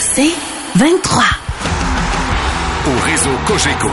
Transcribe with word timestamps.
C'est 0.00 0.34
23. 0.76 1.22
Au 2.86 3.00
réseau 3.04 3.30
Cogeco, 3.46 3.88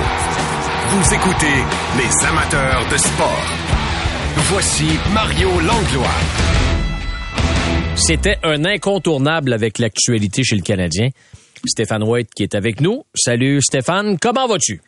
vous 0.90 1.13
écoutez 1.13 1.63
les 1.98 2.27
amateurs 2.27 2.87
de 2.92 2.98
sport. 2.98 3.45
Voici 4.51 4.87
Mario 5.13 5.50
Langlois. 5.59 6.07
C'était 7.95 8.38
un 8.43 8.65
incontournable 8.65 9.54
avec 9.54 9.77
l'actualité 9.79 10.44
chez 10.44 10.55
le 10.55 10.62
Canadien. 10.62 11.10
Stéphane 11.66 12.04
White 12.04 12.30
qui 12.36 12.43
est 12.43 12.55
avec 12.55 12.82
nous. 12.82 13.04
Salut 13.14 13.61
Stéphane, 13.61 14.18
comment 14.20 14.48
vas-tu? 14.48 14.82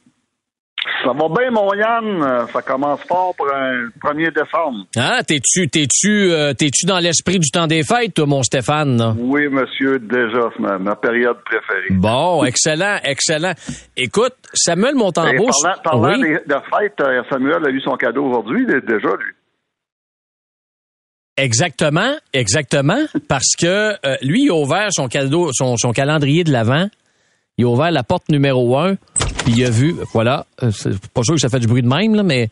Ça 1.04 1.12
va 1.14 1.28
bien, 1.30 1.52
mon 1.52 1.72
Yann. 1.76 2.48
Ça 2.52 2.62
commence 2.64 3.02
fort 3.08 3.36
pour 3.36 3.48
un 3.54 3.88
1er 4.04 4.32
décembre. 4.34 4.86
Ah, 4.98 5.22
t'es-tu, 5.24 5.68
t'es-tu, 5.70 6.32
euh, 6.32 6.54
t'es-tu 6.54 6.86
dans 6.88 6.98
l'esprit 7.00 7.38
du 7.38 7.50
temps 7.52 7.68
des 7.68 7.84
fêtes, 7.84 8.16
toi, 8.16 8.26
mon 8.26 8.42
Stéphane? 8.42 8.98
là? 8.98 9.14
Oui, 9.18 9.48
monsieur, 9.48 10.00
déjà, 10.00 10.50
c'est 10.56 10.80
ma, 10.80 10.96
période 10.96 11.38
préférée. 11.46 11.88
Bon, 11.92 12.44
excellent, 12.44 12.98
excellent. 13.04 13.54
Écoute, 13.96 14.34
Samuel 14.54 14.96
Et 14.96 14.98
Montembeau... 14.98 15.48
parlant 15.64 15.82
parlant 15.84 16.14
Oui? 16.18 16.22
des- 16.24 16.46
de 16.48 16.60
fête, 16.76 17.00
euh, 17.02 17.22
Samuel 17.30 17.64
a 17.66 17.70
eu 17.70 17.82
son 17.82 17.96
cadeau 17.96 18.26
aujourd'hui, 18.26 18.66
dé- 18.66 18.82
déjà, 18.82 19.10
lui. 19.10 19.34
Exactement, 21.38 22.14
exactement, 22.34 23.06
parce 23.28 23.56
que 23.58 23.66
euh, 24.06 24.16
lui, 24.22 24.44
il 24.46 24.52
a 24.52 24.56
ouvert 24.56 24.88
son 24.92 25.08
cadeau, 25.08 25.50
son, 25.54 25.78
son 25.78 25.92
calendrier 25.92 26.44
de 26.44 26.52
l'avant. 26.52 26.88
Il 27.62 27.66
a 27.66 27.68
ouvert 27.70 27.92
la 27.92 28.02
porte 28.02 28.28
numéro 28.30 28.76
un, 28.76 28.96
puis 29.44 29.54
il 29.56 29.64
a 29.64 29.70
vu, 29.70 29.94
voilà, 30.14 30.48
euh, 30.64 30.72
c'est 30.72 30.90
pas 31.14 31.22
sûr 31.22 31.36
que 31.36 31.40
ça 31.40 31.48
fait 31.48 31.60
du 31.60 31.68
bruit 31.68 31.84
de 31.84 31.88
même, 31.88 32.16
là, 32.16 32.24
mais 32.24 32.50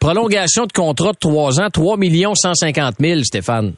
prolongation 0.00 0.66
de 0.66 0.72
contrat 0.72 1.12
de 1.12 1.18
trois 1.18 1.58
ans, 1.62 1.70
3 1.70 1.96
150 2.34 2.96
000, 3.00 3.20
Stéphane. 3.22 3.72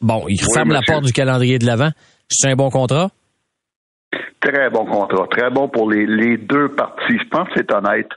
Bon, 0.00 0.22
il 0.28 0.40
referme 0.40 0.70
la 0.70 0.78
monsieur. 0.78 0.92
porte 0.92 1.04
du 1.06 1.12
calendrier 1.12 1.58
de 1.58 1.66
l'avant. 1.66 1.90
C'est 2.28 2.48
un 2.50 2.54
bon 2.54 2.70
contrat? 2.70 3.10
Très 4.40 4.70
bon 4.70 4.84
contrat. 4.86 5.26
Très 5.30 5.50
bon 5.50 5.68
pour 5.68 5.90
les, 5.90 6.06
les 6.06 6.36
deux 6.36 6.68
parties. 6.68 7.18
Je 7.20 7.28
pense 7.28 7.48
que 7.48 7.54
c'est 7.56 7.72
honnête. 7.72 8.08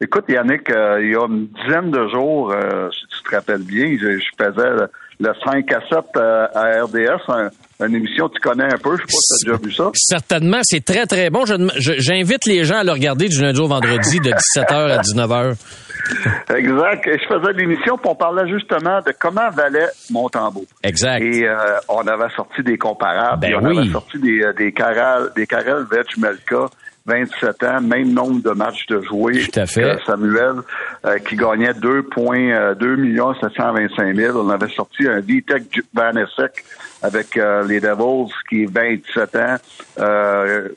Écoute, 0.00 0.24
Yannick, 0.28 0.68
euh, 0.70 1.00
il 1.04 1.12
y 1.12 1.14
a 1.14 1.24
une 1.28 1.46
dizaine 1.64 1.92
de 1.92 2.08
jours, 2.08 2.50
euh, 2.52 2.88
si 2.90 3.06
tu 3.06 3.22
te 3.30 3.36
rappelles 3.36 3.62
bien, 3.62 3.96
je, 4.00 4.18
je 4.18 4.24
faisais 4.36 4.70
le, 4.70 4.88
le 5.20 5.32
5 5.44 5.72
à 5.72 5.80
7 5.88 5.98
euh, 6.16 6.46
à 6.52 6.82
RDS, 6.84 7.22
un- 7.28 7.50
une 7.80 7.94
émission 7.96 8.28
que 8.28 8.34
tu 8.34 8.40
connais 8.40 8.72
un 8.72 8.78
peu. 8.78 8.96
Je 8.96 9.02
sais 9.02 9.06
pas 9.06 9.08
si 9.08 9.44
tu 9.44 9.50
as 9.50 9.52
déjà 9.54 9.64
vu 9.64 9.72
ça. 9.72 9.90
Certainement, 9.94 10.60
c'est 10.62 10.84
très, 10.84 11.06
très 11.06 11.30
bon. 11.30 11.44
J'invite 11.76 12.46
les 12.46 12.64
gens 12.64 12.78
à 12.78 12.84
le 12.84 12.92
regarder 12.92 13.28
du 13.28 13.40
lundi 13.40 13.60
au 13.60 13.68
vendredi 13.68 14.20
de 14.20 14.30
17h 14.30 14.72
à 14.72 15.00
19h. 15.00 15.56
Exact. 16.56 17.06
Et 17.06 17.18
je 17.18 17.26
faisais 17.26 17.52
l'émission, 17.54 17.96
puis 17.96 18.08
on 18.10 18.14
parlait 18.14 18.48
justement 18.48 19.00
de 19.00 19.12
comment 19.18 19.50
valait 19.50 19.88
Montembeau. 20.10 20.64
Exact. 20.82 21.22
Et 21.22 21.46
euh, 21.46 21.56
on 21.88 22.06
avait 22.06 22.32
sorti 22.34 22.62
des 22.62 22.76
comparables. 22.76 23.40
Ben 23.40 23.54
on 23.60 23.66
oui. 23.66 23.78
avait 23.78 23.90
sorti 23.90 24.18
des, 24.18 24.42
euh, 24.42 24.52
des 24.52 24.72
Karel, 24.72 25.28
des 25.36 25.46
Karel 25.46 25.84
Vetchmelka, 25.90 26.66
27 27.06 27.62
ans, 27.64 27.80
même 27.80 28.12
nombre 28.12 28.42
de 28.42 28.50
matchs 28.50 28.86
de 28.86 29.00
jouer 29.02 29.46
Tout 29.52 29.60
à 29.60 29.66
fait. 29.66 29.96
que 29.96 30.04
Samuel, 30.04 30.56
euh, 31.04 31.18
qui 31.18 31.36
gagnait 31.36 31.74
2 31.74 32.04
points, 32.04 32.50
euh, 32.50 32.74
2 32.74 32.96
millions 32.96 33.34
725 33.34 34.14
000. 34.14 34.38
On 34.38 34.50
avait 34.50 34.68
sorti 34.68 35.08
un 35.08 35.20
Vitek 35.20 35.80
Vanessek 35.92 36.64
avec 37.02 37.36
euh, 37.36 37.66
les 37.66 37.80
Devils, 37.80 38.32
qui 38.48 38.62
est 38.62 38.72
27 38.72 39.36
ans, 39.36 39.56
euh, 39.98 40.68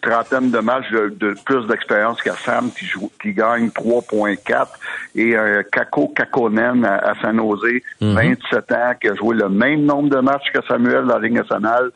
trentaine 0.00 0.50
de 0.50 0.58
matchs 0.58 0.90
de, 0.92 1.08
de 1.18 1.34
plus 1.44 1.66
d'expérience 1.66 2.22
qu'à 2.22 2.34
Sam, 2.36 2.70
qui, 2.70 2.86
joue, 2.86 3.10
qui 3.20 3.32
gagne 3.32 3.68
3.4, 3.68 4.66
et 5.16 5.36
euh, 5.36 5.62
Kako 5.72 6.08
Kakonen 6.08 6.84
à, 6.84 6.98
à 6.98 7.14
San 7.20 7.36
Jose, 7.36 7.80
27 8.00 8.72
ans, 8.72 8.92
qui 9.00 9.08
a 9.08 9.14
joué 9.14 9.36
le 9.36 9.48
même 9.48 9.84
nombre 9.84 10.08
de 10.10 10.20
matchs 10.20 10.52
que 10.54 10.60
Samuel 10.68 11.04
dans 11.06 11.18
la 11.18 11.20
Ligue 11.20 11.32
nationale, 11.38 11.90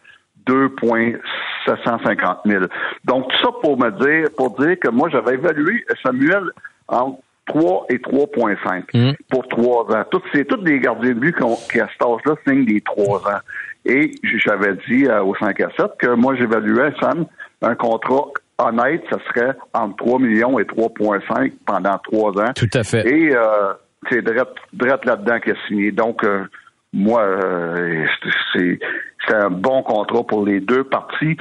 2,750 1.67 2.39
000. 2.47 2.65
Donc, 3.05 3.29
tout 3.29 3.37
ça 3.43 3.49
pour 3.63 3.79
me 3.79 3.91
dire, 3.91 4.29
pour 4.37 4.59
dire 4.61 4.77
que 4.79 4.89
moi, 4.89 5.09
j'avais 5.11 5.35
évalué 5.35 5.85
Samuel 6.03 6.45
entre 6.89 7.19
3 7.47 7.87
et 7.91 7.99
3,5 7.99 8.85
pour 9.31 9.47
3 9.49 9.97
ans. 9.97 10.05
C'est 10.33 10.45
tous 10.47 10.57
des 10.63 10.79
gardiens 10.81 11.11
de 11.11 11.15
but 11.15 11.37
qui, 11.37 11.43
ont- 11.43 11.57
qui, 11.71 11.81
à 11.81 11.89
cet 11.93 12.03
âge-là, 12.03 12.35
signent 12.47 12.65
des 12.67 12.81
3 12.81 13.19
ans. 13.29 13.41
Et 13.85 14.13
j'avais 14.45 14.75
dit 14.89 15.07
euh, 15.07 15.23
au 15.23 15.35
5 15.37 15.59
à 15.61 15.69
7 15.77 15.93
que 15.99 16.09
moi, 16.15 16.35
j'évaluais, 16.37 16.93
Sam, 17.01 17.25
un 17.63 17.75
contrat 17.75 18.27
honnête, 18.59 19.03
ce 19.11 19.19
serait 19.29 19.55
entre 19.73 19.97
3 19.97 20.19
millions 20.19 20.59
et 20.59 20.65
3,5 20.65 21.53
pendant 21.67 21.99
3 21.99 22.43
ans. 22.43 22.53
Tout 22.55 22.69
à 22.75 22.85
fait. 22.85 23.07
Et 23.09 23.35
euh, 23.35 23.73
c'est 24.11 24.23
Drette, 24.23 24.49
Drette 24.75 25.05
là-dedans 25.07 25.41
qui 25.41 25.51
a 25.51 25.55
signé. 25.67 25.91
Donc, 25.93 26.23
euh, 26.25 26.45
moi, 26.93 27.23
euh, 27.23 28.05
c'est 28.53 28.79
c'est 29.27 29.35
un 29.35 29.51
bon 29.51 29.83
contrat 29.83 30.25
pour 30.25 30.45
les 30.47 30.61
deux 30.61 30.85
parties. 30.85 31.37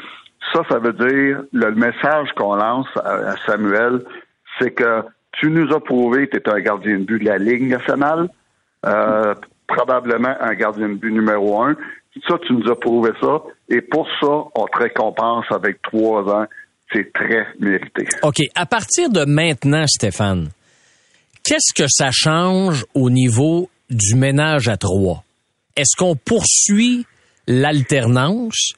Ça, 0.53 0.61
ça 0.69 0.79
veut 0.79 0.93
dire, 0.93 1.43
le 1.53 1.71
message 1.75 2.29
qu'on 2.35 2.55
lance 2.55 2.87
à, 3.03 3.35
Samuel, 3.45 4.03
c'est 4.59 4.71
que 4.71 5.03
tu 5.33 5.49
nous 5.51 5.73
as 5.73 5.79
prouvé 5.79 6.27
que 6.27 6.37
tu 6.37 6.49
es 6.49 6.53
un 6.53 6.59
gardien 6.59 6.99
de 6.99 7.03
but 7.03 7.19
de 7.19 7.25
la 7.25 7.37
Ligue 7.37 7.69
nationale, 7.69 8.29
euh, 8.85 9.35
probablement 9.67 10.35
un 10.39 10.53
gardien 10.53 10.89
de 10.89 10.95
but 10.95 11.11
numéro 11.11 11.61
un. 11.61 11.75
Ça, 12.27 12.37
tu 12.45 12.53
nous 12.53 12.69
as 12.69 12.75
prouvé 12.75 13.11
ça. 13.21 13.41
Et 13.69 13.81
pour 13.81 14.07
ça, 14.19 14.27
on 14.55 14.65
te 14.65 14.77
récompense 14.77 15.45
avec 15.51 15.81
trois 15.81 16.23
ans. 16.23 16.45
C'est 16.91 17.13
très 17.13 17.45
mérité. 17.59 18.07
OK. 18.23 18.41
À 18.55 18.65
partir 18.65 19.09
de 19.11 19.23
maintenant, 19.25 19.85
Stéphane, 19.85 20.49
qu'est-ce 21.43 21.73
que 21.73 21.87
ça 21.87 22.09
change 22.11 22.83
au 22.95 23.11
niveau 23.11 23.69
du 23.91 24.15
ménage 24.15 24.67
à 24.67 24.77
trois? 24.77 25.23
Est-ce 25.75 25.95
qu'on 25.95 26.15
poursuit 26.15 27.05
l'alternance? 27.49 28.73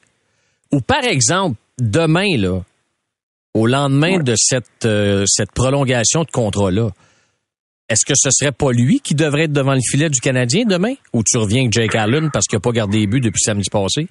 Ou 0.72 0.80
par 0.80 1.04
exemple, 1.04 1.56
demain, 1.78 2.36
là, 2.36 2.62
au 3.54 3.66
lendemain 3.66 4.18
de 4.18 4.34
cette, 4.36 4.86
euh, 4.86 5.24
cette 5.26 5.52
prolongation 5.52 6.24
de 6.24 6.30
contrat-là, 6.30 6.88
est-ce 7.88 8.06
que 8.06 8.14
ce 8.16 8.30
serait 8.30 8.52
pas 8.52 8.72
lui 8.72 9.00
qui 9.00 9.14
devrait 9.14 9.44
être 9.44 9.52
devant 9.52 9.74
le 9.74 9.80
filet 9.86 10.08
du 10.08 10.20
Canadien 10.20 10.64
demain? 10.64 10.94
Ou 11.12 11.22
tu 11.22 11.36
reviens 11.36 11.60
avec 11.60 11.72
Jake 11.72 11.94
Allen 11.94 12.30
parce 12.32 12.46
qu'il 12.46 12.56
n'a 12.56 12.60
pas 12.60 12.72
gardé 12.72 13.00
les 13.00 13.06
buts 13.06 13.20
depuis 13.20 13.40
samedi 13.40 13.68
passé? 13.70 14.08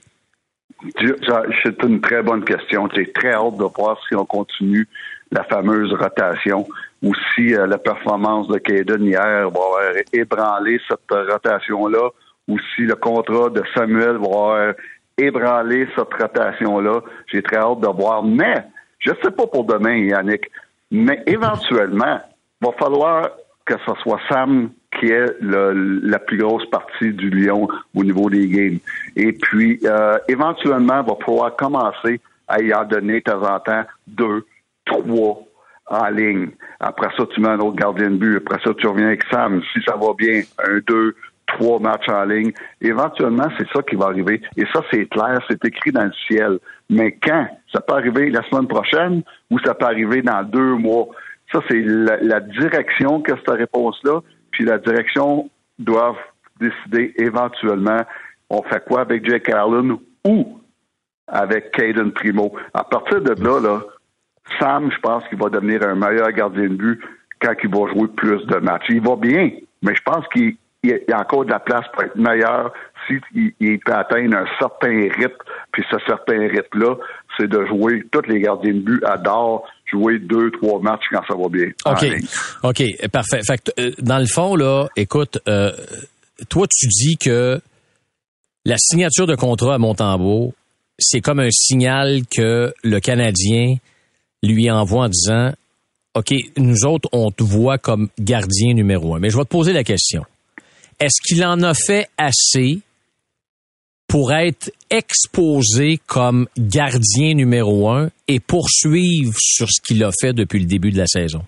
C'est 1.64 1.84
une 1.84 2.00
très 2.00 2.22
bonne 2.22 2.46
question. 2.46 2.88
J'ai 2.96 3.12
très 3.12 3.34
hâte 3.34 3.58
de 3.58 3.66
voir 3.76 3.98
si 4.08 4.16
on 4.16 4.26
continue 4.26 4.88
la 5.32 5.44
fameuse 5.46 5.92
rotation 5.94 6.68
ou 7.02 7.14
si 7.34 7.56
euh, 7.56 7.66
la 7.66 7.78
performance 7.78 8.48
de 8.48 8.58
Caden 8.58 9.04
hier 9.04 9.18
va 9.18 9.46
avoir 9.48 9.94
ébranlé 10.14 10.80
cette 10.88 11.00
rotation-là 11.10 12.10
ou 12.52 12.60
si 12.76 12.82
le 12.82 12.96
contrat 12.96 13.50
de 13.50 13.64
Samuel 13.74 14.18
va 14.18 14.74
ébranlé 15.18 15.88
cette 15.96 16.14
rotation-là. 16.14 17.02
J'ai 17.28 17.42
très 17.42 17.58
hâte 17.58 17.80
de 17.80 17.88
voir. 17.88 18.24
Mais, 18.24 18.56
je 19.00 19.12
sais 19.24 19.32
pas 19.32 19.48
pour 19.48 19.66
demain, 19.66 19.98
Yannick, 19.98 20.50
mais 20.92 21.24
éventuellement, 21.26 22.20
va 22.62 22.72
falloir 22.78 23.30
que 23.66 23.76
ce 23.86 23.94
soit 24.02 24.20
Sam 24.30 24.72
qui 25.00 25.08
est 25.08 25.38
la 25.42 26.20
plus 26.20 26.38
grosse 26.38 26.70
partie 26.70 27.14
du 27.14 27.30
Lion 27.30 27.68
au 27.96 28.04
niveau 28.04 28.30
des 28.30 28.48
games. 28.48 28.80
Et 29.16 29.32
puis, 29.32 29.80
euh, 29.86 30.18
éventuellement, 30.28 31.02
va 31.04 31.16
falloir 31.26 31.56
commencer 31.56 32.20
à 32.48 32.62
y 32.62 32.74
en 32.74 32.84
donner 32.84 33.22
de 33.22 33.32
temps 33.32 33.44
en 33.44 33.60
temps 33.60 33.86
deux, 34.08 34.46
trois 34.86 35.40
en 35.88 36.10
ligne. 36.10 36.50
Après 36.80 37.10
ça, 37.16 37.26
tu 37.34 37.40
mets 37.40 37.50
un 37.50 37.60
autre 37.60 37.78
gardien 37.78 38.12
de 38.12 38.18
but. 38.18 38.38
Après 38.38 38.60
ça, 38.64 38.74
tu 38.74 38.88
reviens 38.88 39.08
avec 39.08 39.24
Sam. 39.32 39.62
Si 39.74 39.82
ça 39.84 39.96
va 39.96 40.14
bien, 40.18 40.42
un, 40.66 40.80
deux, 40.86 41.16
trois 41.58 41.80
matchs 41.80 42.10
en 42.10 42.24
ligne. 42.26 42.52
Éventuellement, 42.82 43.48
c'est 43.58 43.68
ça 43.74 43.82
qui 43.84 43.96
va 43.96 44.06
arriver. 44.06 44.42
Et 44.58 44.66
ça, 44.74 44.82
c'est 44.92 45.06
clair, 45.08 45.40
c'est 45.50 45.64
écrit 45.66 45.92
dans 45.92 46.06
le 46.06 46.14
ciel. 46.28 46.60
Mais 46.90 47.18
quand? 47.24 47.48
Ça 47.74 47.82
peut 47.82 47.94
arriver 47.94 48.30
la 48.30 48.44
semaine 48.50 48.68
prochaine 48.68 49.24
ou 49.50 49.60
ça 49.60 49.74
peut 49.74 49.86
arriver 49.86 50.22
dans 50.22 50.44
deux 50.44 50.76
mois? 50.76 51.08
Ça, 51.52 51.60
c'est 51.70 51.82
la, 51.82 52.40
direction 52.40 53.22
que 53.22 53.34
cette 53.36 53.58
réponse-là. 53.58 54.22
Puis 54.52 54.66
la 54.66 54.78
direction 54.78 55.50
doivent 55.80 56.16
décider 56.60 57.14
éventuellement 57.18 58.02
on 58.50 58.62
fait 58.64 58.84
quoi 58.86 59.02
avec 59.02 59.26
Jake 59.26 59.50
Allen 59.50 59.96
ou 60.28 60.60
avec 61.28 61.72
Caden 61.72 62.12
Primo. 62.12 62.54
À 62.74 62.84
partir 62.84 63.22
de 63.22 63.32
là, 63.42 63.60
là, 63.62 63.82
Sam, 64.60 64.92
je 64.92 65.00
pense 65.00 65.26
qu'il 65.30 65.38
va 65.38 65.50
devenir 65.50 65.82
un 65.84 65.96
meilleur 65.96 66.32
gardien 66.32 66.68
de 66.68 66.76
but 66.76 67.02
quand 67.40 67.54
il 67.64 67.70
va 67.70 67.88
jouer 67.94 68.08
plus 68.10 68.46
de 68.48 68.58
matchs. 68.58 68.88
Il 68.90 69.02
va 69.02 69.16
bien, 69.16 69.52
mais 69.82 69.96
je 69.96 70.02
pense 70.04 70.28
qu'il 70.34 70.58
il 70.84 71.00
y 71.08 71.14
a 71.14 71.20
encore 71.20 71.46
de 71.46 71.52
la 71.52 71.60
place 71.60 71.86
pour 71.94 72.04
être 72.04 72.16
meilleur 72.16 72.74
s'il 73.06 73.22
il 73.60 73.80
peut 73.80 73.94
atteindre 73.94 74.38
un 74.38 74.46
certain 74.60 75.10
rythme. 75.16 75.44
Puis 75.72 75.84
ce 75.92 75.98
certain 76.08 76.40
rythme-là, 76.40 76.96
c'est 77.38 77.48
de 77.48 77.66
jouer, 77.68 78.04
tous 78.12 78.28
les 78.28 78.40
gardiens 78.42 78.74
de 78.74 78.80
but 78.80 79.04
adorent 79.06 79.64
jouer 79.92 80.20
deux, 80.20 80.50
trois 80.52 80.80
matchs 80.82 81.04
quand 81.12 81.22
ça 81.28 81.36
va 81.36 81.50
bien. 81.50 81.68
en 81.86 81.94
OK. 81.94 82.06
OK, 82.64 83.10
parfait. 83.12 83.42
Fait 83.46 83.58
que, 83.58 83.82
euh, 83.82 83.92
dans 84.00 84.20
le 84.20 84.26
fond, 84.26 84.56
là, 84.56 84.88
écoute, 84.96 85.40
euh, 85.48 85.72
toi, 86.50 86.66
tu 86.68 86.88
dis 86.88 87.18
que 87.18 87.62
la 88.66 88.78
signature 88.78 89.28
de 89.28 89.36
contrat 89.36 89.76
à 89.76 89.78
Montembeau, 89.78 90.54
c'est 90.98 91.20
comme 91.20 91.40
un 91.40 91.52
signal 91.52 92.22
que 92.36 92.74
le 92.84 93.00
Canadien 93.00 93.76
lui 94.44 94.72
envoie 94.72 95.06
en 95.06 95.10
disant 95.10 95.52
OK, 96.14 96.34
nous 96.58 96.86
autres, 96.86 97.08
on 97.14 97.32
te 97.32 97.44
voit 97.44 97.78
comme 97.78 98.10
gardien 98.20 98.74
numéro 98.74 99.16
un. 99.16 99.20
Mais 99.20 99.30
je 99.30 99.38
vais 99.38 99.44
te 99.44 99.50
poser 99.50 99.72
la 99.72 99.84
question. 99.84 100.26
Est-ce 101.02 101.20
qu'il 101.28 101.44
en 101.44 101.64
a 101.64 101.74
fait 101.74 102.10
assez 102.16 102.82
pour 104.08 104.32
être 104.34 104.72
exposé 104.92 106.00
comme 106.06 106.48
gardien 106.56 107.34
numéro 107.34 107.90
un 107.90 108.10
et 108.28 108.40
poursuivre 108.40 109.34
sur 109.40 109.66
ce 109.68 109.82
qu'il 109.82 110.04
a 110.04 110.12
fait 110.12 110.32
depuis 110.32 110.60
le 110.60 110.68
début 110.68 110.92
de 110.92 111.00
la 111.00 111.08
saison? 111.08 111.42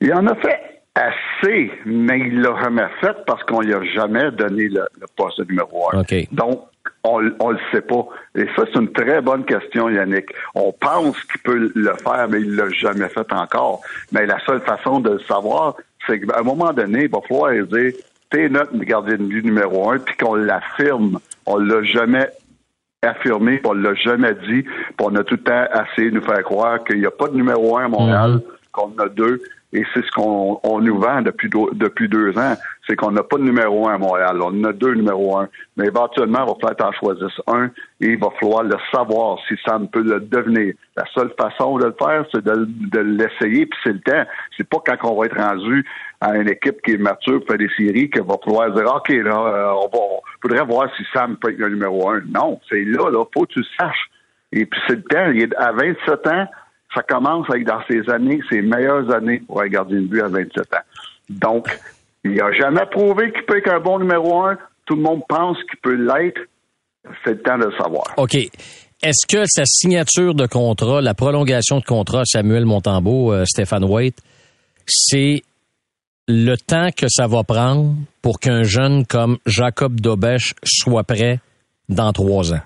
Il 0.00 0.12
en 0.12 0.26
a 0.26 0.34
fait 0.34 0.58
assez, 0.96 1.70
mais 1.84 2.18
il 2.18 2.40
l'a 2.40 2.60
jamais 2.60 2.88
fait 3.00 3.16
parce 3.24 3.44
qu'on 3.44 3.60
lui 3.60 3.72
a 3.72 3.84
jamais 3.94 4.32
donné 4.32 4.66
le, 4.66 4.84
poste 5.14 5.48
numéro 5.48 5.88
un. 5.92 6.02
Donc, 6.32 6.64
on 7.04 7.20
ne 7.20 7.28
le 7.28 7.58
sait 7.70 7.82
pas. 7.82 8.04
Et 8.34 8.46
ça, 8.56 8.64
c'est 8.66 8.80
une 8.80 8.90
très 8.90 9.20
bonne 9.20 9.44
question, 9.44 9.88
Yannick. 9.88 10.26
On 10.56 10.72
pense 10.72 11.22
qu'il 11.24 11.40
peut 11.42 11.70
le 11.72 11.94
faire, 12.02 12.26
mais 12.28 12.40
il 12.40 12.56
l'a 12.56 12.68
jamais 12.70 13.08
fait 13.10 13.32
encore. 13.32 13.80
Mais 14.10 14.26
la 14.26 14.38
seule 14.44 14.60
façon 14.62 14.98
de 14.98 15.10
le 15.10 15.20
savoir, 15.20 15.76
c'est 16.06 16.20
qu'à 16.20 16.40
un 16.40 16.42
moment 16.42 16.72
donné, 16.72 17.04
il 17.04 17.10
va 17.10 17.20
falloir 17.28 17.52
dire 17.52 17.92
t'es 18.30 18.48
notre 18.48 18.76
gardien 18.78 19.16
de 19.16 19.24
but 19.24 19.44
numéro 19.44 19.90
un, 19.90 19.98
puis 19.98 20.16
qu'on 20.16 20.34
l'affirme. 20.34 21.18
On 21.46 21.58
l'a 21.58 21.82
jamais 21.82 22.28
affirmé, 23.02 23.58
puis 23.58 23.66
on 23.66 23.74
l'a 23.74 23.94
jamais 23.94 24.34
dit, 24.34 24.62
puis 24.62 24.94
on 25.00 25.14
a 25.14 25.22
tout 25.22 25.36
le 25.36 25.42
temps 25.42 25.64
essayé 25.92 26.10
de 26.10 26.16
nous 26.16 26.24
faire 26.24 26.42
croire 26.42 26.82
qu'il 26.84 26.98
n'y 26.98 27.06
a 27.06 27.10
pas 27.10 27.28
de 27.28 27.36
numéro 27.36 27.76
un 27.76 27.84
à 27.84 27.88
Montréal, 27.88 28.30
mm-hmm. 28.30 28.70
qu'on 28.72 28.92
en 28.98 28.98
a 28.98 29.08
deux, 29.08 29.40
et 29.72 29.82
c'est 29.92 30.04
ce 30.04 30.10
qu'on 30.12 30.80
nous 30.80 30.98
vend 30.98 31.22
depuis, 31.22 31.50
depuis 31.50 32.08
deux 32.08 32.38
ans, 32.38 32.54
c'est 32.88 32.94
qu'on 32.94 33.10
n'a 33.10 33.22
pas 33.24 33.36
de 33.36 33.42
numéro 33.42 33.88
un 33.88 33.94
à 33.94 33.98
Montréal. 33.98 34.38
On 34.40 34.64
a 34.64 34.72
deux 34.72 34.94
numéros 34.94 35.38
un. 35.38 35.48
Mais 35.76 35.86
éventuellement, 35.86 36.44
il 36.44 36.46
va 36.46 36.54
falloir 36.60 36.88
en 36.88 36.92
choisir 36.92 37.28
un 37.48 37.66
et 38.00 38.12
il 38.12 38.18
va 38.18 38.28
falloir 38.38 38.62
le 38.62 38.76
savoir 38.92 39.38
si 39.48 39.54
ça 39.66 39.78
peut 39.92 40.02
le 40.02 40.20
devenir. 40.20 40.74
La 40.96 41.04
seule 41.14 41.32
façon 41.38 41.78
de 41.78 41.86
le 41.86 41.96
faire, 41.98 42.24
c'est 42.32 42.44
de, 42.44 43.00
l'essayer, 43.00 43.66
puis 43.66 43.78
c'est 43.82 43.92
le 43.92 44.00
temps. 44.00 44.24
C'est 44.56 44.68
pas 44.68 44.78
quand 44.86 45.10
on 45.10 45.20
va 45.20 45.26
être 45.26 45.36
rendu 45.36 45.84
à 46.20 46.36
une 46.36 46.48
équipe 46.48 46.80
qui 46.82 46.92
est 46.92 46.98
mature 46.98 47.40
pour 47.40 47.48
faire 47.48 47.58
des 47.58 47.70
séries 47.76 48.08
qu'il 48.08 48.22
va 48.22 48.36
falloir 48.44 48.70
dire 48.70 48.86
OK, 48.94 49.08
là, 49.08 49.36
euh, 49.36 49.72
on 49.72 49.88
va 49.88 50.04
faudrait 50.40 50.64
voir 50.64 50.88
si 50.96 51.04
Sam 51.12 51.36
peut 51.36 51.50
être 51.50 51.58
le 51.58 51.70
numéro 51.70 52.08
un. 52.08 52.20
Non, 52.32 52.60
c'est 52.70 52.84
là, 52.84 53.10
là, 53.10 53.24
faut 53.34 53.44
que 53.46 53.54
tu 53.54 53.64
saches. 53.78 54.10
Et 54.52 54.64
puis 54.64 54.80
c'est 54.86 54.96
le 54.96 55.02
temps. 55.02 55.30
Il 55.32 55.42
est 55.42 55.54
à 55.56 55.72
27 55.72 56.26
ans, 56.28 56.46
ça 56.96 57.02
commence 57.02 57.46
avec 57.50 57.66
dans 57.66 57.80
ses 57.88 58.08
années, 58.10 58.40
ses 58.50 58.62
meilleures 58.62 59.10
années 59.14 59.42
pour 59.46 59.60
un 59.60 59.68
gardien 59.68 60.00
de 60.00 60.06
but 60.06 60.22
à 60.22 60.28
27 60.28 60.74
ans. 60.74 60.78
Donc, 61.28 61.68
il 62.24 62.34
n'a 62.34 62.50
jamais 62.52 62.86
prouvé 62.90 63.32
qu'il 63.32 63.44
peut 63.44 63.58
être 63.58 63.70
un 63.70 63.80
bon 63.80 63.98
numéro 63.98 64.42
un. 64.44 64.56
Tout 64.86 64.96
le 64.96 65.02
monde 65.02 65.22
pense 65.28 65.58
qu'il 65.58 65.78
peut 65.82 65.94
l'être. 65.94 66.40
C'est 67.24 67.32
le 67.32 67.42
temps 67.42 67.58
de 67.58 67.66
le 67.66 67.72
savoir. 67.76 68.04
OK. 68.16 68.34
Est-ce 68.34 69.26
que 69.28 69.44
sa 69.46 69.64
signature 69.64 70.34
de 70.34 70.46
contrat, 70.46 71.02
la 71.02 71.14
prolongation 71.14 71.78
de 71.78 71.84
contrat 71.84 72.22
Samuel 72.24 72.64
Montembeau, 72.64 73.32
euh, 73.32 73.44
Stéphane 73.44 73.84
White, 73.84 74.18
c'est 74.86 75.42
le 76.26 76.56
temps 76.56 76.88
que 76.96 77.06
ça 77.08 77.26
va 77.26 77.44
prendre 77.44 77.94
pour 78.22 78.40
qu'un 78.40 78.62
jeune 78.62 79.04
comme 79.06 79.36
Jacob 79.44 80.00
Dobesch 80.00 80.54
soit 80.64 81.04
prêt 81.04 81.40
dans 81.88 82.12
trois 82.12 82.54
ans? 82.54 82.62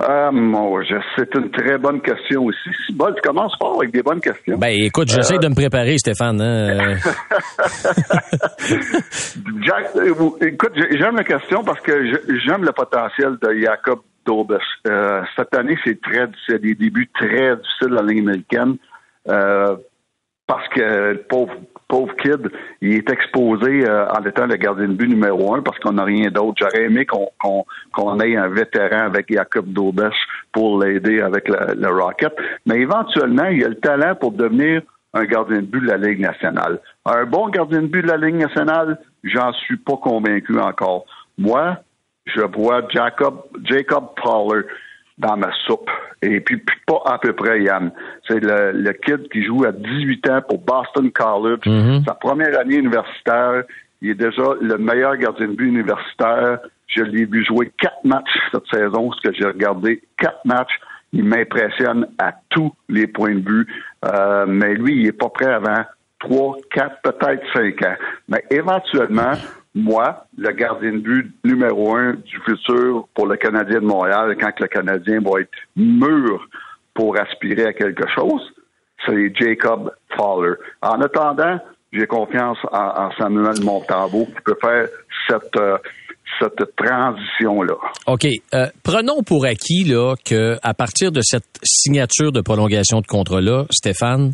Ah, 0.00 0.30
mon, 0.30 0.80
c'est 1.16 1.34
une 1.34 1.50
très 1.50 1.76
bonne 1.76 2.00
question 2.00 2.44
aussi. 2.44 2.70
Bon, 2.92 3.12
tu 3.12 3.20
commences 3.20 3.56
fort 3.58 3.78
avec 3.80 3.90
des 3.90 4.02
bonnes 4.02 4.20
questions. 4.20 4.56
Ben, 4.56 4.68
écoute, 4.68 5.08
j'essaie 5.08 5.34
euh, 5.34 5.38
de 5.38 5.48
me 5.48 5.56
préparer, 5.56 5.98
Stéphane. 5.98 6.40
Hein. 6.40 6.94
Jack, 9.62 9.96
euh, 9.96 10.30
écoute, 10.42 10.74
j'aime 10.92 11.16
la 11.16 11.24
question 11.24 11.64
parce 11.64 11.80
que 11.80 12.12
j'aime 12.46 12.64
le 12.64 12.70
potentiel 12.70 13.38
de 13.42 13.58
Jacob 13.60 14.02
Dobes. 14.24 14.60
Euh, 14.86 15.22
cette 15.34 15.52
année, 15.56 15.76
c'est 15.84 16.00
très, 16.00 16.28
c'est 16.46 16.60
des 16.60 16.76
débuts 16.76 17.10
très 17.12 17.56
difficiles 17.56 17.88
dans 17.88 18.02
la 18.02 18.12
ligne 18.12 18.28
américaine. 18.28 18.76
parce 19.24 20.68
que 20.68 21.10
le 21.10 21.24
pauvre 21.28 21.54
pauvre 21.88 22.14
kid, 22.16 22.50
il 22.82 22.96
est 22.96 23.10
exposé 23.10 23.88
euh, 23.88 24.06
en 24.10 24.22
étant 24.24 24.46
le 24.46 24.56
gardien 24.56 24.88
de 24.88 24.92
but 24.92 25.08
numéro 25.08 25.54
un 25.54 25.62
parce 25.62 25.78
qu'on 25.78 25.92
n'a 25.92 26.04
rien 26.04 26.30
d'autre. 26.30 26.56
J'aurais 26.58 26.84
aimé 26.84 27.06
qu'on 27.06 28.20
ait 28.20 28.36
un 28.36 28.48
vétéran 28.48 29.06
avec 29.06 29.32
Jacob 29.32 29.72
Dobesch 29.72 30.16
pour 30.52 30.82
l'aider 30.82 31.20
avec 31.20 31.48
le, 31.48 31.88
Rocket. 31.88 32.34
Mais 32.66 32.80
éventuellement, 32.80 33.46
il 33.46 33.64
a 33.64 33.68
le 33.68 33.76
talent 33.76 34.14
pour 34.14 34.32
devenir 34.32 34.82
un 35.14 35.24
gardien 35.24 35.56
de 35.56 35.66
but 35.66 35.80
de 35.80 35.86
la 35.86 35.96
Ligue 35.96 36.20
nationale. 36.20 36.78
Un 37.06 37.24
bon 37.24 37.48
gardien 37.48 37.82
de 37.82 37.86
but 37.86 38.02
de 38.02 38.08
la 38.08 38.18
Ligue 38.18 38.36
nationale, 38.36 38.98
j'en 39.24 39.52
suis 39.54 39.78
pas 39.78 39.96
convaincu 39.96 40.58
encore. 40.60 41.06
Moi, 41.38 41.78
je 42.26 42.42
vois 42.42 42.82
Jacob, 42.90 43.42
Jacob 43.64 44.08
Pollard 44.22 44.64
dans 45.18 45.36
ma 45.36 45.50
soupe. 45.66 45.90
Et 46.22 46.40
puis, 46.40 46.62
pas 46.86 47.02
à 47.06 47.18
peu 47.18 47.32
près, 47.32 47.62
Yann. 47.62 47.90
C'est 48.26 48.40
le, 48.40 48.72
le 48.72 48.92
kid 48.92 49.28
qui 49.30 49.44
joue 49.44 49.64
à 49.64 49.72
18 49.72 50.30
ans 50.30 50.40
pour 50.48 50.58
Boston 50.58 51.10
College. 51.10 51.60
Mm-hmm. 51.64 52.04
Sa 52.04 52.14
première 52.14 52.58
année 52.58 52.76
universitaire, 52.76 53.64
il 54.00 54.10
est 54.10 54.14
déjà 54.14 54.42
le 54.60 54.78
meilleur 54.78 55.16
gardien 55.16 55.48
de 55.48 55.52
but 55.52 55.68
universitaire. 55.68 56.60
Je 56.86 57.02
l'ai 57.02 57.24
vu 57.24 57.44
jouer 57.44 57.70
quatre 57.78 58.04
matchs 58.04 58.30
cette 58.52 58.66
saison, 58.72 59.12
ce 59.12 59.28
que 59.28 59.34
j'ai 59.34 59.46
regardé, 59.46 60.02
quatre 60.16 60.44
matchs. 60.44 60.78
Il 61.12 61.24
m'impressionne 61.24 62.06
à 62.18 62.32
tous 62.50 62.72
les 62.88 63.06
points 63.06 63.34
de 63.34 63.48
vue. 63.48 63.66
Euh, 64.04 64.46
mais 64.46 64.74
lui, 64.74 65.00
il 65.00 65.06
est 65.06 65.12
pas 65.12 65.28
prêt 65.28 65.52
avant 65.52 65.84
trois, 66.18 66.56
quatre, 66.72 67.00
peut-être 67.02 67.42
cinq 67.52 67.82
ans. 67.82 67.96
Mais 68.28 68.44
éventuellement, 68.50 69.32
moi, 69.78 70.26
le 70.36 70.50
gardien 70.52 70.92
de 70.92 70.98
but 70.98 71.32
numéro 71.44 71.94
un 71.94 72.14
du 72.14 72.38
futur 72.44 73.08
pour 73.14 73.26
le 73.26 73.36
Canadien 73.36 73.80
de 73.80 73.86
Montréal, 73.86 74.36
quand 74.40 74.58
le 74.60 74.66
Canadien 74.66 75.20
va 75.20 75.40
être 75.40 75.50
mûr 75.76 76.48
pour 76.94 77.18
aspirer 77.18 77.66
à 77.66 77.72
quelque 77.72 78.04
chose, 78.14 78.42
c'est 79.06 79.32
Jacob 79.36 79.92
Fowler. 80.16 80.54
En 80.82 81.00
attendant, 81.00 81.60
j'ai 81.92 82.06
confiance 82.06 82.58
en, 82.72 83.10
Samuel 83.18 83.62
Montambeau 83.62 84.26
qui 84.26 84.42
peut 84.44 84.56
faire 84.60 84.88
cette, 85.28 85.56
euh, 85.56 85.78
cette 86.40 86.76
transition-là. 86.76 87.74
OK. 88.06 88.26
Euh, 88.54 88.66
prenons 88.82 89.22
pour 89.22 89.46
acquis 89.46 89.84
là, 89.84 90.14
que 90.24 90.56
à 90.62 90.74
partir 90.74 91.12
de 91.12 91.20
cette 91.22 91.58
signature 91.62 92.32
de 92.32 92.40
prolongation 92.40 93.00
de 93.00 93.06
contrat-là, 93.06 93.66
Stéphane, 93.70 94.32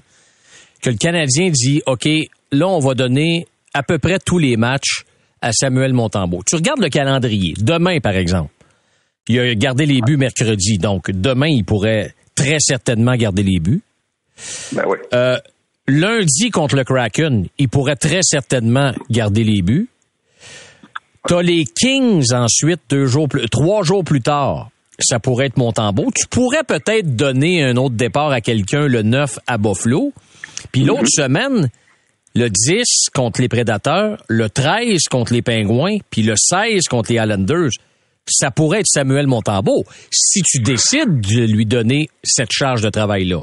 que 0.82 0.90
le 0.90 0.96
Canadien 0.96 1.50
dit 1.50 1.82
OK, 1.86 2.08
là, 2.50 2.66
on 2.66 2.78
va 2.78 2.94
donner 2.94 3.46
à 3.74 3.82
peu 3.82 3.98
près 3.98 4.18
tous 4.18 4.38
les 4.38 4.56
matchs 4.56 5.04
à 5.44 5.52
Samuel 5.52 5.92
Montembeau. 5.92 6.42
Tu 6.46 6.56
regardes 6.56 6.80
le 6.80 6.88
calendrier. 6.88 7.52
Demain, 7.58 8.00
par 8.00 8.16
exemple, 8.16 8.50
il 9.28 9.38
a 9.38 9.54
gardé 9.54 9.84
les 9.84 10.00
buts 10.00 10.16
mercredi. 10.16 10.78
Donc, 10.78 11.10
demain, 11.10 11.48
il 11.48 11.64
pourrait 11.64 12.14
très 12.34 12.56
certainement 12.60 13.14
garder 13.14 13.42
les 13.42 13.60
buts. 13.60 13.82
Ben 14.72 14.84
oui. 14.86 14.96
Euh, 15.12 15.36
lundi 15.86 16.50
contre 16.50 16.76
le 16.76 16.84
Kraken, 16.84 17.46
il 17.58 17.68
pourrait 17.68 17.96
très 17.96 18.20
certainement 18.22 18.92
garder 19.10 19.44
les 19.44 19.60
buts. 19.60 19.88
T'as 21.28 21.42
les 21.42 21.64
Kings 21.64 22.32
ensuite, 22.32 22.80
deux 22.88 23.06
jours 23.06 23.28
plus, 23.28 23.46
trois 23.50 23.82
jours 23.82 24.02
plus 24.02 24.22
tard. 24.22 24.70
Ça 24.98 25.18
pourrait 25.18 25.46
être 25.46 25.58
Montembeau. 25.58 26.10
Tu 26.14 26.26
pourrais 26.26 26.64
peut-être 26.64 27.16
donner 27.16 27.62
un 27.62 27.76
autre 27.76 27.96
départ 27.96 28.30
à 28.30 28.40
quelqu'un 28.40 28.86
le 28.86 29.02
9 29.02 29.40
à 29.46 29.58
Buffalo. 29.58 30.12
Puis 30.72 30.84
l'autre 30.84 31.04
mm-hmm. 31.04 31.22
semaine, 31.22 31.70
le 32.34 32.48
10 32.48 33.10
contre 33.14 33.40
les 33.40 33.48
Prédateurs, 33.48 34.18
le 34.28 34.48
13 34.48 35.04
contre 35.10 35.32
les 35.32 35.42
Pingouins, 35.42 35.98
puis 36.10 36.22
le 36.22 36.34
16 36.36 36.88
contre 36.88 37.12
les 37.12 37.18
Islanders. 37.18 37.70
Ça 38.26 38.50
pourrait 38.50 38.80
être 38.80 38.86
Samuel 38.86 39.26
Montambeau 39.26 39.84
si 40.10 40.42
tu 40.42 40.60
décides 40.60 41.20
de 41.20 41.52
lui 41.52 41.66
donner 41.66 42.08
cette 42.22 42.50
charge 42.50 42.82
de 42.82 42.88
travail-là. 42.88 43.42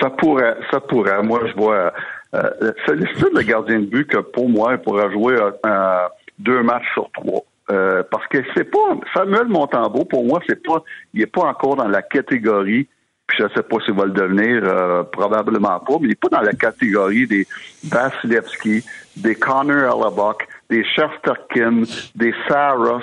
Ça 0.00 0.10
pourrait, 0.10 0.56
ça 0.70 0.80
pourrait. 0.80 1.22
Moi, 1.22 1.40
je 1.48 1.54
vois. 1.54 1.92
Euh, 2.34 2.72
c'est 2.86 2.94
le 2.94 3.42
gardien 3.42 3.80
de 3.80 3.86
but 3.86 4.08
que 4.08 4.18
pour 4.18 4.48
moi, 4.48 4.74
il 4.74 4.78
pourrait 4.78 5.10
jouer 5.12 5.34
euh, 5.34 6.08
deux 6.38 6.62
matchs 6.62 6.86
sur 6.94 7.10
trois. 7.12 7.44
Euh, 7.70 8.02
parce 8.10 8.26
que 8.28 8.38
c'est 8.54 8.70
pas 8.70 8.96
Samuel 9.14 9.48
Montambeau, 9.48 10.04
pour 10.04 10.24
moi, 10.24 10.40
c'est 10.48 10.62
pas 10.64 10.82
il 11.14 11.22
est 11.22 11.26
pas 11.26 11.42
encore 11.42 11.76
dans 11.76 11.88
la 11.88 12.02
catégorie 12.02 12.88
je 13.36 13.44
ne 13.44 13.48
sais 13.50 13.62
pas 13.62 13.76
s'il 13.84 13.94
va 13.94 14.04
le 14.04 14.12
devenir, 14.12 14.62
euh, 14.64 15.02
probablement 15.04 15.80
pas, 15.80 15.94
mais 16.00 16.06
il 16.06 16.08
n'est 16.08 16.14
pas 16.14 16.28
dans 16.28 16.40
la 16.40 16.52
catégorie 16.52 17.26
des 17.26 17.46
Vasilevski, 17.84 18.84
des 19.16 19.34
Connor 19.34 19.94
Hellebuck, 19.94 20.46
des 20.70 20.84
Shesterkin, 20.84 21.82
des 22.14 22.34
Saros, 22.48 23.00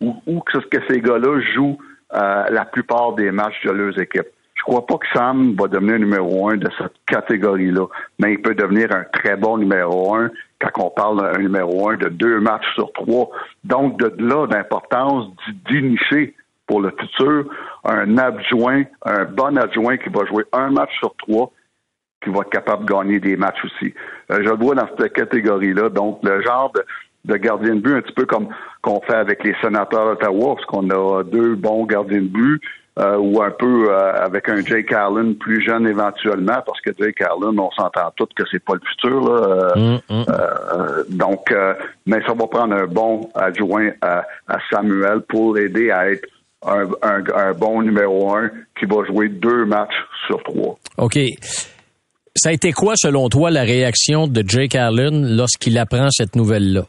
ou, 0.00 0.40
que, 0.40 0.78
ces 0.88 1.00
gars-là 1.00 1.40
jouent 1.54 1.78
euh, 2.14 2.44
la 2.50 2.64
plupart 2.64 3.14
des 3.14 3.30
matchs 3.30 3.64
de 3.64 3.70
leurs 3.70 3.98
équipes. 3.98 4.28
Je 4.54 4.62
crois 4.62 4.86
pas 4.86 4.96
que 4.96 5.06
Sam 5.12 5.54
va 5.54 5.68
devenir 5.68 5.98
numéro 5.98 6.48
un 6.48 6.56
de 6.56 6.68
cette 6.78 6.94
catégorie-là, 7.06 7.86
mais 8.18 8.32
il 8.32 8.42
peut 8.42 8.54
devenir 8.54 8.90
un 8.92 9.04
très 9.04 9.36
bon 9.36 9.58
numéro 9.58 10.14
un 10.14 10.30
quand 10.58 10.86
on 10.86 10.90
parle 10.90 11.20
d'un 11.20 11.38
numéro 11.38 11.90
un 11.90 11.96
de 11.96 12.08
deux 12.08 12.40
matchs 12.40 12.66
sur 12.74 12.92
trois. 12.92 13.30
Donc, 13.64 13.98
de 13.98 14.12
là, 14.18 14.46
d'importance 14.46 15.30
d'initier 15.68 16.34
pour 16.66 16.80
le 16.80 16.90
futur 16.98 17.44
un 17.84 18.18
adjoint, 18.18 18.82
un 19.04 19.24
bon 19.24 19.56
adjoint 19.56 19.96
qui 19.96 20.08
va 20.08 20.24
jouer 20.26 20.44
un 20.52 20.70
match 20.70 20.90
sur 20.98 21.14
trois, 21.16 21.50
qui 22.22 22.30
va 22.30 22.40
être 22.40 22.50
capable 22.50 22.84
de 22.84 22.92
gagner 22.92 23.20
des 23.20 23.36
matchs 23.36 23.64
aussi. 23.64 23.94
Euh, 24.30 24.42
je 24.42 24.48
le 24.48 24.56
vois 24.56 24.74
dans 24.74 24.88
cette 24.98 25.12
catégorie-là. 25.12 25.88
Donc, 25.90 26.20
le 26.22 26.42
genre 26.42 26.72
de, 27.24 27.36
gardien 27.36 27.76
de 27.76 27.80
but, 27.80 27.94
un 27.94 28.00
petit 28.00 28.14
peu 28.14 28.26
comme 28.26 28.48
qu'on 28.82 29.00
fait 29.02 29.14
avec 29.14 29.44
les 29.44 29.54
sénateurs 29.62 30.06
d'Ottawa, 30.06 30.54
parce 30.54 30.66
qu'on 30.66 30.90
a 30.90 31.22
deux 31.22 31.54
bons 31.54 31.84
gardiens 31.84 32.22
de 32.22 32.28
but. 32.28 32.62
euh, 32.98 33.18
ou 33.18 33.42
un 33.42 33.50
peu 33.50 33.90
euh, 33.90 34.24
avec 34.24 34.48
un 34.48 34.64
Jake 34.64 34.90
Allen 34.92 35.36
plus 35.36 35.62
jeune 35.62 35.86
éventuellement, 35.86 36.62
parce 36.64 36.80
que 36.80 36.90
Jake 36.98 37.20
Allen, 37.20 37.58
on 37.60 37.70
s'entend 37.72 38.10
tous 38.16 38.28
que 38.34 38.44
c'est 38.50 38.64
pas 38.64 38.74
le 38.74 38.80
futur. 38.80 39.20
Là. 39.20 39.74
Euh, 39.76 39.98
mm, 40.08 40.14
mm. 40.14 41.16
donc, 41.16 41.54
mais 42.06 42.22
ça 42.26 42.32
va 42.32 42.46
prendre 42.46 42.74
un 42.74 42.86
bon 42.86 43.28
adjoint 43.34 43.90
à, 44.00 44.24
Samuel 44.70 45.20
pour 45.28 45.54
l'aider 45.54 45.90
à 45.90 46.10
être 46.10 46.26
un, 46.64 46.88
un, 47.34 47.52
bon 47.52 47.82
numéro 47.82 48.34
un 48.34 48.50
qui 48.78 48.86
va 48.86 49.04
jouer 49.04 49.28
deux 49.28 49.64
matchs 49.64 49.94
sur 50.26 50.42
trois. 50.42 50.78
OK. 50.98 51.18
Ça 52.34 52.50
a 52.50 52.52
été 52.52 52.72
quoi, 52.72 52.94
selon 52.96 53.28
toi, 53.28 53.50
la 53.50 53.62
réaction 53.62 54.26
de 54.26 54.42
Jake 54.46 54.74
Allen 54.74 55.36
lorsqu'il 55.36 55.78
apprend 55.78 56.10
cette 56.10 56.36
nouvelle-là? 56.36 56.82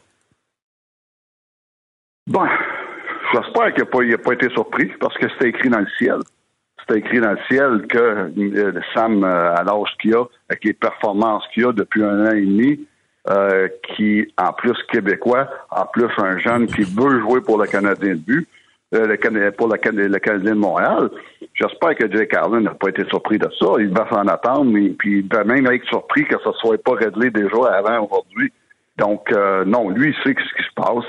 Bon, 2.26 2.46
J'espère 3.32 3.74
qu'il 3.74 4.10
n'a 4.10 4.18
pas, 4.18 4.32
été 4.32 4.48
surpris 4.50 4.90
parce 5.00 5.16
que 5.18 5.28
c'était 5.32 5.50
écrit 5.50 5.68
dans 5.68 5.80
le 5.80 5.88
ciel. 5.98 6.18
C'était 6.80 7.00
écrit 7.00 7.20
dans 7.20 7.32
le 7.32 7.38
ciel 7.48 7.86
que 7.86 7.98
euh, 7.98 8.80
Sam, 8.94 9.22
euh, 9.22 9.54
à 9.54 9.62
l'âge 9.64 9.90
qu'il 10.00 10.14
a, 10.14 10.24
avec 10.48 10.64
les 10.64 10.72
performances 10.72 11.44
qu'il 11.52 11.66
a 11.66 11.72
depuis 11.72 12.02
un 12.02 12.26
an 12.26 12.30
et 12.30 12.40
demi, 12.46 12.86
euh, 13.28 13.68
qui, 13.94 14.32
en 14.38 14.52
plus 14.54 14.76
québécois, 14.90 15.48
en 15.70 15.84
plus 15.86 16.08
un 16.16 16.38
jeune 16.38 16.66
qui 16.66 16.82
veut 16.82 17.20
jouer 17.20 17.42
pour 17.42 17.58
le 17.58 17.66
Canadien 17.66 18.14
de 18.14 18.20
but, 18.20 18.48
le, 18.92 19.50
pour 19.50 19.68
le, 19.68 19.76
Canadien 19.76 20.54
de 20.54 20.58
Montréal. 20.58 21.10
J'espère 21.54 21.94
que 21.96 22.10
Jake 22.10 22.34
Allen 22.34 22.64
n'a 22.64 22.74
pas 22.74 22.88
été 22.88 23.04
surpris 23.08 23.38
de 23.38 23.48
ça. 23.58 23.66
Il 23.78 23.90
va 23.90 24.08
s'en 24.10 24.26
attendre, 24.26 24.66
mais 24.66 24.90
puis 24.90 25.20
il 25.20 25.28
va 25.28 25.44
même 25.44 25.66
être 25.66 25.84
surpris 25.86 26.24
que 26.24 26.36
ça 26.42 26.50
ne 26.50 26.54
soit 26.54 26.82
pas 26.82 26.94
réglé 26.94 27.30
déjà 27.30 27.74
avant 27.74 28.06
aujourd'hui. 28.06 28.52
Donc, 28.96 29.30
non, 29.66 29.90
lui, 29.90 30.08
il 30.08 30.14
sait 30.24 30.34
ce 30.38 30.56
qui 30.56 30.68
se 30.68 30.74
passe 30.74 31.04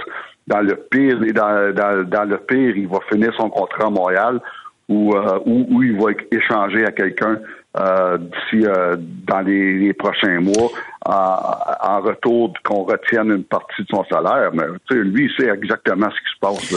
dans 0.49 0.61
le 0.61 0.75
pire, 0.75 1.19
dans, 1.33 1.73
dans, 2.03 2.29
le 2.29 2.37
pire, 2.37 2.75
il 2.75 2.87
va 2.87 2.99
finir 3.11 3.31
son 3.37 3.49
contrat 3.49 3.85
à 3.85 3.89
Montréal 3.89 4.41
ou 4.89 5.13
euh, 5.15 5.39
où, 5.45 5.83
il 5.83 5.95
va 6.01 6.09
échanger 6.31 6.83
à 6.85 6.91
quelqu'un 6.91 7.39
euh, 7.77 8.17
d'ici 8.17 8.65
euh, 8.65 8.95
dans 9.27 9.41
les, 9.41 9.93
prochains 9.93 10.39
mois 10.39 10.69
en, 11.05 12.01
retour 12.01 12.53
qu'on 12.63 12.83
retienne 12.83 13.31
une 13.31 13.43
partie 13.43 13.83
de 13.83 13.87
son 13.89 14.03
salaire. 14.05 14.51
Mais 14.53 14.63
lui, 14.91 15.25
il 15.25 15.31
sait 15.37 15.51
exactement 15.51 16.07
ce 16.09 16.15
qui 16.15 16.33
se 16.33 16.39
passe. 16.39 16.71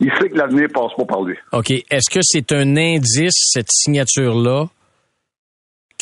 Il, 0.00 0.10
sait 0.18 0.28
que 0.28 0.38
l'avenir 0.38 0.68
passe 0.72 0.94
pas 0.96 1.04
par 1.04 1.22
lui. 1.22 1.36
OK. 1.52 1.70
Est-ce 1.70 2.10
que 2.10 2.20
c'est 2.22 2.52
un 2.52 2.76
indice, 2.76 3.50
cette 3.52 3.70
signature-là, 3.70 4.64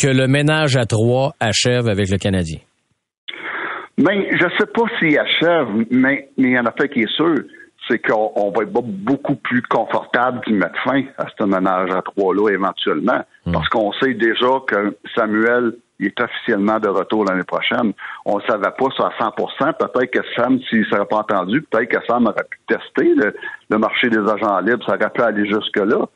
que 0.01 0.09
le 0.09 0.29
ménage 0.29 0.77
à 0.77 0.87
trois 0.87 1.35
achève 1.41 1.89
avec 1.89 2.11
le 2.11 2.19
Canadien? 2.19 2.59
Mais 3.97 4.29
je 4.33 4.47
sais 4.59 4.67
pas 4.67 4.83
s'il 4.99 5.19
achève, 5.19 5.69
mais, 5.91 6.29
mais 6.37 6.49
il 6.49 6.53
y 6.53 6.59
en 6.59 6.67
a 6.67 6.73
fait 6.73 6.89
qui 6.89 7.01
est 7.01 7.15
sûr, 7.15 7.37
c'est 7.89 7.99
qu'on 7.99 8.51
va 8.51 8.63
être 8.63 8.73
beaucoup 8.73 9.37
plus 9.37 9.63
confortable 9.63 10.41
d'y 10.47 10.55
mettre 10.55 10.79
fin 10.85 11.03
à 11.19 11.27
ce 11.39 11.45
ménage 11.45 11.91
à 11.91 12.03
trois-là 12.03 12.51
éventuellement. 12.51 13.25
Hmm. 13.47 13.53
Parce 13.53 13.69
qu'on 13.69 13.93
sait 13.93 14.15
déjà 14.15 14.61
que 14.67 14.97
Samuel 15.15 15.75
est 16.01 16.21
officiellement 16.21 16.79
de 16.81 16.89
retour 16.89 17.25
l'année 17.25 17.45
prochaine. 17.45 17.93
On 18.25 18.39
ne 18.39 18.43
savait 18.43 18.73
pas 18.77 18.87
ça 18.97 19.07
à 19.07 19.13
100 19.19 19.31
Peut-être 19.33 20.11
que 20.11 20.21
Sam, 20.35 20.59
s'il 20.69 20.81
ne 20.81 20.85
serait 20.87 21.07
pas 21.07 21.19
entendu, 21.19 21.63
peut-être 21.63 21.89
que 21.89 22.07
Sam 22.07 22.27
aurait 22.27 22.47
pu 22.51 22.59
tester 22.67 23.15
le, 23.15 23.79
marché 23.79 24.09
des 24.09 24.19
agents 24.19 24.61
libres. 24.61 24.85
Ça 24.87 24.97
aurait 24.97 25.11
pu 25.11 25.23
aller 25.23 25.47
jusque-là. 25.47 26.07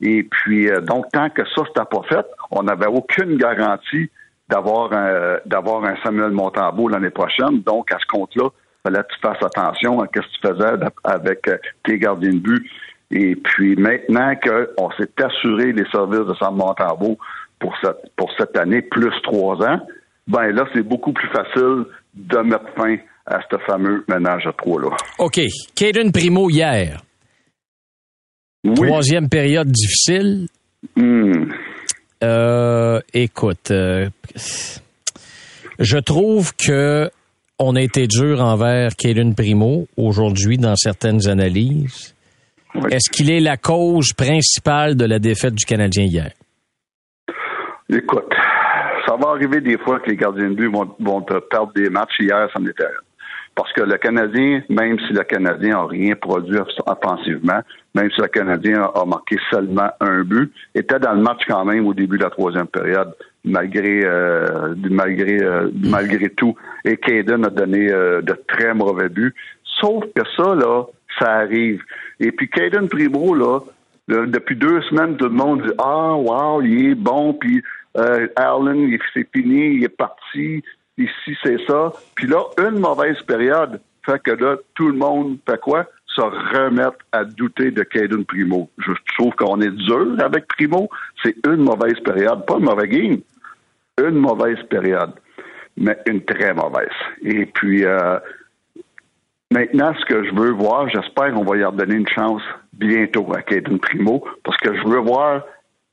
Et 0.00 0.22
puis, 0.22 0.68
euh, 0.68 0.80
donc, 0.80 1.06
tant 1.12 1.28
que 1.30 1.42
ça, 1.44 1.62
c'était 1.66 1.86
pas 1.90 2.02
fait, 2.08 2.26
on 2.50 2.62
n'avait 2.62 2.86
aucune 2.86 3.36
garantie 3.36 4.10
d'avoir 4.48 4.92
un, 4.92 5.38
d'avoir 5.44 5.84
un 5.84 5.96
Samuel 6.02 6.30
Montambeau 6.30 6.88
l'année 6.88 7.10
prochaine. 7.10 7.62
Donc, 7.62 7.92
à 7.92 7.98
ce 7.98 8.06
compte-là, 8.06 8.48
fallait 8.88 9.02
que 9.04 9.14
tu 9.14 9.20
fasses 9.20 9.42
attention 9.42 10.00
à 10.00 10.06
ce 10.06 10.20
que 10.20 10.26
tu 10.26 10.48
faisais 10.48 10.86
avec 11.04 11.48
euh, 11.48 11.56
tes 11.84 11.98
gardiens 11.98 12.32
de 12.32 12.38
but. 12.38 12.70
Et 13.10 13.36
puis 13.36 13.76
maintenant 13.76 14.34
qu'on 14.36 14.90
s'est 14.92 15.10
assuré 15.22 15.72
les 15.72 15.84
services 15.90 16.26
de 16.26 16.34
Sam 16.38 16.56
Montambeau 16.56 17.18
pour 17.58 17.74
cette, 17.82 18.10
pour 18.16 18.30
cette 18.38 18.56
année, 18.56 18.82
plus 18.82 19.12
trois 19.22 19.56
ans, 19.66 19.80
ben 20.26 20.50
là, 20.50 20.66
c'est 20.74 20.82
beaucoup 20.82 21.12
plus 21.12 21.28
facile 21.28 21.84
de 22.14 22.38
mettre 22.38 22.68
fin 22.76 22.96
à 23.26 23.40
ce 23.50 23.56
fameux 23.66 24.04
ménage 24.08 24.46
à 24.46 24.52
trois-là. 24.52 24.90
OK. 25.18 25.40
Caden 25.74 26.12
Primo 26.12 26.50
hier. 26.50 27.02
Troisième 28.74 29.28
période 29.28 29.68
difficile. 29.68 30.46
Hmm. 30.96 31.50
Euh, 32.22 33.00
écoute, 33.14 33.70
euh, 33.70 34.08
je 35.78 35.98
trouve 35.98 36.54
que 36.56 37.10
on 37.58 37.74
a 37.76 37.80
été 37.80 38.06
dur 38.06 38.40
envers 38.40 38.94
Kalen 38.96 39.34
Primo 39.34 39.86
aujourd'hui 39.96 40.58
dans 40.58 40.76
certaines 40.76 41.28
analyses. 41.28 42.14
Est-ce 42.90 43.10
qu'il 43.10 43.30
est 43.30 43.40
la 43.40 43.56
cause 43.56 44.12
principale 44.12 44.96
de 44.96 45.04
la 45.04 45.18
défaite 45.18 45.54
du 45.54 45.64
Canadien 45.64 46.04
hier? 46.04 46.30
Écoute, 47.90 48.32
ça 49.06 49.16
va 49.16 49.30
arriver 49.30 49.60
des 49.60 49.78
fois 49.78 49.98
que 50.00 50.10
les 50.10 50.16
gardiens 50.16 50.50
de 50.50 50.54
but 50.54 50.68
vont, 50.68 50.94
vont 51.00 51.22
perdre 51.22 51.72
des 51.74 51.88
matchs. 51.88 52.20
Hier, 52.20 52.48
ça 52.52 52.60
m'était 52.60 52.84
parce 53.58 53.72
que 53.72 53.82
le 53.82 53.98
Canadien, 53.98 54.62
même 54.68 55.00
si 55.00 55.12
le 55.12 55.24
Canadien 55.24 55.70
n'a 55.70 55.86
rien 55.86 56.14
produit 56.14 56.58
offensivement, 56.86 57.60
même 57.92 58.08
si 58.14 58.20
le 58.20 58.28
Canadien 58.28 58.88
a 58.94 59.04
marqué 59.04 59.36
seulement 59.50 59.90
un 60.00 60.22
but, 60.22 60.52
était 60.76 61.00
dans 61.00 61.14
le 61.14 61.22
match 61.22 61.40
quand 61.48 61.64
même 61.64 61.84
au 61.88 61.92
début 61.92 62.18
de 62.18 62.22
la 62.22 62.30
troisième 62.30 62.68
période, 62.68 63.12
malgré 63.44 64.04
euh, 64.04 64.74
malgré 64.90 65.42
euh, 65.42 65.70
malgré 65.84 66.30
tout. 66.30 66.54
Et 66.84 66.96
Caden 66.96 67.44
a 67.44 67.50
donné 67.50 67.90
euh, 67.90 68.20
de 68.22 68.34
très 68.46 68.74
mauvais 68.74 69.08
buts. 69.08 69.34
Sauf 69.80 70.04
que 70.14 70.22
ça, 70.36 70.54
là, 70.54 70.84
ça 71.18 71.32
arrive. 71.34 71.82
Et 72.20 72.32
puis 72.32 72.48
Caden 72.48 72.88
Primo, 72.88 73.34
là, 73.34 73.60
depuis 74.08 74.56
deux 74.56 74.80
semaines, 74.82 75.16
tout 75.16 75.26
le 75.26 75.30
monde 75.30 75.62
dit 75.62 75.72
Ah, 75.78 76.14
wow, 76.14 76.62
il 76.62 76.90
est 76.90 76.94
bon, 76.94 77.34
puis 77.34 77.62
Allen, 77.94 78.96
c'est 79.12 79.28
fini, 79.34 79.76
il 79.76 79.84
est 79.84 79.88
parti, 79.88 80.62
ici, 80.96 81.36
c'est 81.42 81.58
ça. 81.66 81.92
Puis 82.14 82.26
là, 82.26 82.42
une 82.58 82.78
mauvaise 82.78 83.20
période 83.22 83.80
fait 84.08 84.22
que 84.22 84.30
là, 84.30 84.56
tout 84.74 84.88
le 84.88 84.96
monde 84.96 85.38
fait 85.48 85.60
quoi? 85.60 85.86
Se 86.18 86.22
remettre 86.22 86.98
à 87.12 87.22
douter 87.22 87.70
de 87.70 87.84
Caden 87.84 88.24
Primo. 88.24 88.68
Je 88.78 88.90
trouve 89.16 89.32
qu'on 89.36 89.60
est 89.60 89.70
dur 89.70 90.16
avec 90.18 90.48
Primo. 90.48 90.88
C'est 91.22 91.36
une 91.46 91.62
mauvaise 91.62 92.00
période, 92.04 92.44
pas 92.44 92.56
une 92.58 92.64
mauvaise 92.64 92.90
game. 92.90 93.20
Une 94.02 94.16
mauvaise 94.16 94.60
période, 94.68 95.12
mais 95.76 95.96
une 96.06 96.24
très 96.24 96.52
mauvaise. 96.54 96.88
Et 97.22 97.46
puis, 97.46 97.84
euh, 97.84 98.18
maintenant, 99.52 99.92
ce 99.96 100.04
que 100.06 100.24
je 100.24 100.34
veux 100.34 100.50
voir, 100.50 100.88
j'espère 100.88 101.32
qu'on 101.32 101.44
va 101.44 101.56
y 101.56 101.62
redonner 101.62 101.94
une 101.94 102.08
chance 102.08 102.42
bientôt 102.72 103.32
à 103.32 103.42
Caden 103.42 103.78
Primo, 103.78 104.24
parce 104.42 104.56
que 104.56 104.74
je 104.74 104.88
veux 104.88 104.98
voir, 104.98 105.42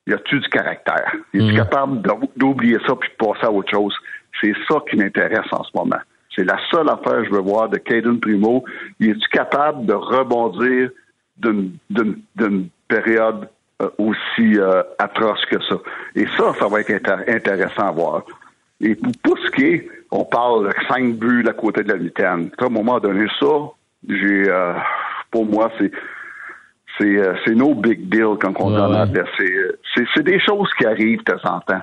y 0.08 0.14
a-tu 0.14 0.40
du 0.40 0.50
caractère? 0.50 1.14
Il 1.34 1.42
est 1.42 1.52
mm-hmm. 1.52 1.56
capable 1.56 2.02
d'oublier 2.36 2.80
ça 2.88 2.96
puis 2.96 3.12
de 3.12 3.16
passer 3.24 3.46
à 3.46 3.52
autre 3.52 3.70
chose? 3.70 3.96
C'est 4.42 4.56
ça 4.68 4.78
qui 4.90 4.98
m'intéresse 4.98 5.46
en 5.52 5.64
ce 5.64 5.70
moment. 5.76 6.02
C'est 6.36 6.44
la 6.44 6.58
seule 6.70 6.90
affaire 6.90 7.22
que 7.22 7.26
je 7.26 7.32
veux 7.32 7.42
voir 7.42 7.70
de 7.70 7.78
Caden 7.78 8.20
Primo. 8.20 8.64
Il 9.00 9.12
est-tu 9.12 9.28
capable 9.30 9.86
de 9.86 9.94
rebondir 9.94 10.90
d'une 11.38 12.70
période 12.88 13.50
euh, 13.82 13.90
aussi 13.98 14.60
euh, 14.60 14.84
atroce 15.00 15.46
que 15.46 15.62
ça? 15.64 15.76
Et 16.16 16.26
ça, 16.38 16.54
ça 16.60 16.68
va 16.68 16.82
être 16.82 16.92
intéressant 17.28 17.88
à 17.88 17.92
voir. 17.92 18.24
Et 18.82 18.96
pour, 18.96 19.38
ce 19.40 19.52
qui 19.52 19.66
est, 19.66 19.90
on 20.12 20.26
parle 20.26 20.68
de 20.68 20.74
cinq 20.88 21.16
buts 21.16 21.46
à 21.48 21.54
côté 21.54 21.84
de 21.84 21.92
la 21.92 21.98
mitaine. 21.98 22.52
À 22.58 22.66
un 22.66 22.70
moment 22.70 23.00
donné, 23.00 23.28
ça, 23.40 23.46
j'ai, 24.08 24.50
euh, 24.50 24.74
pour 25.32 25.46
moi, 25.46 25.72
c'est 25.80 25.92
c'est 26.98 27.56
no 27.56 27.74
big 27.76 28.08
deal 28.10 28.38
quand 28.40 28.54
on 28.60 28.72
ouais, 28.72 28.78
donne 28.78 29.26
C'est 30.16 30.24
des 30.24 30.40
choses 30.40 30.70
qui 30.78 30.86
arrivent 30.86 31.20
de 31.20 31.24
temps 31.24 31.56
en 31.56 31.60
temps. 31.60 31.82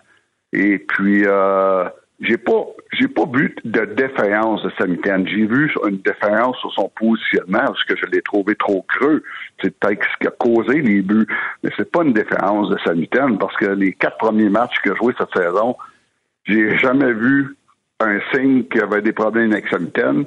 Et 0.53 0.79
puis, 0.79 1.25
euh, 1.27 1.85
j'ai 2.23 2.37
pas 2.37 2.67
j'ai 2.93 3.09
pas 3.09 3.25
vu 3.27 3.55
de 3.65 3.85
défaillance 3.85 4.63
de 4.63 4.71
Samitian. 4.79 5.25
J'ai 5.27 5.47
vu 5.47 5.73
une 5.89 5.99
défaillance 5.99 6.57
sur 6.59 6.73
son 6.73 6.89
positionnement 6.89 7.65
parce 7.67 7.85
que 7.85 7.97
je 7.97 8.07
l'ai 8.07 8.23
trouvé 8.23 8.55
trop 8.55 8.85
creux. 8.89 9.23
C'est 9.61 9.77
peut-être 9.79 10.05
ce 10.05 10.19
qui 10.21 10.27
a 10.29 10.31
causé 10.31 10.81
les 10.81 11.03
buts, 11.03 11.27
mais 11.63 11.71
c'est 11.77 11.91
pas 11.91 12.03
une 12.03 12.13
défaillance 12.13 12.69
de 12.71 12.79
Samitian 12.85 13.37
parce 13.37 13.57
que 13.57 13.67
les 13.67 13.93
quatre 13.93 14.19
premiers 14.19 14.51
matchs 14.51 14.79
que 14.85 14.91
j'ai 14.91 14.97
joués 14.97 15.15
cette 15.19 15.35
saison, 15.35 15.77
j'ai 16.45 16.79
jamais 16.79 17.13
vu 17.13 17.57
un 18.01 18.19
signe 18.33 18.65
qu'il 18.65 18.81
y 18.81 18.85
avait 18.85 19.03
des 19.03 19.13
problèmes 19.13 19.53
avec 19.53 19.69
Samitian 19.69 20.25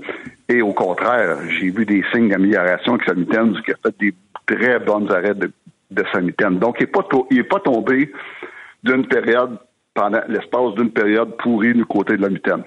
et 0.50 0.62
au 0.62 0.74
contraire, 0.74 1.38
j'ai 1.50 1.70
vu 1.70 1.86
des 1.86 2.04
signes 2.12 2.30
d'amélioration 2.30 2.96
avec 2.96 3.08
Samitian 3.08 3.54
qui 3.64 3.72
a 3.72 3.76
fait 3.84 3.96
des 4.00 4.14
très 4.46 4.80
bonnes 4.80 5.12
arrêts 5.12 5.36
de, 5.36 5.52
de 5.92 6.50
Donc, 6.60 6.78
il 6.80 6.84
n'est 6.84 6.92
pas, 6.92 7.08
il 7.32 7.40
est 7.40 7.44
pas 7.44 7.60
tombé 7.60 8.12
d'une 8.84 9.08
période 9.08 9.58
pendant 9.96 10.22
l'espace 10.28 10.76
d'une 10.76 10.92
période 10.92 11.36
pourrie 11.38 11.74
du 11.74 11.86
côté 11.86 12.18
de 12.18 12.22
la 12.22 12.30
mitaine. 12.30 12.64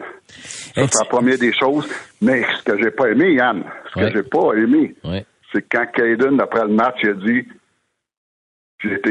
c'est 0.75 0.81
la 0.99 1.05
première 1.09 1.39
des 1.39 1.53
choses. 1.53 1.87
Mais 2.21 2.43
ce 2.59 2.65
que 2.65 2.83
j'ai 2.83 2.91
pas 2.91 3.11
aimé, 3.11 3.35
Yann, 3.35 3.63
ce 3.95 4.01
que 4.01 4.11
j'ai 4.11 4.23
pas 4.25 4.55
aimé, 4.55 4.97
c'est 5.53 5.63
quand 5.71 5.87
Caden, 5.95 6.41
après 6.41 6.63
le 6.65 6.75
match, 6.75 6.97
il 7.03 7.11
a 7.11 7.15
dit 7.15 7.47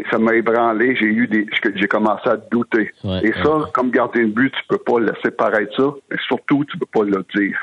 ça 0.10 0.18
m'a 0.18 0.34
ébranlé, 0.34 0.96
j'ai 0.96 1.08
eu 1.08 1.28
des 1.28 1.46
j'ai 1.76 1.88
commencé 1.88 2.30
à 2.30 2.38
douter. 2.38 2.92
Et 3.24 3.32
ça, 3.44 3.70
comme 3.74 3.92
garder 3.92 4.22
de 4.22 4.32
but, 4.32 4.52
tu 4.52 4.68
peux 4.70 4.78
pas 4.78 5.00
laisser 5.00 5.32
paraître 5.32 5.76
ça, 5.76 5.92
mais 6.10 6.18
surtout, 6.28 6.64
tu 6.66 6.78
peux 6.78 6.86
pas 6.86 7.04
le 7.04 7.24
dire. 7.36 7.58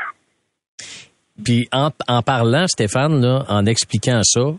Puis 1.42 1.66
en, 1.72 1.90
en 2.06 2.22
parlant, 2.22 2.66
Stéphane, 2.68 3.20
là, 3.20 3.44
en 3.48 3.66
expliquant 3.66 4.20
ça, 4.22 4.54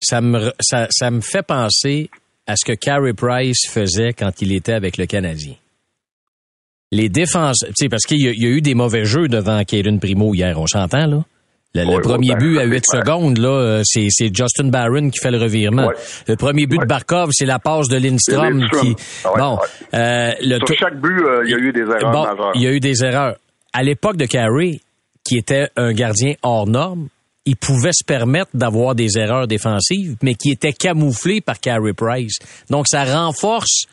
ça 0.00 0.20
me, 0.20 0.50
ça, 0.60 0.88
ça 0.90 1.10
me 1.10 1.20
fait 1.20 1.46
penser 1.46 2.10
à 2.46 2.56
ce 2.56 2.64
que 2.64 2.72
Carey 2.72 3.12
Price 3.12 3.68
faisait 3.68 4.12
quand 4.12 4.42
il 4.42 4.52
était 4.54 4.72
avec 4.72 4.96
le 4.96 5.06
Canadien. 5.06 5.54
Les 6.90 7.08
défenses, 7.08 7.60
tu 7.68 7.72
sais, 7.76 7.88
parce 7.88 8.02
qu'il 8.04 8.20
y, 8.20 8.28
a- 8.28 8.32
il 8.32 8.42
y 8.42 8.46
a 8.46 8.50
eu 8.50 8.60
des 8.60 8.74
mauvais 8.74 9.04
jeux 9.04 9.28
devant 9.28 9.62
Caden 9.64 9.98
Primo 9.98 10.34
hier, 10.34 10.58
on 10.60 10.66
s'entend, 10.66 11.06
là? 11.06 11.24
Le, 11.74 12.02
premier 12.02 12.32
ben, 12.34 12.38
but 12.38 12.58
à 12.58 12.62
c'est 12.64 12.66
8 12.68 12.80
clair. 12.82 13.00
secondes, 13.02 13.38
là, 13.38 13.48
euh, 13.48 13.82
c'est, 13.82 14.08
c'est 14.10 14.34
Justin 14.34 14.64
Barron 14.68 15.08
qui 15.08 15.18
fait 15.20 15.30
le 15.30 15.38
revirement. 15.38 15.88
Le 16.28 16.36
premier 16.36 16.66
but 16.66 16.78
de. 16.78 16.84
Barkov, 16.84 17.30
c'est 17.32 17.46
la 17.46 17.58
passe 17.58 17.88
de 17.88 17.96
Lindstrom 17.96 18.68
qui. 18.78 18.94
Bon, 19.38 19.58
euh, 19.94 20.32
le 20.42 20.58
Sur 20.66 20.76
chaque 20.76 21.00
but, 21.00 21.18
euh, 21.22 21.42
il 21.46 21.50
y 21.50 21.54
a 21.54 21.56
eu 21.56 21.72
des 21.72 21.80
erreurs 21.80 22.12
Bon, 22.36 22.50
il 22.54 22.60
y 22.60 22.66
a 22.66 22.72
eu 22.72 22.80
des 22.80 23.02
erreurs. 23.02 23.36
À 23.72 23.82
l'époque 23.82 24.18
de 24.18 24.26
Carey, 24.26 24.80
qui 25.24 25.38
était 25.38 25.70
un 25.76 25.94
gardien 25.94 26.34
hors 26.42 26.66
norme, 26.66 27.08
il 27.44 27.56
pouvait 27.56 27.92
se 27.92 28.04
permettre 28.04 28.50
d'avoir 28.54 28.94
des 28.94 29.18
erreurs 29.18 29.46
défensives, 29.48 30.16
mais 30.22 30.34
qui 30.34 30.50
étaient 30.52 30.72
camouflées 30.72 31.40
par 31.40 31.58
Carey 31.58 31.92
Price. 31.92 32.38
Donc, 32.70 32.86
ça 32.88 33.04
renforce 33.04 33.86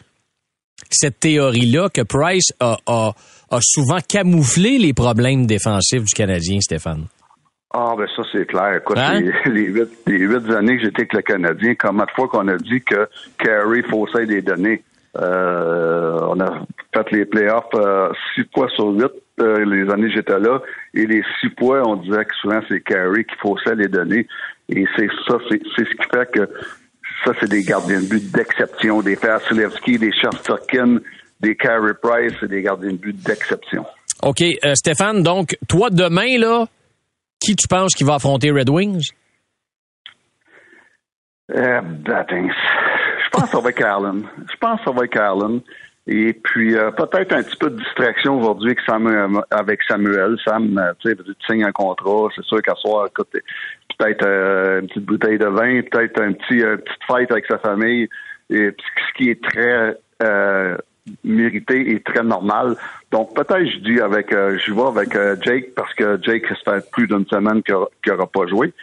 cette 0.89 1.19
théorie-là 1.19 1.89
que 1.89 2.01
Price 2.01 2.53
a, 2.59 2.77
a- 2.85 3.13
a 3.51 3.59
souvent 3.61 3.99
camouflé 4.07 4.77
les 4.77 4.93
problèmes 4.93 5.45
défensifs 5.45 6.03
du 6.03 6.13
Canadien, 6.13 6.59
Stéphane. 6.61 7.05
Ah, 7.73 7.93
ben 7.97 8.07
ça, 8.15 8.23
c'est 8.31 8.45
clair. 8.47 8.77
Écoute, 8.77 8.97
Hein? 8.97 9.19
les, 9.21 9.51
les 9.51 9.65
huit, 9.67 9.89
les 10.07 10.17
huit 10.19 10.49
années 10.51 10.77
que 10.77 10.83
j'étais 10.85 11.01
avec 11.01 11.13
le 11.13 11.21
Canadien, 11.21 11.73
combien 11.79 12.05
de 12.05 12.11
fois 12.15 12.27
qu'on 12.27 12.47
a 12.47 12.57
dit 12.57 12.81
que 12.81 13.07
Carey 13.37 13.83
faussait 13.89 14.25
des 14.25 14.41
données? 14.41 14.83
Euh, 15.17 16.19
on 16.27 16.39
a 16.39 16.65
fait 16.93 17.11
les 17.11 17.25
playoffs 17.25 17.65
euh, 17.73 18.09
six 18.35 18.43
fois 18.53 18.67
sur 18.69 18.87
huit 18.89 19.11
euh, 19.39 19.65
les 19.65 19.91
années 19.91 20.09
que 20.09 20.15
j'étais 20.15 20.39
là. 20.39 20.61
Et 20.93 21.05
les 21.05 21.23
six 21.39 21.49
fois, 21.57 21.81
on 21.87 21.95
disait 21.95 22.25
que 22.25 22.35
souvent, 22.41 22.59
c'est 22.67 22.81
Carey 22.81 23.23
qui 23.23 23.35
faussait 23.41 23.75
les 23.75 23.87
données. 23.87 24.27
Et 24.69 24.85
c'est 24.95 25.09
ça, 25.27 25.37
c'est 25.49 25.59
ce 25.77 25.83
qui 25.83 26.09
fait 26.13 26.31
que 26.31 26.49
ça, 27.25 27.31
c'est 27.39 27.49
des 27.49 27.63
gardiens 27.63 28.01
de 28.01 28.07
but 28.07 28.31
d'exception. 28.31 29.01
Des 29.01 29.15
Vasilevski, 29.15 29.97
des 29.97 30.11
Shesterkin, 30.11 30.99
des 31.39 31.55
Carey 31.55 31.93
Price, 32.01 32.33
c'est 32.39 32.49
des 32.49 32.61
gardiens 32.61 32.91
de 32.91 32.97
but 32.97 33.15
d'exception. 33.15 33.85
OK, 34.21 34.41
euh, 34.41 34.75
Stéphane, 34.75 35.23
donc, 35.23 35.57
toi, 35.67 35.89
demain, 35.89 36.37
là, 36.37 36.65
qui 37.39 37.55
tu 37.55 37.67
penses 37.67 37.93
qui 37.95 38.03
va 38.03 38.15
affronter 38.15 38.51
Red 38.51 38.69
Wings? 38.69 39.09
Euh, 41.55 41.81
Battings. 41.81 42.53
Je 43.31 43.39
pense 43.39 43.49
ça 43.51 43.59
va 43.59 43.69
être 43.69 43.83
Allen. 43.83 44.23
Je 44.51 44.57
pense 44.57 44.79
ça 44.83 44.91
va 44.91 45.05
être 45.05 45.17
Allen. 45.17 45.61
Et 46.11 46.33
puis, 46.33 46.75
euh, 46.75 46.89
peut-être 46.89 47.33
un 47.33 47.43
petit 47.43 47.57
peu 47.57 47.69
de 47.69 47.77
distraction 47.77 48.39
aujourd'hui 48.39 48.71
avec 48.71 48.79
Samuel. 48.81 49.29
Avec 49.51 49.83
Samuel. 49.83 50.37
Sam, 50.43 50.75
euh, 50.77 50.91
tu 50.99 51.09
sais, 51.09 51.15
tu 51.15 51.33
signes 51.47 51.63
un 51.63 51.71
contrat. 51.71 52.29
C'est 52.35 52.43
sûr 52.45 52.63
qu'à 52.63 52.73
soir, 52.75 53.05
écoute, 53.07 53.29
peut-être 53.99 54.25
euh, 54.25 54.81
une 54.81 54.87
petite 54.87 55.05
bouteille 55.05 55.37
de 55.37 55.45
vin, 55.45 55.81
peut-être 55.81 56.19
un 56.19 56.33
petit, 56.33 56.63
euh, 56.63 56.77
petite 56.77 57.03
fête 57.07 57.31
avec 57.31 57.45
sa 57.45 57.59
famille. 57.59 58.09
Et 58.49 58.71
ce 58.71 59.17
qui 59.17 59.29
est 59.29 59.43
très 59.43 59.95
euh, 60.23 60.75
mérité 61.23 61.91
et 61.91 61.99
très 61.99 62.23
normal. 62.23 62.75
Donc, 63.11 63.35
peut-être, 63.35 63.65
je 63.65 63.77
dis 63.77 64.01
avec, 64.01 64.33
euh, 64.33 64.57
je 64.57 64.73
vais 64.73 64.81
avec 64.81 65.13
Jake 65.43 65.75
parce 65.75 65.93
que 65.93 66.17
Jake, 66.23 66.45
ça 66.65 66.73
fait 66.73 66.91
plus 66.91 67.05
d'une 67.05 67.27
semaine 67.27 67.61
qu'il 67.61 67.75
n'aura 68.07 68.25
pas 68.25 68.47
joué. 68.47 68.73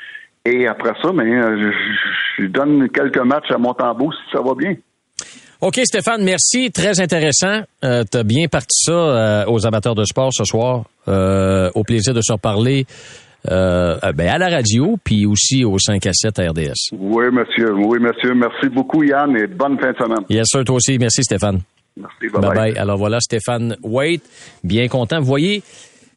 Et 0.47 0.67
après 0.69 0.93
ça, 1.03 1.11
mais 1.13 1.25
euh, 1.25 1.73
je, 2.39 2.47
donne 2.47 2.89
quelques 2.91 3.19
matchs 3.19 3.51
à 3.51 3.59
Montembeau 3.59 4.13
si 4.13 4.33
ça 4.33 4.41
va 4.41 4.55
bien. 4.55 4.75
OK, 5.61 5.81
Stéphane, 5.85 6.23
merci. 6.23 6.71
Très 6.71 7.01
intéressant. 7.01 7.63
Euh, 7.83 8.05
tu 8.11 8.19
as 8.19 8.23
bien 8.23 8.47
parti 8.47 8.85
ça 8.85 8.93
euh, 8.93 9.45
aux 9.49 9.67
amateurs 9.67 9.97
de 9.97 10.05
sport 10.05 10.33
ce 10.33 10.45
soir. 10.45 10.85
Euh, 11.09 11.71
au 11.75 11.83
plaisir 11.83 12.15
de 12.15 12.21
se 12.21 12.33
reparler 12.33 12.87
ben, 13.49 14.29
à 14.29 14.39
la 14.39 14.49
radio, 14.49 14.97
puis 15.03 15.25
aussi 15.25 15.65
au 15.65 15.79
5 15.79 16.05
à 16.07 16.13
7 16.13 16.39
à 16.41 16.51
RDS. 16.51 16.91
Oui, 16.93 17.25
monsieur. 17.33 17.73
Oui, 17.75 17.99
monsieur. 18.01 18.35
Merci 18.35 18.69
beaucoup, 18.69 19.03
Yann, 19.05 19.37
et 19.37 19.47
bonne 19.47 19.79
fin 19.81 19.93
de 19.93 19.97
semaine. 19.97 20.25
Yes, 20.29 20.47
sir, 20.47 20.65
toi 20.65 20.77
aussi. 20.77 20.99
Merci, 20.99 21.23
Stéphane. 21.23 21.61
Merci. 21.97 22.29
Bye 22.33 22.55
bye. 22.55 22.77
Alors 22.77 22.99
voilà, 22.99 23.21
Stéphane 23.21 23.77
Waite, 23.83 24.23
bien 24.63 24.89
content. 24.89 25.21
Vous 25.21 25.27
voyez, 25.27 25.63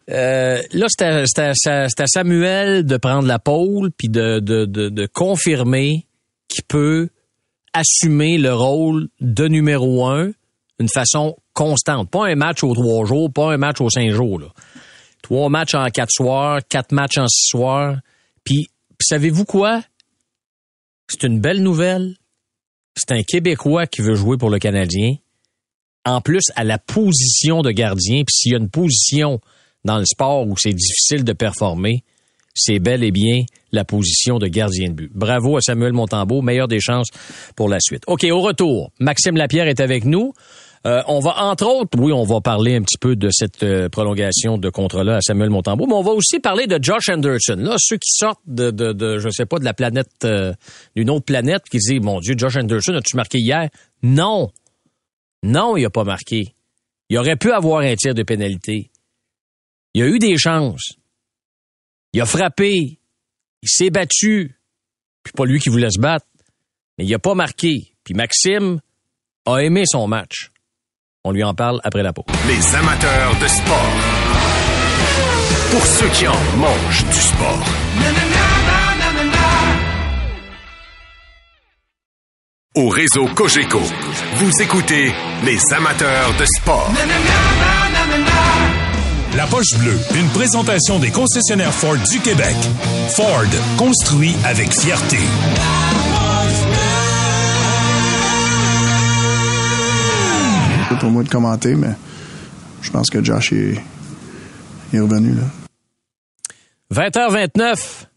euh, 0.10 0.62
là, 0.72 0.88
c'est 0.90 2.02
à, 2.02 2.08
Samuel 2.08 2.86
de 2.86 2.98
prendre 2.98 3.28
la 3.28 3.40
pôle 3.40 3.92
puis 3.92 4.10
de, 4.10 5.06
confirmer 5.08 6.06
qu'il 6.48 6.64
peut 6.64 7.10
assumer 7.74 8.38
le 8.38 8.54
rôle 8.54 9.10
de 9.22 9.48
numéro 9.48 10.08
un 10.08 10.32
d'une 10.80 10.90
façon 10.90 11.38
constante. 11.54 12.10
Pas 12.10 12.28
un 12.28 12.36
match 12.36 12.64
aux 12.64 12.74
trois 12.74 13.06
jours, 13.06 13.32
pas 13.32 13.52
un 13.54 13.58
match 13.58 13.82
aux 13.82 13.90
cinq 13.90 14.10
jours. 14.12 14.54
Trois 15.22 15.50
matchs 15.50 15.76
en 15.76 15.86
quatre 15.90 16.12
soirs, 16.12 16.62
quatre 16.68 16.92
matchs 16.92 17.18
en 17.18 17.28
six 17.28 17.50
soirs. 17.50 17.98
Puis 18.44 18.70
savez-vous 19.00 19.46
quoi? 19.46 19.84
C'est 21.08 21.28
une 21.28 21.40
belle 21.40 21.62
nouvelle. 21.62 22.16
C'est 22.96 23.12
un 23.12 23.22
Québécois 23.22 23.86
qui 23.86 24.02
veut 24.02 24.16
jouer 24.16 24.38
pour 24.38 24.50
le 24.50 24.58
Canadien 24.58 25.16
en 26.06 26.22
plus 26.22 26.44
à 26.56 26.64
la 26.64 26.80
position 26.80 27.62
de 27.62 27.72
gardien. 27.72 28.24
Puis 28.26 28.34
s'il 28.34 28.52
y 28.54 28.56
a 28.56 28.58
une 28.58 28.70
position 28.70 29.40
dans 29.86 29.98
le 29.98 30.06
sport 30.06 30.48
où 30.48 30.56
c'est 30.58 30.74
difficile 30.74 31.24
de 31.24 31.34
performer, 31.34 32.04
c'est 32.54 32.80
bel 32.80 33.04
et 33.04 33.12
bien 33.12 33.44
la 33.72 33.86
position 33.86 34.40
de 34.40 34.48
gardien 34.48 34.90
de 34.90 34.94
but. 34.94 35.12
Bravo 35.14 35.58
à 35.58 35.62
Samuel 35.62 35.94
Montembeau, 35.94 36.42
meilleure 36.42 36.68
des 36.68 36.80
chances 36.80 37.08
pour 37.56 37.70
la 37.70 37.80
suite. 37.80 38.04
OK, 38.08 38.26
au 38.26 38.42
retour, 38.42 38.92
Maxime 39.00 39.38
Lapierre 39.38 39.68
est 39.68 39.80
avec 39.80 40.06
nous. 40.06 40.34
Euh, 40.88 41.02
on 41.08 41.20
va, 41.20 41.44
entre 41.44 41.68
autres, 41.68 42.00
oui, 42.00 42.14
on 42.14 42.24
va 42.24 42.40
parler 42.40 42.76
un 42.76 42.82
petit 42.82 42.98
peu 42.98 43.18
de 43.18 43.30
cette 43.32 43.64
euh, 43.64 43.90
prolongation 43.90 44.58
de 44.58 44.70
contrat-là 44.70 45.18
à 45.18 45.22
Samuel 45.22 45.50
Montembeau, 45.50 45.86
mais 45.88 45.94
on 45.94 46.02
va 46.02 46.12
aussi 46.12 46.40
parler 46.40 46.68
de 46.68 46.80
Josh 46.82 47.10
Anderson. 47.10 47.58
Là, 47.58 47.76
ceux 47.78 47.98
qui 47.98 48.12
sortent 48.12 48.40
de, 48.48 48.72
de, 48.72 48.94
de 48.94 49.20
je 49.20 49.30
sais 49.30 49.46
pas, 49.46 49.60
de 49.60 49.66
la 49.66 49.74
planète, 49.74 50.10
euh, 50.24 50.54
d'une 50.96 51.10
autre 51.10 51.26
planète, 51.26 51.64
qui 51.70 51.80
disent, 51.80 52.00
mon 52.02 52.20
Dieu, 52.20 52.34
Josh 52.38 52.56
Anderson, 52.56 52.94
as-tu 52.94 53.18
marqué 53.18 53.40
hier? 53.40 53.70
Non. 54.04 54.50
Non, 55.44 55.76
il 55.76 55.86
a 55.86 55.90
pas 55.90 56.06
marqué. 56.06 56.54
Il 57.10 57.18
aurait 57.18 57.36
pu 57.36 57.52
avoir 57.52 57.82
un 57.82 57.96
tir 57.96 58.14
de 58.14 58.24
pénalité. 58.24 58.89
Il 59.94 60.04
a 60.04 60.08
eu 60.08 60.20
des 60.20 60.38
chances. 60.38 60.94
Il 62.14 62.22
a 62.22 62.26
frappé. 62.26 63.00
Il 63.62 63.70
s'est 63.70 63.90
battu. 63.90 64.60
Puis 65.24 65.34
pas 65.34 65.46
lui 65.46 65.60
qui 65.60 65.70
voulait 65.70 65.92
se 65.92 66.00
battre. 66.00 66.26
Mais 66.98 67.06
il 67.06 67.14
a 67.14 67.20
pas 67.20 67.34
marqué. 67.36 67.96
Puis 68.04 68.14
Maxime 68.14 68.80
a 69.46 69.58
aimé 69.60 69.84
son 69.86 70.08
match. 70.08 70.52
On 71.24 71.32
lui 71.32 71.44
en 71.44 71.54
parle 71.54 71.82
après 71.84 72.04
la 72.04 72.14
pause. 72.14 72.26
Les 72.48 72.76
amateurs 72.76 73.40
de 73.40 73.48
sport. 73.48 73.94
Pour 75.72 75.86
ceux 75.86 76.10
qui 76.10 76.28
en 76.28 76.58
mangent 76.58 77.06
du 77.06 77.20
sport. 77.20 77.66
Au 82.76 82.88
réseau 82.88 83.28
Cogeco, 83.36 83.82
vous 84.36 84.62
écoutez 84.62 85.12
les 85.44 85.74
amateurs 85.74 86.38
de 86.38 86.46
sport. 86.46 86.92
La 89.38 89.46
poche 89.46 89.78
bleue, 89.78 89.98
une 90.16 90.28
présentation 90.30 90.98
des 90.98 91.12
concessionnaires 91.12 91.74
Ford 91.74 91.98
du 92.12 92.20
Québec. 92.20 92.56
Ford, 93.16 93.46
construit 93.78 94.34
avec 94.44 94.72
fierté. 94.72 95.18
C'est 100.90 100.98
pour 100.98 101.12
moi 101.12 101.24
de 101.24 101.30
commenter, 101.30 101.76
mais 101.76 101.94
je 102.82 102.90
pense 102.90 103.12
que 103.12 103.24
Josh 103.24 103.54
est, 103.54 103.76
est 104.94 105.00
revenu. 105.00 105.36
Là. 105.36 105.44
20h29. 106.92 108.08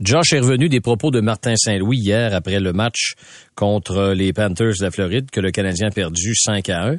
Josh 0.00 0.32
est 0.32 0.40
revenu 0.40 0.70
des 0.70 0.80
propos 0.80 1.10
de 1.10 1.20
Martin 1.20 1.54
Saint-Louis 1.56 1.98
hier 1.98 2.34
après 2.34 2.58
le 2.58 2.72
match 2.72 3.14
contre 3.54 4.12
les 4.16 4.32
Panthers 4.32 4.74
de 4.78 4.84
la 4.84 4.90
Floride 4.90 5.30
que 5.30 5.40
le 5.40 5.50
Canadien 5.50 5.88
a 5.88 5.90
perdu 5.90 6.34
5 6.34 6.68
à 6.70 6.88
1. 6.88 6.96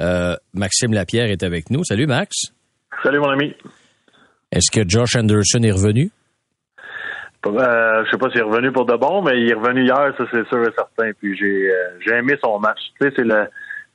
Euh, 0.00 0.36
Maxime 0.54 0.92
Lapierre 0.92 1.30
est 1.30 1.42
avec 1.42 1.68
nous. 1.70 1.84
Salut 1.84 2.06
Max. 2.06 2.52
Salut 3.02 3.18
mon 3.18 3.30
ami. 3.30 3.54
Est-ce 4.52 4.70
que 4.70 4.88
Josh 4.88 5.16
Anderson 5.16 5.62
est 5.62 5.72
revenu? 5.72 6.10
Euh, 7.46 8.04
je 8.04 8.10
sais 8.10 8.18
pas 8.18 8.30
s'il 8.30 8.38
est 8.38 8.44
revenu 8.44 8.70
pour 8.70 8.86
de 8.86 8.94
bon, 8.94 9.22
mais 9.22 9.40
il 9.40 9.50
est 9.50 9.54
revenu 9.54 9.82
hier, 9.82 10.14
ça 10.16 10.24
c'est 10.30 10.46
sûr 10.46 10.62
et 10.62 10.72
certain. 10.76 11.10
Puis 11.18 11.36
j'ai 11.36 11.70
euh, 11.72 11.98
j'ai 12.04 12.14
aimé 12.14 12.34
son 12.42 12.60
match. 12.60 12.78
Tu 13.00 13.08
sais, 13.08 13.14
c'est 13.16 13.24
le 13.24 13.48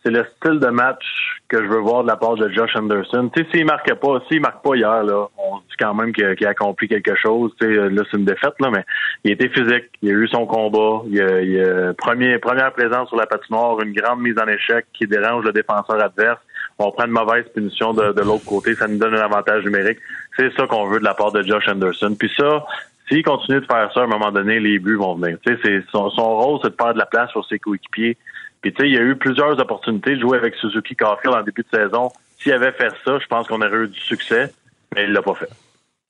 c'est 0.03 0.11
le 0.11 0.25
style 0.35 0.59
de 0.59 0.67
match 0.67 1.03
que 1.47 1.57
je 1.57 1.67
veux 1.67 1.79
voir 1.79 2.03
de 2.03 2.07
la 2.07 2.17
part 2.17 2.35
de 2.35 2.49
Josh 2.49 2.75
Anderson. 2.75 3.29
Tu 3.33 3.43
sais, 3.43 3.49
s'il 3.51 3.65
marquait 3.65 3.95
pas, 3.95 4.21
s'il 4.27 4.41
marque 4.41 4.63
pas 4.63 4.75
hier, 4.75 5.03
là, 5.03 5.27
on 5.37 5.57
se 5.57 5.63
dit 5.63 5.75
quand 5.79 5.93
même 5.93 6.11
qu'il 6.11 6.25
a, 6.25 6.35
qu'il 6.35 6.45
a 6.45 6.49
accompli 6.49 6.87
quelque 6.87 7.15
chose. 7.15 7.51
Tu 7.59 7.73
sais, 7.73 7.89
là, 7.89 8.03
c'est 8.09 8.17
une 8.17 8.25
défaite, 8.25 8.53
là, 8.59 8.69
mais 8.71 8.83
il 9.23 9.31
était 9.31 9.49
physique, 9.49 9.85
il 10.01 10.09
a 10.09 10.13
eu 10.13 10.27
son 10.27 10.45
combat, 10.45 11.03
il 11.09 11.21
a, 11.21 11.41
il 11.41 11.61
a 11.61 11.93
premier, 11.93 12.37
première 12.39 12.73
présence 12.73 13.07
sur 13.07 13.17
la 13.17 13.25
patinoire, 13.25 13.79
une 13.81 13.93
grande 13.93 14.21
mise 14.21 14.37
en 14.37 14.47
échec 14.47 14.85
qui 14.93 15.07
dérange 15.07 15.45
le 15.45 15.53
défenseur 15.53 16.01
adverse. 16.03 16.39
On 16.79 16.91
prend 16.91 17.05
une 17.05 17.11
mauvaise 17.11 17.45
punition 17.53 17.93
de, 17.93 18.13
de 18.13 18.21
l'autre 18.21 18.45
côté, 18.45 18.75
ça 18.75 18.87
nous 18.87 18.97
donne 18.97 19.15
un 19.15 19.21
avantage 19.21 19.63
numérique. 19.63 19.97
C'est 20.37 20.53
ça 20.55 20.67
qu'on 20.67 20.87
veut 20.87 20.99
de 20.99 21.03
la 21.03 21.15
part 21.15 21.31
de 21.31 21.41
Josh 21.41 21.67
Anderson. 21.67 22.15
Puis 22.17 22.31
ça, 22.37 22.65
s'il 23.07 23.23
continue 23.23 23.61
de 23.61 23.65
faire 23.65 23.91
ça, 23.93 24.01
à 24.01 24.03
un 24.03 24.07
moment 24.07 24.31
donné, 24.31 24.59
les 24.59 24.77
buts 24.79 24.95
vont 24.95 25.15
venir. 25.15 25.37
C'est 25.45 25.57
son, 25.91 26.09
son 26.11 26.37
rôle, 26.37 26.59
c'est 26.61 26.69
de 26.69 26.75
faire 26.75 26.93
de 26.93 26.99
la 26.99 27.05
place 27.05 27.31
sur 27.31 27.45
ses 27.47 27.57
coéquipiers. 27.57 28.17
Puis 28.61 28.73
tu 28.73 28.81
sais, 28.81 28.89
il 28.89 28.93
y 28.93 28.97
a 28.97 29.01
eu 29.01 29.15
plusieurs 29.15 29.59
opportunités 29.59 30.15
de 30.15 30.21
jouer 30.21 30.37
avec 30.37 30.55
Suzuki 30.55 30.95
Caulfield 30.95 31.35
en 31.35 31.43
début 31.43 31.63
de 31.63 31.77
saison. 31.77 32.11
S'il 32.39 32.51
avait 32.53 32.73
fait 32.73 32.91
ça, 33.05 33.17
je 33.19 33.27
pense 33.27 33.47
qu'on 33.47 33.61
aurait 33.61 33.85
eu 33.85 33.87
du 33.87 33.99
succès, 33.99 34.53
mais 34.93 35.05
il 35.05 35.13
l'a 35.13 35.21
pas 35.21 35.35
fait. 35.35 35.49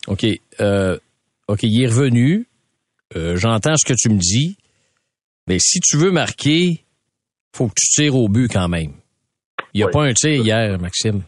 OK. 0.08 0.26
Euh, 0.60 0.98
OK, 1.48 1.64
il 1.64 1.84
est 1.84 1.88
revenu. 1.88 2.48
Euh, 3.16 3.38
J'entends 3.38 3.76
ce 3.78 3.86
que 3.86 3.98
tu 3.98 4.10
me 4.10 4.18
dis. 4.20 4.58
Mais 5.48 5.60
si 5.60 5.80
tu 5.80 5.98
veux 5.98 6.12
marquer, 6.12 6.84
faut 7.56 7.68
que 7.68 7.74
tu 7.78 7.88
tires 7.90 8.16
au 8.16 8.28
but 8.28 8.52
quand 8.52 8.68
même. 8.68 8.92
Il 9.78 9.82
n'y 9.82 9.84
a 9.84 9.88
Oui. 9.88 9.92
pas 9.94 10.04
un 10.06 10.14
tir 10.14 10.32
hier, 10.44 10.80
Maxime. 10.82 11.22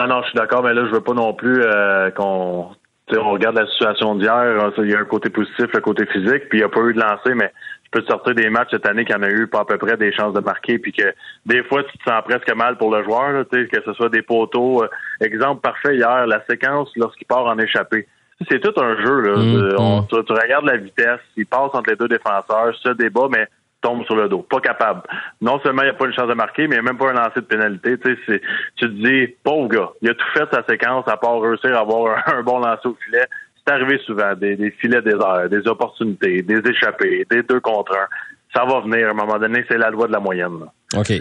Non, 0.00 0.06
non, 0.06 0.22
je 0.22 0.28
suis 0.30 0.36
d'accord, 0.38 0.62
mais 0.62 0.72
là, 0.72 0.86
je 0.86 0.90
veux 0.94 1.02
pas 1.02 1.12
non 1.12 1.34
plus 1.34 1.62
euh, 1.62 2.10
qu'on 2.12 2.70
on 3.12 3.30
regarde 3.30 3.56
la 3.56 3.66
situation 3.66 4.14
d'hier. 4.14 4.32
hein, 4.34 4.72
Il 4.78 4.90
y 4.90 4.94
a 4.94 5.00
un 5.00 5.04
côté 5.04 5.28
positif, 5.28 5.66
le 5.74 5.80
côté 5.82 6.06
physique, 6.06 6.48
puis 6.48 6.58
il 6.58 6.60
n'y 6.60 6.64
a 6.64 6.70
pas 6.70 6.80
eu 6.80 6.94
de 6.94 6.98
lancer, 7.00 7.34
mais 7.34 7.52
je 7.84 7.90
peux 7.90 8.00
te 8.00 8.06
sortir 8.10 8.34
des 8.34 8.48
matchs 8.48 8.70
cette 8.70 8.88
année 8.88 9.04
qu'il 9.04 9.14
y 9.14 9.18
en 9.18 9.22
a 9.22 9.28
eu 9.28 9.46
pas 9.46 9.60
à 9.60 9.64
peu 9.66 9.76
près 9.76 9.98
des 9.98 10.12
chances 10.14 10.32
de 10.32 10.40
marquer, 10.40 10.78
puis 10.78 10.92
que 10.92 11.12
des 11.44 11.62
fois, 11.64 11.84
tu 11.84 11.98
te 11.98 12.04
sens 12.10 12.22
presque 12.24 12.50
mal 12.56 12.78
pour 12.78 12.90
le 12.96 13.04
joueur, 13.04 13.32
là, 13.32 13.44
que 13.44 13.82
ce 13.84 13.92
soit 13.92 14.08
des 14.08 14.22
poteaux. 14.22 14.82
euh, 14.82 14.88
exemple 15.20 15.60
parfait 15.60 15.94
hier, 15.96 16.26
la 16.26 16.42
séquence 16.48 16.88
lorsqu'il 16.96 17.26
part 17.26 17.44
en 17.44 17.58
échappée. 17.58 18.08
C'est 18.50 18.60
tout 18.60 18.72
un 18.80 18.96
jeu. 19.04 19.20
Là. 19.20 19.36
Mm, 19.36 19.76
on- 19.78 20.00
mm. 20.00 20.06
tu, 20.08 20.24
tu 20.24 20.32
regardes 20.32 20.64
la 20.64 20.78
vitesse, 20.78 21.20
il 21.36 21.44
passe 21.46 21.70
entre 21.74 21.90
les 21.90 21.96
deux 21.96 22.08
défenseurs, 22.08 22.74
se 22.82 22.88
débat, 22.94 23.28
mais 23.30 23.46
tombe 23.84 24.04
sur 24.06 24.16
le 24.16 24.28
dos. 24.28 24.44
Pas 24.48 24.60
capable. 24.60 25.02
Non 25.40 25.60
seulement 25.62 25.82
il 25.82 25.86
n'y 25.86 25.90
a 25.90 25.94
pas 25.94 26.06
une 26.06 26.14
chance 26.14 26.28
de 26.28 26.34
marquer, 26.34 26.62
mais 26.66 26.76
il 26.76 26.82
n'y 26.82 26.88
a 26.88 26.92
même 26.92 26.98
pas 26.98 27.10
un 27.10 27.12
lancer 27.12 27.40
de 27.40 27.46
pénalité. 27.46 27.98
Tu, 27.98 28.10
sais, 28.14 28.18
c'est- 28.26 28.42
tu 28.76 28.86
te 28.86 28.92
dis, 28.92 29.34
pauvre 29.44 29.68
gars, 29.68 29.90
il 30.02 30.10
a 30.10 30.14
tout 30.14 30.24
fait 30.32 30.44
sa 30.52 30.64
séquence 30.66 31.04
à 31.06 31.16
part 31.16 31.40
réussir 31.40 31.76
à 31.76 31.80
avoir 31.80 32.16
un, 32.26 32.38
un 32.38 32.42
bon 32.42 32.58
lancer 32.58 32.88
au 32.88 32.96
filet. 33.04 33.26
C'est 33.66 33.72
arrivé 33.72 33.98
souvent, 34.04 34.34
des, 34.34 34.56
des 34.56 34.70
filets 34.72 35.00
déserts, 35.02 35.48
des 35.50 35.66
opportunités, 35.68 36.42
des 36.42 36.60
échappées, 36.68 37.24
des 37.30 37.42
deux 37.42 37.60
contre 37.60 37.92
un. 37.96 38.06
Ça 38.54 38.64
va 38.64 38.80
venir 38.80 39.08
à 39.08 39.10
un 39.10 39.14
moment 39.14 39.38
donné, 39.38 39.64
c'est 39.68 39.78
la 39.78 39.90
loi 39.90 40.06
de 40.06 40.12
la 40.12 40.20
moyenne. 40.20 40.60
là. 40.60 41.00
OK. 41.00 41.12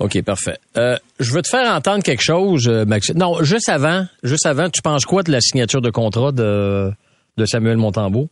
OK, 0.00 0.24
parfait. 0.24 0.56
Euh, 0.76 0.96
je 1.20 1.32
veux 1.32 1.42
te 1.42 1.48
faire 1.48 1.70
entendre 1.72 2.02
quelque 2.02 2.22
chose, 2.24 2.66
euh, 2.68 2.84
Maxime. 2.86 3.16
Non, 3.18 3.42
juste 3.42 3.68
avant, 3.68 4.04
juste 4.24 4.46
avant, 4.46 4.68
tu 4.68 4.82
penses 4.82 5.04
quoi 5.04 5.22
de 5.22 5.30
la 5.30 5.40
signature 5.40 5.80
de 5.80 5.90
contrat 5.90 6.32
de, 6.32 6.90
de 7.36 7.44
Samuel 7.44 7.76
Montembeau? 7.76 8.28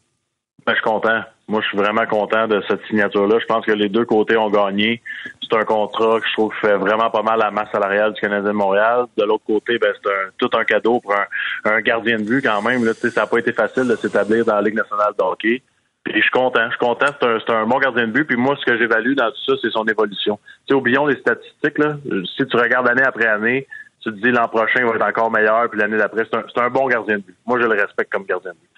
Ben, 0.66 0.72
je 0.72 0.76
suis 0.80 0.82
content. 0.82 1.20
Moi, 1.46 1.60
je 1.60 1.68
suis 1.68 1.76
vraiment 1.76 2.06
content 2.06 2.48
de 2.48 2.62
cette 2.68 2.82
signature-là. 2.86 3.38
Je 3.38 3.44
pense 3.44 3.66
que 3.66 3.72
les 3.72 3.90
deux 3.90 4.06
côtés 4.06 4.36
ont 4.36 4.48
gagné. 4.48 5.02
C'est 5.42 5.56
un 5.56 5.64
contrat 5.64 6.18
que 6.20 6.26
je 6.26 6.32
trouve 6.32 6.54
fait 6.60 6.76
vraiment 6.76 7.10
pas 7.10 7.22
mal 7.22 7.40
à 7.42 7.46
la 7.46 7.50
masse 7.50 7.70
salariale 7.70 8.14
du 8.14 8.20
Canadien 8.20 8.50
de 8.50 8.56
Montréal. 8.56 9.04
De 9.18 9.24
l'autre 9.24 9.44
côté, 9.46 9.78
ben, 9.78 9.92
c'est 10.02 10.10
un, 10.10 10.30
tout 10.38 10.48
un 10.56 10.64
cadeau 10.64 11.00
pour 11.00 11.14
un, 11.14 11.26
un 11.70 11.80
gardien 11.80 12.18
de 12.18 12.22
but 12.22 12.42
quand 12.42 12.62
même. 12.62 12.84
Là, 12.84 12.94
ça 12.94 13.08
n'a 13.20 13.26
pas 13.26 13.38
été 13.38 13.52
facile 13.52 13.86
de 13.86 13.96
s'établir 13.96 14.44
dans 14.46 14.54
la 14.54 14.62
Ligue 14.62 14.76
nationale 14.76 15.12
de 15.18 15.22
hockey. 15.22 15.62
Puis 16.02 16.14
je 16.16 16.20
suis 16.20 16.30
content. 16.30 16.64
Je 16.64 16.70
suis 16.70 16.78
content. 16.78 17.06
C'est 17.20 17.50
un, 17.50 17.62
un 17.62 17.66
bon 17.66 17.78
gardien 17.78 18.06
de 18.06 18.12
but. 18.12 18.24
Puis 18.24 18.36
moi, 18.36 18.56
ce 18.58 18.64
que 18.64 18.78
j'évalue 18.78 19.14
dans 19.14 19.30
tout 19.30 19.44
ça, 19.46 19.52
c'est 19.60 19.70
son 19.70 19.84
évolution. 19.84 20.38
Tu 20.66 20.68
sais, 20.68 20.74
oublions 20.74 21.06
les 21.06 21.16
statistiques. 21.16 21.78
Là. 21.78 21.96
Si 22.36 22.46
tu 22.46 22.56
regardes 22.56 22.88
année 22.88 23.04
après 23.04 23.26
année, 23.26 23.66
tu 24.00 24.10
te 24.10 24.16
dis 24.16 24.30
l'an 24.30 24.48
prochain 24.48 24.80
il 24.80 24.84
va 24.84 24.94
être 24.94 25.06
encore 25.06 25.30
meilleur. 25.30 25.68
Puis 25.68 25.78
l'année 25.78 25.98
d'après, 25.98 26.24
c'est 26.24 26.36
un, 26.38 26.44
c'est 26.54 26.60
un 26.60 26.70
bon 26.70 26.88
gardien 26.88 27.16
de 27.16 27.22
but. 27.22 27.36
Moi, 27.46 27.60
je 27.60 27.66
le 27.66 27.80
respecte 27.80 28.10
comme 28.12 28.24
gardien 28.24 28.52
de 28.52 28.56
but. 28.56 28.68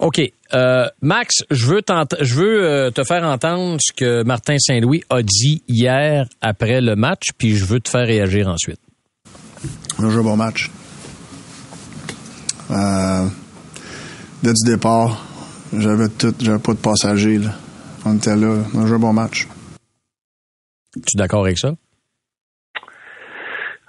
OK. 0.00 0.18
Euh, 0.54 0.86
Max, 1.02 1.44
je 1.50 1.66
veux, 1.66 1.82
je 2.20 2.34
veux 2.34 2.64
euh, 2.64 2.90
te 2.90 3.04
faire 3.04 3.22
entendre 3.22 3.76
ce 3.80 3.92
que 3.92 4.22
Martin 4.24 4.56
Saint-Louis 4.58 5.02
a 5.10 5.22
dit 5.22 5.62
hier 5.68 6.26
après 6.40 6.80
le 6.80 6.96
match, 6.96 7.28
puis 7.36 7.54
je 7.54 7.66
veux 7.66 7.80
te 7.80 7.90
faire 7.90 8.06
réagir 8.06 8.48
ensuite. 8.48 8.80
On 9.98 10.06
a 10.06 10.10
joué 10.10 10.20
un 10.20 10.24
bon 10.24 10.36
match. 10.36 10.70
Euh, 12.70 13.26
dès 14.42 14.52
du 14.54 14.70
départ, 14.70 15.22
j'avais 15.76 16.08
tout, 16.08 16.34
j'avais 16.40 16.58
pas 16.58 16.72
de 16.72 16.78
passagers. 16.78 17.38
Là. 17.38 17.50
On 18.06 18.16
était 18.16 18.36
là. 18.36 18.64
On 18.74 18.82
a 18.82 18.86
joué 18.86 18.96
un 18.96 19.00
bon 19.00 19.12
match. 19.12 19.46
Tu 20.94 21.00
es 21.14 21.18
d'accord 21.18 21.44
avec 21.44 21.58
ça? 21.58 21.72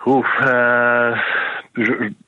Ouf. 0.05 0.25
Euh, 0.45 1.13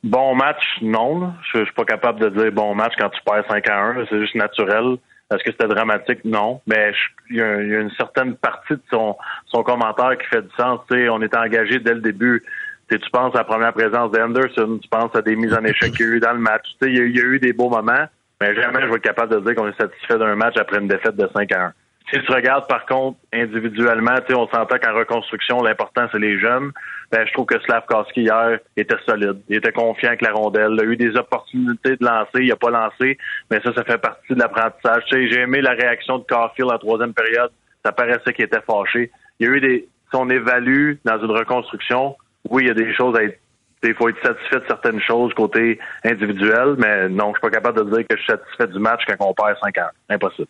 bon 0.03 0.35
match, 0.35 0.63
non. 0.81 1.19
là. 1.19 1.33
Je, 1.53 1.63
suis 1.63 1.73
pas 1.73 1.85
capable 1.85 2.19
de 2.19 2.29
dire 2.29 2.51
bon 2.51 2.75
match 2.75 2.93
quand 2.97 3.09
tu 3.09 3.19
perds 3.25 3.45
5 3.49 3.69
à 3.69 3.77
1. 3.77 3.93
là. 3.93 4.05
C'est 4.09 4.19
juste 4.19 4.35
naturel. 4.35 4.97
Est-ce 5.31 5.43
que 5.43 5.51
c'était 5.51 5.67
dramatique? 5.67 6.23
Non. 6.25 6.61
Mais 6.67 6.93
il 7.29 7.37
y, 7.37 7.41
a 7.41 7.79
une 7.79 7.91
certaine 7.91 8.35
partie 8.35 8.73
de 8.73 8.81
son, 8.91 9.15
son 9.47 9.63
commentaire 9.63 10.17
qui 10.17 10.27
fait 10.27 10.41
du 10.41 10.49
sens. 10.57 10.79
Tu 10.89 10.95
sais, 10.95 11.09
on 11.09 11.21
était 11.21 11.37
engagé 11.37 11.79
dès 11.79 11.93
le 11.93 12.01
début. 12.01 12.43
Tu 12.89 12.99
penses 13.11 13.33
à 13.33 13.39
la 13.39 13.43
première 13.43 13.73
présence 13.73 14.11
d'Anderson, 14.11 14.77
tu 14.79 14.87
penses 14.87 15.15
à 15.15 15.21
des 15.23 15.35
mises 15.35 15.53
en 15.53 15.63
échec 15.63 15.93
qu'il 15.93 16.05
y 16.05 16.09
a 16.09 16.11
eu 16.13 16.19
dans 16.19 16.33
le 16.33 16.39
match. 16.39 16.63
Tu 16.79 16.85
sais, 16.85 16.91
il 16.91 16.97
y, 16.97 17.01
a- 17.01 17.05
il 17.05 17.15
y 17.15 17.19
a 17.19 17.23
eu 17.23 17.39
des 17.39 17.51
beaux 17.51 17.69
moments, 17.69 18.05
mais 18.39 18.53
jamais 18.53 18.81
je 18.81 18.87
vais 18.87 18.95
être 18.95 19.01
capable 19.01 19.33
de 19.33 19.39
dire 19.39 19.55
qu'on 19.55 19.67
est 19.67 19.77
satisfait 19.79 20.19
d'un 20.19 20.35
match 20.35 20.55
après 20.57 20.77
une 20.77 20.87
défaite 20.87 21.15
de 21.15 21.27
5 21.33 21.51
à 21.53 21.61
1. 21.67 21.73
Si 22.13 22.21
tu 22.21 22.31
regardes 22.31 22.67
par 22.67 22.85
contre 22.85 23.17
individuellement, 23.33 24.15
tu 24.17 24.27
sais, 24.27 24.35
on 24.35 24.47
s'entend 24.47 24.77
qu'en 24.77 24.93
reconstruction, 24.93 25.63
l'important 25.63 26.05
c'est 26.11 26.19
les 26.19 26.39
jeunes. 26.39 26.71
Ben, 27.11 27.25
je 27.25 27.33
trouve 27.33 27.47
que 27.47 27.59
Slavkowski 27.61 28.21
hier 28.21 28.59
était 28.77 28.97
solide. 29.07 29.41
Il 29.49 29.57
était 29.57 29.71
confiant 29.71 30.09
avec 30.09 30.21
la 30.21 30.31
rondelle. 30.31 30.73
Il 30.73 30.79
a 30.79 30.83
eu 30.83 30.95
des 30.95 31.15
opportunités 31.15 31.95
de 31.97 32.05
lancer. 32.05 32.43
Il 32.43 32.51
a 32.51 32.55
pas 32.55 32.69
lancé, 32.69 33.17
mais 33.49 33.59
ça, 33.61 33.73
ça 33.73 33.83
fait 33.83 33.97
partie 33.97 34.33
de 34.33 34.39
l'apprentissage. 34.39 35.05
Tu 35.07 35.15
sais, 35.15 35.31
j'ai 35.31 35.41
aimé 35.41 35.61
la 35.61 35.71
réaction 35.71 36.19
de 36.19 36.23
Carfield 36.25 36.71
en 36.71 36.77
troisième 36.77 37.15
période. 37.15 37.49
Ça 37.83 37.91
paraissait 37.91 38.31
qu'il 38.33 38.45
était 38.45 38.61
fâché. 38.61 39.09
Il 39.39 39.47
y 39.47 39.49
a 39.49 39.53
eu 39.53 39.59
des, 39.59 39.87
si 40.11 40.15
on 40.15 40.29
évalue 40.29 40.97
dans 41.05 41.17
une 41.17 41.31
reconstruction, 41.31 42.15
oui, 42.47 42.63
il 42.63 42.67
y 42.67 42.71
a 42.71 42.75
des 42.75 42.93
choses 42.93 43.17
à 43.17 43.23
être 43.23 43.39
il 43.85 43.95
faut 43.95 44.07
être 44.07 44.21
satisfait 44.23 44.59
de 44.59 44.65
certaines 44.65 45.01
choses 45.01 45.33
côté 45.33 45.77
individuel, 46.05 46.75
mais 46.77 47.09
non, 47.09 47.33
je 47.33 47.39
suis 47.39 47.41
pas 47.41 47.49
capable 47.49 47.83
de 47.83 47.97
dire 47.97 48.07
que 48.07 48.15
je 48.15 48.21
suis 48.21 48.31
satisfait 48.31 48.67
du 48.67 48.79
match 48.79 49.01
quand 49.05 49.15
on 49.19 49.33
perd 49.33 49.57
5 49.61 49.77
ans. 49.79 49.89
Impossible. 50.09 50.47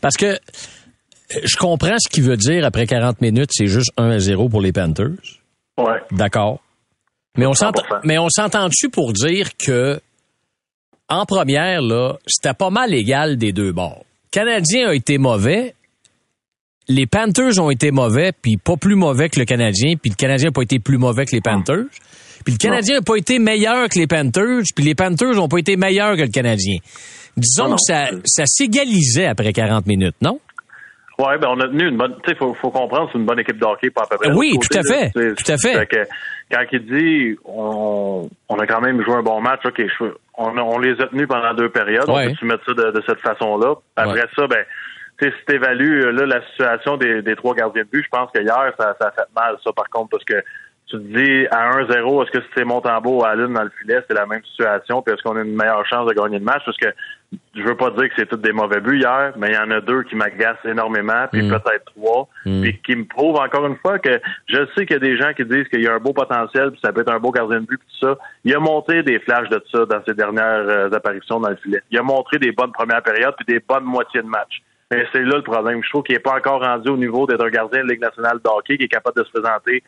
Parce 0.00 0.16
que 0.16 0.26
euh, 0.26 1.40
je 1.44 1.56
comprends 1.56 1.96
ce 1.98 2.08
qu'il 2.08 2.24
veut 2.24 2.36
dire 2.36 2.64
après 2.64 2.86
40 2.86 3.20
minutes, 3.20 3.50
c'est 3.52 3.66
juste 3.66 3.90
1 3.96 4.10
à 4.10 4.18
0 4.18 4.48
pour 4.48 4.60
les 4.60 4.72
Panthers. 4.72 5.40
Ouais. 5.78 6.00
D'accord. 6.10 6.60
Mais 7.36 7.46
on 7.46 7.54
s'entend, 7.54 7.82
100%. 7.82 8.00
mais 8.04 8.18
on 8.18 8.28
s'entend-tu 8.30 8.88
pour 8.88 9.12
dire 9.12 9.56
que 9.56 10.00
en 11.08 11.24
première 11.26 11.82
là, 11.82 12.14
c'était 12.26 12.54
pas 12.54 12.70
mal 12.70 12.94
égal 12.94 13.36
des 13.36 13.52
deux 13.52 13.72
bords. 13.72 14.04
Le 14.32 14.40
Canadien 14.40 14.88
a 14.88 14.94
été 14.94 15.18
mauvais, 15.18 15.74
les 16.88 17.06
Panthers 17.06 17.58
ont 17.60 17.70
été 17.70 17.90
mauvais, 17.90 18.32
puis 18.32 18.56
pas 18.56 18.76
plus 18.76 18.94
mauvais 18.94 19.28
que 19.28 19.38
le 19.38 19.44
Canadien, 19.44 19.94
puis 20.00 20.10
le 20.10 20.16
Canadien 20.16 20.48
n'a 20.48 20.52
pas 20.52 20.62
été 20.62 20.78
plus 20.78 20.98
mauvais 20.98 21.26
que 21.26 21.32
les 21.32 21.40
Panthers. 21.40 21.86
Puis 22.44 22.54
le 22.54 22.58
Canadien 22.58 22.96
n'a 22.96 23.02
pas 23.02 23.16
été 23.16 23.38
meilleur 23.38 23.88
que 23.88 23.98
les 23.98 24.06
Panthers, 24.06 24.62
puis 24.74 24.84
les 24.84 24.94
Panthers 24.94 25.34
n'ont 25.34 25.48
pas 25.48 25.58
été 25.58 25.76
meilleurs 25.76 26.16
que 26.16 26.22
le 26.22 26.28
Canadien. 26.28 26.76
Disons 27.36 27.68
Non, 27.68 27.76
que 27.76 27.82
ça, 27.82 28.06
ça 28.24 28.44
s'égalisait 28.46 29.26
après 29.26 29.52
40 29.52 29.86
minutes, 29.86 30.16
non? 30.22 30.40
Ouais, 31.18 31.38
ben 31.38 31.48
on 31.48 31.60
a 31.60 31.66
tenu 31.68 31.88
une 31.88 31.96
bonne. 31.96 32.14
Tu 32.24 32.30
sais, 32.30 32.36
faut, 32.36 32.52
faut 32.54 32.70
comprendre, 32.70 33.08
c'est 33.10 33.18
une 33.18 33.24
bonne 33.24 33.38
équipe 33.38 33.58
de 33.58 33.64
hockey, 33.64 33.88
pas 33.90 34.02
à 34.02 34.06
peu 34.06 34.16
près. 34.18 34.32
Oui, 34.32 34.52
tout 34.60 34.78
à 34.78 34.82
fait, 34.82 35.10
là, 35.14 35.34
tout 35.34 35.50
à 35.50 35.56
fait. 35.56 35.86
que 35.86 36.04
quand 36.50 36.62
il 36.72 36.84
dit 36.86 37.36
on, 37.46 38.28
on 38.50 38.56
a 38.58 38.66
quand 38.66 38.82
même 38.82 39.02
joué 39.02 39.14
un 39.14 39.22
bon 39.22 39.40
match, 39.40 39.60
ok, 39.64 39.80
je, 39.98 40.04
on, 40.36 40.58
on 40.58 40.78
les 40.78 40.92
a 41.00 41.06
tenus 41.06 41.26
pendant 41.26 41.54
deux 41.54 41.70
périodes. 41.70 42.08
Ouais. 42.10 42.26
On 42.26 42.30
peut-tu 42.32 42.44
mettre 42.44 42.64
ça 42.66 42.74
de, 42.74 42.90
de 42.90 43.02
cette 43.06 43.20
façon-là? 43.20 43.76
Après 43.96 44.12
Ouais. 44.20 44.26
ça, 44.36 44.46
ben, 44.46 44.62
tu 45.18 45.26
sais, 45.26 45.34
si 45.38 45.44
t'évalues 45.46 46.04
euh, 46.04 46.12
là 46.12 46.26
la 46.26 46.46
situation 46.50 46.98
des, 46.98 47.22
des 47.22 47.34
trois 47.34 47.54
gardiens 47.54 47.84
de 47.84 47.88
but, 47.90 48.04
je 48.04 48.10
pense 48.10 48.30
que 48.32 48.40
hier 48.42 48.72
ça, 48.78 48.94
ça 49.00 49.08
a 49.08 49.10
fait 49.12 49.28
mal, 49.34 49.56
ça 49.64 49.72
par 49.72 49.88
contre, 49.88 50.10
parce 50.10 50.24
que 50.24 50.42
tu 50.88 50.98
te 50.98 51.02
dis 51.02 51.46
à 51.50 51.70
1-0, 51.80 52.24
est-ce 52.24 52.38
que 52.38 52.44
c'est 52.54 52.64
Montembeau 52.64 53.20
ou 53.20 53.24
Allen 53.24 53.54
dans 53.54 53.64
le 53.64 53.72
filet, 53.80 54.00
c'est 54.06 54.14
la 54.14 54.26
même 54.26 54.44
situation, 54.44 55.00
puis 55.00 55.14
est-ce 55.14 55.22
qu'on 55.22 55.36
a 55.36 55.40
une 55.40 55.56
meilleure 55.56 55.84
chance 55.86 56.06
de 56.06 56.12
gagner 56.12 56.38
le 56.38 56.44
match? 56.44 56.62
Parce 56.66 56.76
que 56.76 56.88
je 57.54 57.62
veux 57.62 57.76
pas 57.76 57.90
dire 57.90 58.08
que 58.08 58.14
c'est 58.16 58.26
tous 58.28 58.36
des 58.36 58.52
mauvais 58.52 58.80
buts 58.80 58.98
hier, 58.98 59.32
mais 59.36 59.48
il 59.50 59.54
y 59.54 59.58
en 59.58 59.70
a 59.70 59.80
deux 59.80 60.02
qui 60.04 60.14
m'agacent 60.16 60.64
énormément, 60.64 61.26
puis 61.32 61.42
Mm. 61.42 61.50
peut-être 61.50 61.84
trois, 61.96 62.28
Mm. 62.44 62.60
puis 62.62 62.80
qui 62.84 62.96
me 62.96 63.04
prouvent 63.04 63.36
encore 63.38 63.66
une 63.66 63.76
fois 63.76 63.98
que 63.98 64.20
je 64.48 64.58
sais 64.74 64.86
qu'il 64.86 64.94
y 64.94 64.96
a 64.96 64.98
des 65.00 65.16
gens 65.16 65.32
qui 65.34 65.44
disent 65.44 65.68
qu'il 65.68 65.82
y 65.82 65.88
a 65.88 65.94
un 65.94 65.98
beau 65.98 66.12
potentiel, 66.12 66.70
puis 66.70 66.80
ça 66.84 66.92
peut 66.92 67.00
être 67.02 67.12
un 67.12 67.18
beau 67.18 67.30
gardien 67.30 67.60
de 67.60 67.66
but, 67.66 67.78
puis 67.78 67.88
tout 68.00 68.06
ça. 68.06 68.18
Il 68.44 68.54
a 68.54 68.58
montré 68.60 69.02
des 69.02 69.18
flashs 69.20 69.48
de 69.48 69.62
ça 69.72 69.84
dans 69.86 70.02
ses 70.04 70.14
dernières 70.14 70.68
euh, 70.68 70.90
apparitions 70.90 71.40
dans 71.40 71.50
le 71.50 71.56
filet. 71.56 71.80
Il 71.90 71.98
a 71.98 72.02
montré 72.02 72.38
des 72.38 72.52
bonnes 72.52 72.72
premières 72.72 73.02
périodes, 73.02 73.34
puis 73.36 73.46
des 73.46 73.60
bonnes 73.66 73.84
moitiés 73.84 74.22
de 74.22 74.28
match. 74.28 74.62
Mais 74.90 75.04
c'est 75.12 75.22
là 75.24 75.36
le 75.36 75.42
problème. 75.42 75.82
Je 75.82 75.88
trouve 75.90 76.04
qu'il 76.04 76.14
n'est 76.14 76.20
pas 76.20 76.34
encore 76.36 76.62
rendu 76.62 76.88
au 76.90 76.96
niveau 76.96 77.26
d'être 77.26 77.44
un 77.44 77.50
gardien 77.50 77.82
de 77.84 77.88
Ligue 77.90 78.00
nationale 78.00 78.38
de 78.44 78.48
hockey 78.48 78.78
qui 78.78 78.84
est 78.84 78.88
capable 78.88 79.16
de 79.20 79.24
se 79.24 79.30
présenter 79.32 79.82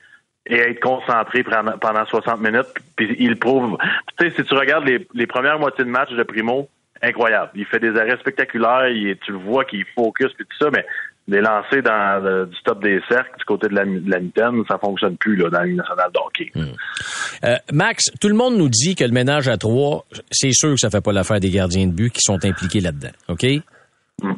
et 0.51 0.57
être 0.57 0.81
concentré 0.81 1.45
pendant, 1.45 1.79
pendant 1.79 2.05
60 2.07 2.41
minutes. 2.41 2.67
Puis 2.97 3.15
il 3.21 3.39
prouve. 3.39 3.77
Tu 4.19 4.29
sais, 4.29 4.35
si 4.35 4.45
tu 4.45 4.55
regardes 4.55 4.87
les, 4.87 5.07
les 5.15 5.27
premières 5.29 5.59
moitiés 5.61 5.85
de 5.85 5.91
match 5.91 6.11
de 6.11 6.23
Primo, 6.25 6.69
incroyable. 7.03 7.51
Il 7.55 7.67
fait 7.67 7.79
des 7.81 7.97
arrêts 7.99 8.19
spectaculaires. 8.21 8.89
Il, 8.89 9.17
tu 9.25 9.33
le 9.33 9.39
vois 9.39 9.65
qu'il 9.65 9.85
focus 9.95 10.33
puis 10.37 10.45
tout 10.47 10.65
ça, 10.65 10.71
mais 10.73 10.85
les 11.29 11.41
lancers 11.41 11.83
dans 11.83 12.23
le- 12.25 12.47
du 12.47 12.57
top 12.65 12.83
des 12.83 13.01
cercles 13.09 13.37
du 13.39 13.45
côté 13.45 13.69
de 13.69 13.75
la, 13.75 13.85
de 13.85 14.11
la 14.11 14.19
mitaine, 14.19 14.63
ça 14.69 14.79
fonctionne 14.79 15.17
plus 15.19 15.37
là, 15.37 15.51
dans 15.51 15.59
la 15.59 15.67
Ligue 15.67 15.77
nationale 15.77 16.11
de 16.13 16.19
hockey. 16.19 16.51
Euh, 17.45 17.57
Max, 17.73 18.05
tout 18.21 18.29
le 18.29 18.35
monde 18.35 18.57
nous 18.57 18.69
dit 18.71 18.95
que 18.95 19.05
le 19.05 19.11
ménage 19.13 19.47
à 19.49 19.57
trois, 19.59 20.05
c'est 20.31 20.53
sûr 20.53 20.71
que 20.71 20.77
ça 20.81 20.89
fait 20.91 21.03
pas 21.05 21.13
l'affaire 21.13 21.39
des 21.41 21.51
gardiens 21.51 21.87
de 21.87 21.93
but 21.93 22.11
qui 22.13 22.23
sont 22.23 22.43
impliqués 22.45 22.81
là-dedans. 22.81 23.11
OK? 23.29 23.45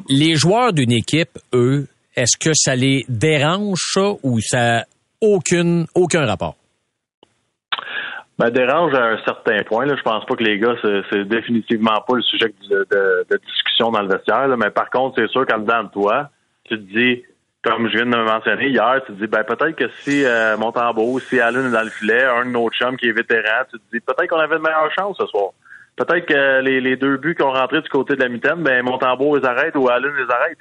Les 0.09 0.35
joueurs 0.35 0.73
d'une 0.73 0.91
équipe, 0.91 1.39
eux, 1.53 1.87
est-ce 2.15 2.37
que 2.37 2.53
ça 2.53 2.75
les 2.75 3.05
dérange 3.07 3.79
ça 3.93 4.11
ou 4.21 4.39
ça 4.41 4.85
aucune, 5.21 5.85
aucun 5.95 6.25
rapport? 6.25 6.55
Ben, 8.41 8.49
dérange 8.49 8.91
à 8.95 9.03
un 9.03 9.17
certain 9.23 9.61
point. 9.61 9.85
Là. 9.85 9.95
Je 9.95 10.01
pense 10.01 10.25
pas 10.25 10.35
que 10.35 10.43
les 10.43 10.57
gars, 10.57 10.73
c'est, 10.81 11.25
définitivement 11.25 12.01
pas 12.07 12.15
le 12.15 12.23
sujet 12.23 12.51
de, 12.71 13.37
discussion 13.45 13.91
dans 13.91 14.01
le 14.01 14.07
vestiaire. 14.07 14.47
là. 14.47 14.57
Mais 14.57 14.71
par 14.71 14.89
contre, 14.89 15.19
c'est 15.19 15.29
sûr 15.29 15.45
qu'en 15.45 15.59
dedans 15.59 15.83
de 15.83 15.89
toi, 15.89 16.29
tu 16.63 16.75
te 16.75 16.81
dis, 16.97 17.23
comme 17.63 17.87
je 17.87 17.97
viens 17.97 18.05
de 18.05 18.09
me 18.09 18.23
mentionner 18.23 18.69
hier, 18.69 18.99
tu 19.05 19.13
te 19.13 19.19
dis, 19.19 19.27
ben 19.27 19.43
peut-être 19.43 19.75
que 19.75 19.87
si 19.99 20.25
euh, 20.25 20.57
Montembeau, 20.57 21.19
si 21.19 21.39
Allen 21.39 21.67
est 21.67 21.71
dans 21.71 21.83
le 21.83 21.91
filet, 21.91 22.23
un 22.23 22.45
de 22.45 22.49
nos 22.49 22.67
chums 22.71 22.97
qui 22.97 23.09
est 23.09 23.11
vétéran, 23.11 23.63
tu 23.69 23.77
te 23.77 23.83
dis, 23.93 23.99
peut-être 23.99 24.27
qu'on 24.27 24.39
avait 24.39 24.55
de 24.55 24.61
meilleures 24.61 24.91
chances 24.97 25.17
ce 25.19 25.27
soir. 25.27 25.51
Peut-être 25.95 26.25
que 26.25 26.61
les, 26.61 26.95
deux 26.95 27.17
buts 27.17 27.35
qui 27.35 27.43
ont 27.43 27.51
rentré 27.51 27.79
du 27.79 27.89
côté 27.89 28.15
de 28.15 28.23
la 28.23 28.29
mitaine, 28.29 28.63
ben 28.63 28.83
Montembeau 28.83 29.37
les 29.37 29.45
arrête 29.45 29.75
ou 29.75 29.87
Allen 29.87 30.13
les 30.17 30.33
arrête. 30.33 30.57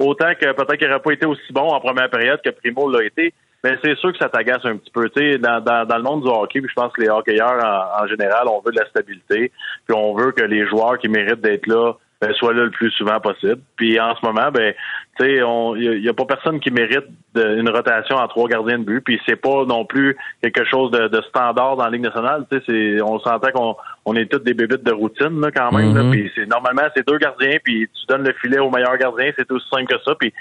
Autant 0.00 0.34
que 0.34 0.50
peut-être 0.50 0.76
qu'il 0.76 0.88
n'aurait 0.88 1.02
pas 1.02 1.12
été 1.12 1.26
aussi 1.26 1.52
bon 1.52 1.68
en 1.68 1.78
première 1.78 2.10
période 2.10 2.40
que 2.44 2.50
Primo 2.50 2.90
l'a 2.90 3.04
été. 3.04 3.32
Mais 3.64 3.78
c'est 3.82 3.96
sûr 3.98 4.12
que 4.12 4.18
ça 4.18 4.28
t'agace 4.28 4.64
un 4.64 4.76
petit 4.76 4.90
peu. 4.90 5.08
Tu 5.10 5.20
sais, 5.20 5.38
dans, 5.38 5.60
dans, 5.60 5.86
dans, 5.86 5.96
le 5.96 6.02
monde 6.02 6.22
du 6.22 6.28
hockey, 6.28 6.60
puis 6.60 6.68
je 6.68 6.74
pense 6.74 6.92
que 6.92 7.00
les 7.00 7.08
hockeyeurs 7.08 7.64
en, 7.64 8.02
en, 8.02 8.06
général, 8.08 8.48
on 8.48 8.60
veut 8.60 8.72
de 8.72 8.78
la 8.78 8.88
stabilité, 8.88 9.52
puis 9.86 9.96
on 9.96 10.14
veut 10.14 10.32
que 10.32 10.42
les 10.42 10.66
joueurs 10.66 10.98
qui 10.98 11.08
méritent 11.08 11.40
d'être 11.40 11.66
là 11.66 11.92
ben, 12.22 12.32
soient 12.34 12.54
là 12.54 12.62
le 12.62 12.70
plus 12.70 12.92
souvent 12.92 13.18
possible. 13.18 13.60
Puis 13.76 13.98
en 13.98 14.14
ce 14.14 14.24
moment, 14.24 14.52
ben, 14.52 14.72
tu 15.18 15.24
sais, 15.24 15.40
il 15.76 16.04
y, 16.04 16.08
a 16.08 16.14
pas 16.14 16.24
personne 16.24 16.60
qui 16.60 16.70
mérite 16.70 17.06
de, 17.34 17.56
une 17.56 17.68
rotation 17.68 18.14
en 18.14 18.28
trois 18.28 18.48
gardiens 18.48 18.78
de 18.78 18.84
but. 18.84 19.00
Puis 19.00 19.20
c'est 19.26 19.34
pas 19.34 19.64
non 19.64 19.84
plus 19.84 20.16
quelque 20.40 20.64
chose 20.64 20.92
de, 20.92 21.08
de 21.08 21.20
standard 21.22 21.76
dans 21.76 21.84
la 21.84 21.90
Ligue 21.90 22.02
nationale. 22.02 22.46
Tu 22.48 22.60
sais, 22.64 23.02
on 23.02 23.18
sentait 23.18 23.50
qu'on 23.50 23.74
on 24.04 24.14
est 24.14 24.30
tous 24.30 24.38
des 24.38 24.54
bébites 24.54 24.84
de 24.84 24.92
routine 24.92 25.40
là, 25.40 25.50
quand 25.50 25.72
même. 25.72 25.96
là, 25.96 26.04
puis 26.12 26.30
c'est 26.36 26.46
normalement 26.46 26.82
c'est 26.96 27.06
deux 27.06 27.18
gardiens, 27.18 27.58
puis 27.62 27.88
tu 27.92 28.06
donnes 28.06 28.24
le 28.24 28.32
filet 28.34 28.60
au 28.60 28.70
meilleur 28.70 28.96
gardien, 28.98 29.32
c'est 29.36 29.50
aussi 29.50 29.68
simple 29.68 29.92
que 29.92 30.00
ça. 30.04 30.14
Puis 30.14 30.32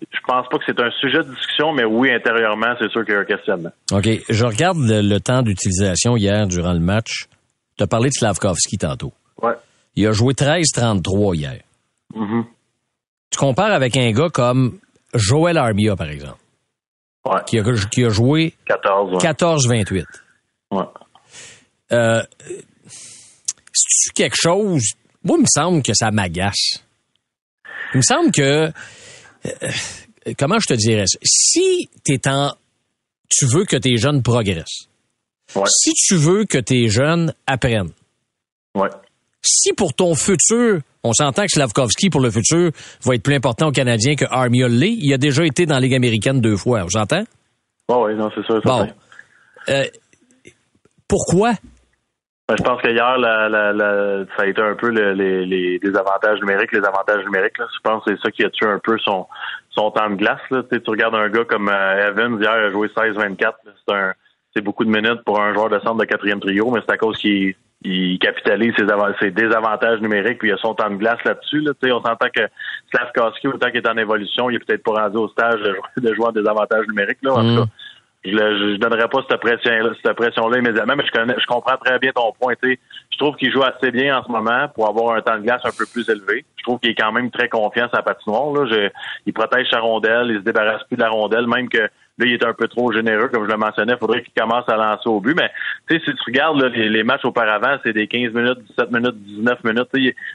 je 0.00 0.18
pense 0.26 0.46
pas 0.48 0.58
que 0.58 0.64
c'est 0.66 0.80
un 0.80 0.90
sujet 1.00 1.18
de 1.18 1.34
discussion, 1.34 1.72
mais 1.72 1.84
oui, 1.84 2.10
intérieurement, 2.12 2.74
c'est 2.78 2.90
sûr 2.90 3.04
qu'il 3.04 3.14
y 3.14 3.16
a 3.16 3.20
un 3.20 3.24
questionnement. 3.24 3.70
OK. 3.92 4.08
Je 4.28 4.44
regarde 4.44 4.78
le, 4.78 5.00
le 5.02 5.20
temps 5.20 5.42
d'utilisation 5.42 6.16
hier 6.16 6.46
durant 6.46 6.72
le 6.72 6.78
match. 6.80 7.26
Tu 7.76 7.84
as 7.84 7.86
parlé 7.86 8.08
de 8.08 8.14
Slavkovski 8.14 8.78
tantôt. 8.78 9.12
Ouais. 9.42 9.54
Il 9.96 10.06
a 10.06 10.12
joué 10.12 10.34
13-33 10.34 11.34
hier. 11.36 11.60
Mm-hmm. 12.14 12.44
Tu 13.30 13.38
compares 13.38 13.72
avec 13.72 13.96
un 13.96 14.10
gars 14.12 14.28
comme 14.32 14.78
Joel 15.14 15.58
Armia, 15.58 15.96
par 15.96 16.08
exemple, 16.08 16.38
Ouais. 17.24 17.40
qui 17.46 17.58
a, 17.58 17.62
qui 17.90 18.04
a 18.04 18.08
joué 18.08 18.54
14, 18.66 19.12
ouais. 19.12 19.18
14-28. 19.18 20.04
Ouais. 20.70 20.82
Euh, 21.92 22.22
C'est-tu 23.72 24.12
quelque 24.14 24.36
chose... 24.38 24.82
Moi, 25.24 25.36
il 25.38 25.42
me 25.42 25.46
semble 25.48 25.82
que 25.82 25.92
ça 25.94 26.10
m'agace. 26.10 26.82
Il 27.94 27.98
me 27.98 28.02
semble 28.02 28.30
que... 28.32 28.70
euh, 29.62 30.32
comment 30.38 30.58
je 30.58 30.66
te 30.66 30.74
dirais 30.74 31.06
ça? 31.06 31.18
Si 31.24 31.88
t'es 32.04 32.28
en... 32.28 32.52
Tu 33.28 33.46
veux 33.46 33.64
que 33.64 33.76
tes 33.76 33.96
jeunes 33.96 34.22
progressent. 34.22 34.88
Ouais. 35.54 35.64
Si 35.66 35.92
tu 35.92 36.16
veux 36.16 36.44
que 36.44 36.58
tes 36.58 36.88
jeunes 36.88 37.34
apprennent. 37.46 37.92
Ouais. 38.74 38.88
Si 39.42 39.72
pour 39.72 39.94
ton 39.94 40.14
futur, 40.14 40.80
on 41.02 41.12
s'entend 41.12 41.42
que 41.42 41.50
Slavkovski, 41.52 42.10
pour 42.10 42.20
le 42.20 42.30
futur, 42.30 42.70
va 43.04 43.14
être 43.14 43.22
plus 43.22 43.34
important 43.34 43.68
au 43.68 43.72
Canadien 43.72 44.14
que 44.14 44.24
Armia 44.30 44.68
l'est, 44.68 44.92
il 44.92 45.12
a 45.12 45.18
déjà 45.18 45.44
été 45.44 45.66
dans 45.66 45.74
la 45.74 45.80
Ligue 45.80 45.94
américaine 45.94 46.40
deux 46.40 46.56
fois, 46.56 46.82
on 46.84 46.88
s'entend? 46.88 47.24
Ouais, 47.88 47.96
ouais, 47.96 48.14
non, 48.14 48.30
c'est 48.34 48.44
sûr. 48.44 48.60
Bon. 48.62 48.88
Euh, 49.68 49.84
pourquoi? 51.06 51.54
Ben, 52.48 52.54
je 52.56 52.62
pense 52.62 52.80
que 52.80 52.88
hier, 52.88 53.18
la, 53.18 53.48
la, 53.50 53.72
la, 53.74 54.24
ça 54.36 54.44
a 54.44 54.46
été 54.46 54.62
un 54.62 54.74
peu 54.74 54.88
le- 54.90 55.12
les, 55.12 55.44
les, 55.44 55.78
les 55.82 55.96
avantages 55.96 56.40
numériques, 56.40 56.72
les 56.72 56.84
avantages 56.84 57.22
numériques. 57.24 57.58
Là. 57.58 57.66
Je 57.74 57.80
pense 57.82 58.02
que 58.04 58.10
c'est 58.16 58.22
ça 58.22 58.30
qui 58.30 58.42
a 58.44 58.48
tué 58.48 58.66
un 58.66 58.78
peu 58.78 58.96
son, 58.98 59.26
son 59.70 59.90
temps 59.90 60.08
de 60.08 60.14
glace. 60.14 60.40
Là. 60.50 60.62
Tu, 60.62 60.76
sais, 60.76 60.80
tu 60.82 60.90
regardes 60.90 61.14
un 61.14 61.28
gars 61.28 61.44
comme 61.44 61.68
euh, 61.68 62.08
Evans, 62.08 62.40
hier, 62.40 62.56
il 62.58 62.64
a 62.64 62.70
joué 62.70 62.88
16-24. 62.88 63.40
là. 63.42 63.52
C'est 63.86 63.94
un 63.94 64.12
c'est 64.56 64.62
beaucoup 64.62 64.84
de 64.86 64.90
minutes 64.90 65.22
pour 65.26 65.38
un 65.40 65.52
joueur 65.52 65.68
de 65.68 65.78
centre 65.80 65.98
de 65.98 66.06
quatrième 66.06 66.40
trio, 66.40 66.70
mais 66.70 66.80
c'est 66.86 66.94
à 66.94 66.96
cause 66.96 67.18
qu'il 67.18 67.54
il 67.82 68.18
capitalise 68.18 68.72
ses, 68.76 68.86
ses 69.20 69.30
désavantages 69.30 70.00
numériques, 70.00 70.38
puis 70.38 70.48
il 70.48 70.52
a 70.52 70.56
son 70.56 70.74
temps 70.74 70.88
de 70.90 70.96
glace 70.96 71.22
là-dessus. 71.24 71.60
Là. 71.60 71.72
Tu 71.80 71.86
sais, 71.86 71.92
On 71.92 72.02
s'entend 72.02 72.28
que 72.34 72.40
Slavkovski, 72.92 73.46
autant 73.48 73.66
qu'il 73.68 73.76
est 73.76 73.88
en 73.88 73.96
évolution, 73.98 74.48
il 74.50 74.56
est 74.56 74.58
peut-être 74.66 74.82
pas 74.82 75.02
rendu 75.02 75.18
au 75.18 75.28
stage 75.28 75.60
de, 75.60 75.74
jouer- 75.74 76.08
de 76.08 76.14
jouer 76.14 76.26
en 76.26 76.32
désavantages 76.32 76.86
numériques. 76.88 77.18
Là, 77.22 77.34
en 77.34 77.42
Mm. 77.44 77.56
tout 77.56 77.62
cas 77.64 77.68
je 78.30 78.72
ne 78.72 78.76
donnerais 78.76 79.08
pas 79.08 79.24
cette 79.28 79.40
pression 79.40 79.72
cette 80.04 80.16
pression 80.16 80.52
immédiatement 80.52 80.96
mais 80.96 81.06
je 81.06 81.12
connais 81.12 81.34
je 81.38 81.46
comprends 81.46 81.76
très 81.76 81.98
bien 81.98 82.12
ton 82.12 82.32
point 82.38 82.54
tu 82.62 82.70
sais. 82.70 82.78
je 83.10 83.18
trouve 83.18 83.36
qu'il 83.36 83.52
joue 83.52 83.62
assez 83.62 83.90
bien 83.90 84.18
en 84.18 84.24
ce 84.24 84.30
moment 84.30 84.68
pour 84.74 84.88
avoir 84.88 85.16
un 85.16 85.20
temps 85.22 85.36
de 85.36 85.42
glace 85.42 85.62
un 85.64 85.70
peu 85.76 85.84
plus 85.92 86.08
élevé. 86.08 86.44
Je 86.56 86.62
trouve 86.64 86.78
qu'il 86.78 86.90
est 86.90 86.94
quand 86.94 87.12
même 87.12 87.30
très 87.30 87.48
confiant 87.48 87.88
la 87.92 88.02
patinoire 88.02 88.52
là. 88.52 88.66
Je- 88.70 88.90
il 89.26 89.32
protège 89.32 89.68
sa 89.70 89.80
rondelle 89.80 90.28
il 90.30 90.38
se 90.38 90.44
débarrasse 90.44 90.82
plus 90.84 90.96
de 90.96 91.02
la 91.02 91.10
rondelle 91.10 91.46
même 91.46 91.68
que 91.68 91.78
là 91.78 91.88
il 92.18 92.32
est 92.32 92.44
un 92.44 92.52
peu 92.52 92.68
trop 92.68 92.92
généreux 92.92 93.28
comme 93.28 93.44
je 93.44 93.50
le 93.50 93.56
mentionnais. 93.56 93.94
Il 93.94 93.98
faudrait 93.98 94.22
qu'il 94.22 94.32
commence 94.34 94.68
à 94.68 94.76
lancer 94.76 95.08
au 95.08 95.20
but 95.20 95.34
mais 95.36 95.50
tu 95.88 95.96
sais 95.96 96.04
si 96.04 96.14
tu 96.14 96.22
regardes 96.26 96.60
là, 96.60 96.68
les, 96.68 97.04
matchs 97.04 97.24
auparavant 97.24 97.78
c'est 97.84 97.92
des 97.92 98.06
15 98.06 98.32
minutes 98.32 98.58
17 98.70 98.90
minutes 98.90 99.22
19 99.22 99.64
minutes 99.64 99.88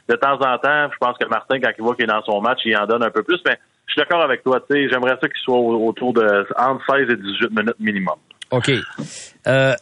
de 0.08 0.16
temps 0.16 0.40
en 0.40 0.58
temps 0.58 0.90
je 0.92 0.98
pense 0.98 1.16
que 1.18 1.26
Martin 1.28 1.60
quand 1.60 1.70
il 1.76 1.82
voit 1.82 1.94
qu'il 1.94 2.04
est 2.04 2.08
dans 2.08 2.22
son 2.22 2.40
match 2.40 2.60
il 2.64 2.76
en 2.76 2.86
donne 2.86 3.02
un 3.02 3.10
peu 3.10 3.22
plus 3.22 3.40
mais 3.46 3.58
je 3.86 3.92
suis 3.92 4.00
d'accord 4.00 4.22
avec 4.22 4.42
toi, 4.42 4.60
tu 4.68 4.76
sais, 4.76 4.88
j'aimerais 4.90 5.16
ça 5.20 5.28
qu'il 5.28 5.40
soit 5.42 5.56
au- 5.56 5.86
autour 5.88 6.12
de 6.12 6.22
entre 6.58 6.82
16 6.88 7.08
et 7.10 7.16
18 7.16 7.50
minutes 7.50 7.80
minimum. 7.80 8.14
OK. 8.50 8.70
Euh, 9.46 9.74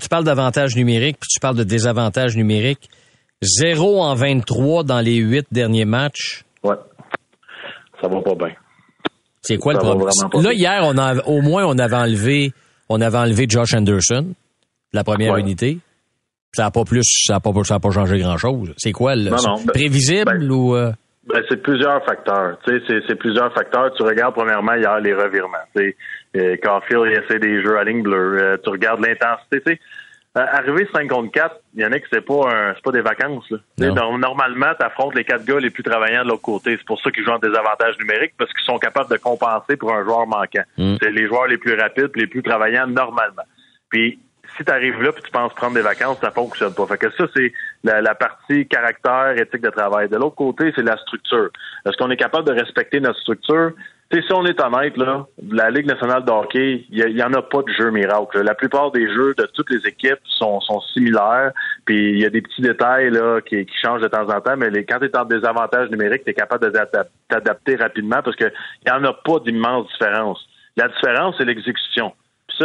tu 0.00 0.08
parles 0.08 0.24
d'avantages 0.24 0.76
numériques, 0.76 1.18
puis 1.20 1.28
tu 1.28 1.40
parles 1.40 1.56
de 1.56 1.64
désavantages 1.64 2.36
numériques. 2.36 2.88
0 3.42 4.02
en 4.02 4.14
23 4.14 4.84
dans 4.84 5.00
les 5.00 5.16
huit 5.16 5.46
derniers 5.50 5.84
matchs. 5.86 6.44
Ouais. 6.62 6.76
Ça 8.00 8.08
va 8.08 8.20
pas 8.20 8.34
bien. 8.34 8.54
C'est 9.42 9.56
quoi 9.56 9.74
Ça 9.74 9.80
le 9.80 9.84
problème? 9.96 10.44
Là, 10.44 10.52
hier, 10.52 10.82
on 10.84 10.98
a, 10.98 11.16
au 11.26 11.40
moins, 11.40 11.64
on 11.64 11.78
avait 11.78 11.96
enlevé, 11.96 12.52
on 12.88 13.00
avait 13.00 13.16
enlevé 13.18 13.46
Josh 13.48 13.72
Anderson, 13.74 14.34
la 14.92 15.02
première 15.04 15.34
Ouais. 15.34 15.40
unité. 15.40 15.78
Ça 16.52 16.64
n'a 16.64 16.70
pas 16.70 16.84
plus, 16.84 17.02
ça 17.26 17.34
n'a 17.34 17.40
pas, 17.40 17.52
ça 17.64 17.76
a 17.76 17.78
pas 17.80 17.90
changé 17.90 18.18
grand 18.18 18.36
chose. 18.36 18.74
C'est 18.76 18.92
quoi, 18.92 19.14
le, 19.16 19.30
Non, 19.30 19.36
non, 19.46 19.54
ben- 19.64 19.72
prévisible 19.72 20.38
ben- 20.40 20.50
ou, 20.50 20.74
euh, 20.74 20.92
Ben, 21.26 21.42
c'est 21.48 21.62
plusieurs 21.62 22.02
facteurs. 22.04 22.58
Tu 22.64 22.80
sais, 22.86 23.02
c'est, 23.06 23.14
plusieurs 23.14 23.52
facteurs. 23.52 23.92
Tu 23.94 24.02
regardes 24.02 24.34
premièrement 24.34 24.74
hier 24.74 24.98
les 25.00 25.14
revirements. 25.14 25.58
Tu 25.76 25.82
sais, 25.82 25.96
euh, 26.36 26.56
Caulfield 26.62 27.04
il 27.06 27.12
essaie 27.12 27.38
des 27.38 27.62
jeux 27.62 27.76
à 27.78 27.84
ligne 27.84 28.02
bleue. 28.02 28.38
Euh, 28.42 28.56
tu 28.62 28.70
regardes 28.70 29.04
l'intensité. 29.04 29.78
Euh, 30.38 30.46
arriver 30.52 30.88
5 30.94 31.08
contre 31.08 31.32
4, 31.32 31.56
il 31.74 31.82
y 31.82 31.84
en 31.84 31.90
a 31.90 31.98
que 31.98 32.06
c'est 32.10 32.24
pas 32.24 32.48
un, 32.48 32.74
c'est 32.74 32.84
pas 32.84 32.92
des 32.92 33.00
vacances. 33.00 33.50
Là. 33.50 33.58
Nor- 33.90 34.16
normalement, 34.16 34.72
tu 34.78 34.86
affrontes 34.86 35.14
les 35.16 35.24
quatre 35.24 35.44
gars 35.44 35.58
les 35.58 35.70
plus 35.70 35.82
travaillants 35.82 36.22
de 36.22 36.28
l'autre 36.28 36.42
côté. 36.42 36.76
C'est 36.76 36.86
pour 36.86 37.00
ça 37.00 37.10
qu'ils 37.10 37.24
jouent 37.24 37.32
en 37.32 37.38
désavantage 37.40 37.98
numérique 37.98 38.34
parce 38.38 38.50
qu'ils 38.52 38.64
sont 38.64 38.78
capables 38.78 39.10
de 39.10 39.16
compenser 39.16 39.76
pour 39.76 39.92
un 39.92 40.04
joueur 40.04 40.26
manquant. 40.28 40.62
Mm. 40.78 40.94
C'est 41.02 41.10
les 41.10 41.26
joueurs 41.26 41.48
les 41.48 41.58
plus 41.58 41.74
rapides, 41.74 42.12
les 42.14 42.28
plus 42.28 42.44
travaillants 42.44 42.86
normalement. 42.86 43.42
Puis 43.90 44.20
si 44.56 44.64
tu 44.64 44.70
arrives 44.70 45.00
là 45.02 45.12
puis 45.12 45.22
tu 45.22 45.30
penses 45.30 45.52
prendre 45.54 45.74
des 45.74 45.82
vacances, 45.82 46.18
ça 46.20 46.30
fonctionne 46.30 46.74
pas. 46.74 46.86
Fait 46.86 46.98
que 46.98 47.10
ça, 47.12 47.24
c'est 47.34 47.52
la, 47.84 48.00
la 48.00 48.14
partie 48.14 48.66
caractère, 48.66 49.34
éthique 49.36 49.62
de 49.62 49.70
travail. 49.70 50.08
De 50.08 50.16
l'autre 50.16 50.36
côté, 50.36 50.72
c'est 50.74 50.82
la 50.82 50.96
structure. 50.98 51.50
Est-ce 51.86 51.96
qu'on 51.96 52.10
est 52.10 52.16
capable 52.16 52.46
de 52.46 52.52
respecter 52.52 53.00
notre 53.00 53.18
structure? 53.20 53.72
Tu 54.10 54.18
sais, 54.18 54.26
si 54.26 54.32
on 54.32 54.44
est 54.44 54.60
honnête, 54.60 54.96
là, 54.96 55.24
la 55.52 55.70
Ligue 55.70 55.86
nationale 55.86 56.24
de 56.24 56.32
hockey, 56.32 56.84
il 56.90 56.98
y, 56.98 57.22
en 57.22 57.32
a 57.32 57.42
pas 57.42 57.62
de 57.62 57.72
jeu 57.72 57.92
miracle. 57.92 58.38
là. 58.38 58.42
La 58.42 58.54
plupart 58.56 58.90
des 58.90 59.06
jeux 59.08 59.34
de 59.38 59.46
toutes 59.54 59.70
les 59.70 59.86
équipes 59.86 60.18
sont, 60.24 60.60
sont 60.62 60.80
similaires. 60.92 61.52
Puis 61.84 62.10
il 62.14 62.18
y 62.18 62.26
a 62.26 62.30
des 62.30 62.42
petits 62.42 62.60
détails 62.60 63.10
là, 63.10 63.40
qui, 63.40 63.64
qui 63.64 63.78
changent 63.80 64.02
de 64.02 64.08
temps 64.08 64.28
en 64.28 64.40
temps, 64.40 64.56
mais 64.56 64.68
les, 64.68 64.84
quand 64.84 64.98
tu 64.98 65.06
es 65.06 65.16
en 65.16 65.24
désavantage 65.24 65.90
numérique, 65.90 66.24
tu 66.24 66.30
es 66.30 66.34
capable 66.34 66.64
de 66.64 66.76
t'adap- 66.76 67.10
t'adapter 67.28 67.76
rapidement 67.76 68.20
parce 68.20 68.34
qu'il 68.34 68.52
n'y 68.84 68.92
en 68.92 69.04
a 69.04 69.12
pas 69.12 69.38
d'immense 69.44 69.86
différence. 69.92 70.44
La 70.76 70.88
différence, 70.88 71.36
c'est 71.38 71.44
l'exécution. 71.44 72.12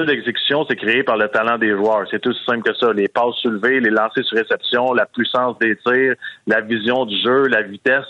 L'exécution, 0.02 0.66
c'est 0.70 0.76
créé 0.76 1.04
par 1.04 1.18
le 1.18 1.28
talent 1.30 1.58
des 1.58 1.72
joueurs. 1.72 2.06
C'est 2.12 2.26
aussi 2.28 2.44
simple 2.46 2.64
que 2.70 2.76
ça. 2.76 2.92
Les 2.94 3.08
passes 3.08 3.36
soulevées, 3.42 3.80
les 3.80 3.90
lancers 3.90 4.24
sur 4.26 4.38
réception, 4.38 4.94
la 4.94 5.06
puissance 5.06 5.58
des 5.60 5.76
tirs, 5.78 6.16
la 6.48 6.62
vision 6.62 7.06
du 7.06 7.16
jeu, 7.22 7.48
la 7.48 7.62
vitesse. 7.62 8.06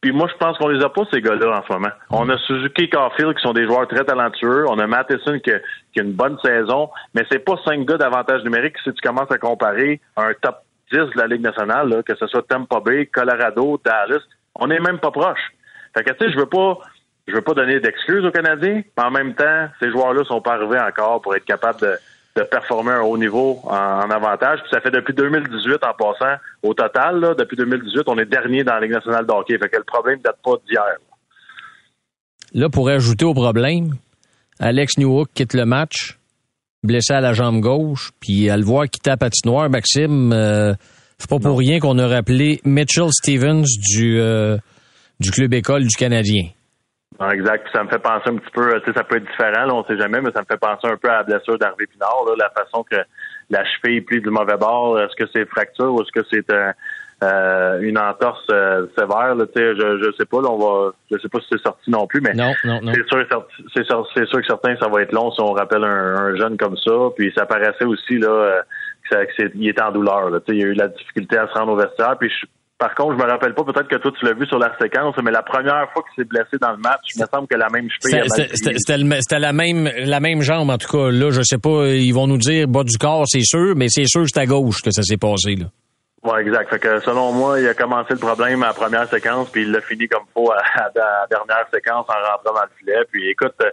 Puis 0.00 0.12
moi, 0.12 0.28
je 0.30 0.36
pense 0.38 0.56
qu'on 0.58 0.68
les 0.68 0.84
a 0.84 0.88
pas, 0.88 1.02
ces 1.12 1.20
gars-là, 1.20 1.58
en 1.58 1.62
ce 1.66 1.72
moment. 1.72 1.92
On 2.10 2.28
a 2.28 2.36
Suzuki 2.38 2.88
Caulfield, 2.90 3.34
qui 3.36 3.42
sont 3.42 3.52
des 3.54 3.64
joueurs 3.64 3.88
très 3.88 4.04
talentueux. 4.04 4.64
On 4.68 4.78
a 4.78 4.86
Matheson, 4.86 5.38
qui, 5.40 5.50
a- 5.50 5.60
une 5.96 6.12
bonne 6.12 6.36
saison. 6.44 6.90
Mais 7.14 7.24
c'est 7.30 7.38
pas 7.44 7.56
cinq 7.64 7.86
gars 7.86 7.96
d'avantage 7.96 8.42
numérique 8.44 8.76
si 8.84 8.92
tu 8.92 9.00
commences 9.02 9.30
à 9.30 9.38
comparer 9.38 10.00
un 10.16 10.32
top 10.42 10.58
10 10.92 10.98
de 10.98 11.10
la 11.16 11.26
Ligue 11.26 11.40
nationale, 11.42 12.02
que 12.04 12.14
ce 12.14 12.26
soit 12.26 12.46
Tampa 12.46 12.80
Bay, 12.80 13.06
Colorado, 13.06 13.80
Dallas. 13.84 14.20
On 14.54 14.66
n'est 14.68 14.78
même 14.80 14.98
pas 14.98 15.10
proche. 15.10 15.40
Fait 15.96 16.04
que, 16.04 16.12
tu 16.12 16.26
sais, 16.26 16.32
je 16.32 16.38
veux 16.38 16.46
pas, 16.46 16.78
je 17.26 17.34
veux 17.34 17.42
pas 17.42 17.54
donner 17.54 17.80
d'excuses 17.80 18.24
aux 18.24 18.30
Canadiens, 18.30 18.82
mais 18.96 19.04
en 19.04 19.10
même 19.10 19.34
temps, 19.34 19.68
ces 19.80 19.90
joueurs-là 19.90 20.24
sont 20.24 20.40
pas 20.40 20.54
arrivés 20.54 20.78
encore 20.78 21.20
pour 21.20 21.34
être 21.34 21.44
capables 21.44 21.80
de, 21.80 21.96
de 22.36 22.42
performer 22.42 22.92
à 22.92 22.98
un 22.98 23.02
haut 23.02 23.18
niveau 23.18 23.60
en, 23.64 23.74
en 23.74 24.10
avantage. 24.10 24.60
Puis 24.60 24.70
ça 24.70 24.80
fait 24.80 24.90
depuis 24.90 25.14
2018 25.14 25.78
en 25.84 25.94
passant. 25.94 26.36
Au 26.62 26.74
total, 26.74 27.20
là, 27.20 27.34
depuis 27.34 27.56
2018, 27.56 28.02
on 28.06 28.18
est 28.18 28.26
dernier 28.26 28.62
dans 28.62 28.74
la 28.74 28.80
Ligue 28.80 28.92
nationale 28.92 29.26
de 29.26 29.32
hockey. 29.32 29.58
Fait 29.58 29.68
que 29.68 29.76
le 29.76 29.84
problème 29.84 30.20
date 30.20 30.36
pas 30.44 30.52
d'hier. 30.68 30.84
là, 32.54 32.68
pour 32.68 32.88
ajouter 32.88 33.24
au 33.24 33.34
problème, 33.34 33.94
Alex 34.60 34.98
Newhook 34.98 35.28
quitte 35.34 35.54
le 35.54 35.64
match, 35.64 36.18
blessé 36.84 37.12
à 37.12 37.20
la 37.20 37.32
jambe 37.32 37.60
gauche, 37.60 38.10
puis 38.20 38.48
à 38.50 38.56
le 38.56 38.64
voir 38.64 38.84
quitter 38.84 39.10
la 39.10 39.16
patinoire, 39.16 39.68
Maxime, 39.68 40.32
euh, 40.32 40.74
c'est 41.18 41.28
pas 41.28 41.38
pour 41.38 41.58
rien 41.58 41.80
qu'on 41.80 41.98
a 41.98 42.06
rappelé 42.06 42.60
Mitchell 42.64 43.10
Stevens 43.10 43.64
du, 43.90 44.20
euh, 44.20 44.56
du 45.18 45.30
club 45.30 45.54
école 45.54 45.84
du 45.84 45.96
Canadien. 45.96 46.50
Non, 47.18 47.30
exact. 47.30 47.64
Puis 47.64 47.72
ça 47.74 47.82
me 47.84 47.88
fait 47.88 47.98
penser 47.98 48.28
un 48.28 48.36
petit 48.36 48.50
peu, 48.52 48.78
tu 48.80 48.86
sais, 48.86 48.96
ça 48.96 49.04
peut 49.04 49.16
être 49.16 49.24
différent, 49.30 49.64
là, 49.66 49.74
on 49.74 49.84
sait 49.84 49.96
jamais, 49.96 50.20
mais 50.20 50.30
ça 50.32 50.40
me 50.40 50.46
fait 50.46 50.58
penser 50.58 50.86
un 50.86 50.96
peu 50.96 51.08
à 51.08 51.18
la 51.18 51.22
blessure 51.22 51.58
d'Harvey 51.58 51.86
Pinard, 51.86 52.24
là, 52.26 52.34
la 52.36 52.50
façon 52.50 52.82
que 52.84 52.96
la 53.48 53.64
cheville 53.64 54.02
plie 54.02 54.20
du 54.20 54.28
mauvais 54.30 54.56
bord. 54.58 55.00
Est-ce 55.00 55.16
que 55.16 55.28
c'est 55.32 55.46
fracture 55.48 55.94
ou 55.94 56.02
est-ce 56.02 56.12
que 56.12 56.26
c'est 56.30 56.50
un- 56.52 56.74
euh, 57.24 57.80
une 57.80 57.96
entorse 57.98 58.46
euh, 58.50 58.86
sévère? 58.98 59.34
Là, 59.34 59.46
tu 59.46 59.52
sais, 59.56 59.74
je, 59.76 60.02
je 60.04 60.10
sais 60.18 60.26
pas, 60.26 60.42
là, 60.42 60.48
on 60.50 60.58
va, 60.58 60.92
je 61.10 61.16
sais 61.18 61.28
pas 61.30 61.40
si 61.40 61.46
c'est 61.52 61.62
sorti 61.62 61.90
non 61.90 62.06
plus, 62.06 62.20
mais 62.20 62.34
Non, 62.34 62.52
non, 62.64 62.80
non. 62.82 62.92
c'est 62.92 63.08
sûr, 63.08 63.24
c'est 63.74 63.84
sûr, 63.86 64.06
c'est 64.14 64.26
sûr 64.26 64.40
que 64.40 64.46
certains, 64.46 64.76
ça 64.76 64.88
va 64.88 65.00
être 65.00 65.12
long 65.12 65.30
si 65.30 65.40
on 65.40 65.52
rappelle 65.52 65.84
un, 65.84 66.16
un 66.16 66.36
jeune 66.36 66.58
comme 66.58 66.76
ça. 66.76 66.92
Puis 67.16 67.32
ça 67.34 67.46
paraissait 67.46 67.84
aussi 67.86 68.18
là, 68.18 68.28
euh, 68.28 69.24
qu'il 69.36 69.66
était 69.68 69.80
en 69.80 69.92
douleur. 69.92 70.28
Là. 70.28 70.40
Il 70.48 70.62
a 70.62 70.66
eu 70.66 70.74
la 70.74 70.88
difficulté 70.88 71.38
à 71.38 71.46
se 71.48 71.54
rendre 71.54 71.72
au 71.72 71.76
vestiaire. 71.76 72.16
Puis 72.20 72.30
par 72.78 72.94
contre, 72.94 73.18
je 73.18 73.24
me 73.24 73.30
rappelle 73.30 73.54
pas, 73.54 73.64
peut-être 73.64 73.88
que 73.88 73.96
toi 73.96 74.12
tu 74.18 74.24
l'as 74.26 74.34
vu 74.34 74.46
sur 74.46 74.58
la 74.58 74.76
séquence, 74.78 75.14
mais 75.22 75.30
la 75.30 75.42
première 75.42 75.90
fois 75.92 76.02
qu'il 76.02 76.22
s'est 76.22 76.28
blessé 76.28 76.58
dans 76.60 76.72
le 76.72 76.76
match, 76.76 77.00
il 77.14 77.22
me 77.22 77.26
semble 77.26 77.48
que 77.48 77.56
la 77.56 77.68
même 77.70 77.88
cheville. 77.88 78.22
C'était 78.28 79.38
la 79.38 79.52
même 79.52 79.90
la 79.96 80.20
même 80.20 80.42
jambe 80.42 80.68
en 80.68 80.76
tout 80.76 80.88
cas. 80.88 81.10
Là, 81.10 81.30
je 81.30 81.42
sais 81.42 81.58
pas, 81.58 81.86
ils 81.86 82.12
vont 82.12 82.26
nous 82.26 82.36
dire 82.36 82.68
bas 82.68 82.84
du 82.84 82.98
corps, 82.98 83.24
c'est 83.26 83.44
sûr, 83.44 83.74
mais 83.76 83.88
c'est 83.88 84.04
sûr 84.04 84.22
que 84.22 84.28
c'est 84.28 84.40
à 84.40 84.46
gauche 84.46 84.82
que 84.82 84.90
ça 84.90 85.02
s'est 85.02 85.16
passé 85.16 85.56
là. 85.56 85.66
Ouais, 86.22 86.42
exact. 86.42 86.68
Fait 86.70 86.78
que 86.78 87.00
selon 87.00 87.32
moi, 87.32 87.60
il 87.60 87.68
a 87.68 87.74
commencé 87.74 88.12
le 88.12 88.18
problème 88.18 88.62
à 88.62 88.68
la 88.68 88.72
première 88.74 89.08
séquence, 89.08 89.48
puis 89.50 89.62
il 89.62 89.70
l'a 89.70 89.80
fini 89.80 90.08
comme 90.08 90.24
faut 90.34 90.50
à, 90.50 90.56
la 90.94 91.26
dernière 91.30 91.66
séquence 91.72 92.06
en 92.08 92.32
rentrant 92.32 92.54
dans 92.54 92.62
le 92.62 92.76
filet. 92.78 93.04
Puis 93.10 93.30
écoute, 93.30 93.54
euh, 93.62 93.70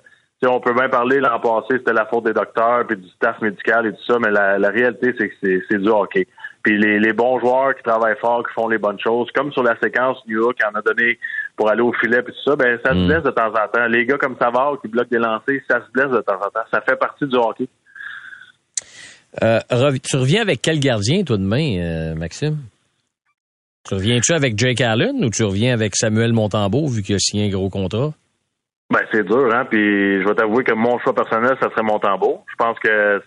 on 0.48 0.60
peut 0.60 0.74
bien 0.74 0.88
parler 0.88 1.20
l'an 1.20 1.40
passé, 1.40 1.78
c'était 1.78 1.94
la 1.94 2.06
faute 2.06 2.26
des 2.26 2.34
docteurs 2.34 2.86
puis 2.88 2.98
du 2.98 3.10
staff 3.10 3.42
médical 3.42 3.88
et 3.88 3.92
tout 3.92 4.04
ça, 4.06 4.18
mais 4.20 4.30
la, 4.30 4.60
la 4.60 4.70
réalité, 4.70 5.14
c'est 5.18 5.30
que 5.30 5.36
c'est 5.70 5.78
du 5.78 5.90
hockey. 5.90 6.28
Puis 6.64 6.78
les, 6.78 6.98
les, 7.00 7.12
bons 7.12 7.40
joueurs 7.40 7.76
qui 7.76 7.84
travaillent 7.84 8.18
fort, 8.22 8.42
qui 8.48 8.54
font 8.54 8.70
les 8.70 8.78
bonnes 8.78 9.00
choses, 9.00 9.30
comme 9.36 9.52
sur 9.52 9.64
la 9.64 9.78
séquence 9.84 10.18
New 10.28 10.42
York 10.42 10.58
qui 10.58 10.66
en 10.66 10.74
a 10.80 10.82
donné 10.82 11.20
pour 11.58 11.70
aller 11.70 11.82
au 11.82 11.92
filet 11.94 12.24
puis 12.24 12.34
tout 12.34 12.52
ça, 12.52 12.56
ben 12.56 12.80
ça 12.84 12.92
se 12.92 13.00
mm. 13.00 13.08
blesse 13.08 13.24
de 13.24 13.32
temps 13.32 13.50
en 13.50 13.68
temps. 13.68 13.86
Les 13.88 14.06
gars 14.06 14.18
comme 14.18 14.38
Savard 14.40 14.80
qui 14.82 14.88
bloquent 14.88 15.10
des 15.12 15.18
lancers, 15.18 15.60
ça 15.70 15.82
se 15.86 15.92
blesse 15.92 16.10
de 16.10 16.22
temps 16.22 16.38
en 16.38 16.50
temps. 16.50 16.66
Ça 16.72 16.82
fait 16.82 16.96
partie 16.96 17.28
du 17.28 17.36
hockey. 17.36 17.68
Euh, 19.42 19.60
tu 20.04 20.16
reviens 20.18 20.42
avec 20.42 20.62
quel 20.62 20.80
gardien, 20.80 21.24
toi, 21.24 21.38
demain, 21.38 21.78
euh, 21.80 22.16
Maxime? 22.16 22.58
Tu 23.88 23.96
reviens-tu 23.96 24.34
avec 24.34 24.58
Jake 24.58 24.80
Allen 24.80 25.26
ou 25.26 25.30
tu 25.30 25.44
reviens 25.44 25.74
avec 25.74 25.96
Samuel 25.96 26.32
Montembeau, 26.32 26.88
vu 26.88 27.02
qu'il 27.02 27.16
a 27.16 27.20
signé 27.20 27.48
un 27.48 27.50
gros 27.50 27.70
contrat? 27.70 28.14
Ben, 28.90 29.02
c'est 29.12 29.26
dur, 29.26 29.54
hein, 29.54 29.66
puis 29.70 30.22
je 30.22 30.28
vais 30.28 30.36
t'avouer 30.36 30.64
que 30.64 30.74
mon 30.74 31.00
choix 31.00 31.16
personnel, 31.16 31.58
ça 31.60 31.70
serait 31.70 31.84
Montembeau. 31.84 32.44
Je 32.48 32.56
pense 32.56 32.78
que 32.80 33.22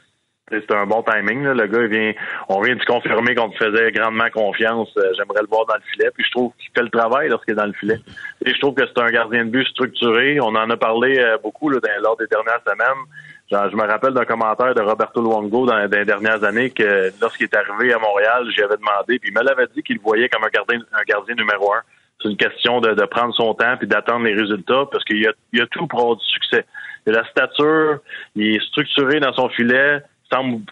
c'est 0.48 0.70
un 0.72 0.86
bon 0.86 1.02
timing. 1.02 1.42
Le 1.42 1.66
gars, 1.66 1.82
il 1.82 1.88
vient, 1.88 2.12
on 2.48 2.60
vient 2.60 2.76
de 2.76 2.84
confirmer 2.84 3.34
qu'on 3.34 3.50
te 3.50 3.56
faisait 3.56 3.90
grandement 3.90 4.30
confiance. 4.30 4.88
Euh, 4.96 5.12
j'aimerais 5.16 5.42
le 5.42 5.48
voir 5.48 5.66
dans 5.66 5.74
le 5.74 5.82
filet. 5.92 6.10
Puis 6.14 6.24
je 6.24 6.30
trouve 6.30 6.52
qu'il 6.58 6.70
fait 6.72 6.82
le 6.82 6.90
travail 6.90 7.28
lorsqu'il 7.28 7.52
est 7.52 7.56
dans 7.56 7.66
le 7.66 7.72
filet. 7.72 7.98
Et 8.44 8.54
je 8.54 8.58
trouve 8.60 8.74
que 8.74 8.86
c'est 8.86 9.02
un 9.02 9.10
gardien 9.10 9.44
de 9.44 9.50
but 9.50 9.66
structuré. 9.66 10.38
On 10.40 10.54
en 10.54 10.70
a 10.70 10.76
parlé 10.76 11.18
euh, 11.18 11.36
beaucoup 11.42 11.68
là, 11.68 11.78
lors 12.00 12.16
des 12.16 12.28
dernières 12.28 12.60
semaines. 12.64 13.04
Genre, 13.50 13.70
je 13.70 13.76
me 13.76 13.82
rappelle 13.82 14.12
d'un 14.12 14.24
commentaire 14.24 14.74
de 14.74 14.82
Roberto 14.82 15.20
Luongo 15.20 15.66
dans, 15.66 15.78
les 15.78 16.04
dernières 16.04 16.42
années 16.44 16.70
que 16.70 17.10
lorsqu'il 17.20 17.44
est 17.44 17.56
arrivé 17.56 17.92
à 17.92 17.98
Montréal, 17.98 18.46
j'y 18.50 18.62
avais 18.62 18.76
demandé, 18.76 19.20
puis 19.20 19.30
il 19.30 19.38
me 19.38 19.44
l'avait 19.44 19.68
dit 19.74 19.82
qu'il 19.82 20.00
voyait 20.00 20.28
comme 20.28 20.42
un 20.42 20.48
gardien, 20.48 20.80
un 20.92 21.04
gardien 21.06 21.34
numéro 21.36 21.72
un. 21.72 21.80
C'est 22.20 22.28
une 22.28 22.36
question 22.36 22.80
de, 22.80 23.04
prendre 23.06 23.34
son 23.34 23.54
temps 23.54 23.76
puis 23.76 23.86
d'attendre 23.86 24.24
les 24.24 24.34
résultats 24.34 24.86
parce 24.90 25.04
qu'il 25.04 25.22
y 25.22 25.26
a, 25.26 25.32
il 25.52 25.60
a 25.60 25.66
tout 25.66 25.86
pour 25.86 26.00
avoir 26.00 26.16
du 26.16 26.24
succès. 26.24 26.64
Il 27.06 27.12
la 27.12 27.24
stature, 27.26 27.98
il 28.34 28.56
est 28.56 28.66
structuré 28.66 29.20
dans 29.20 29.32
son 29.32 29.48
filet, 29.50 30.02
semble 30.36 30.62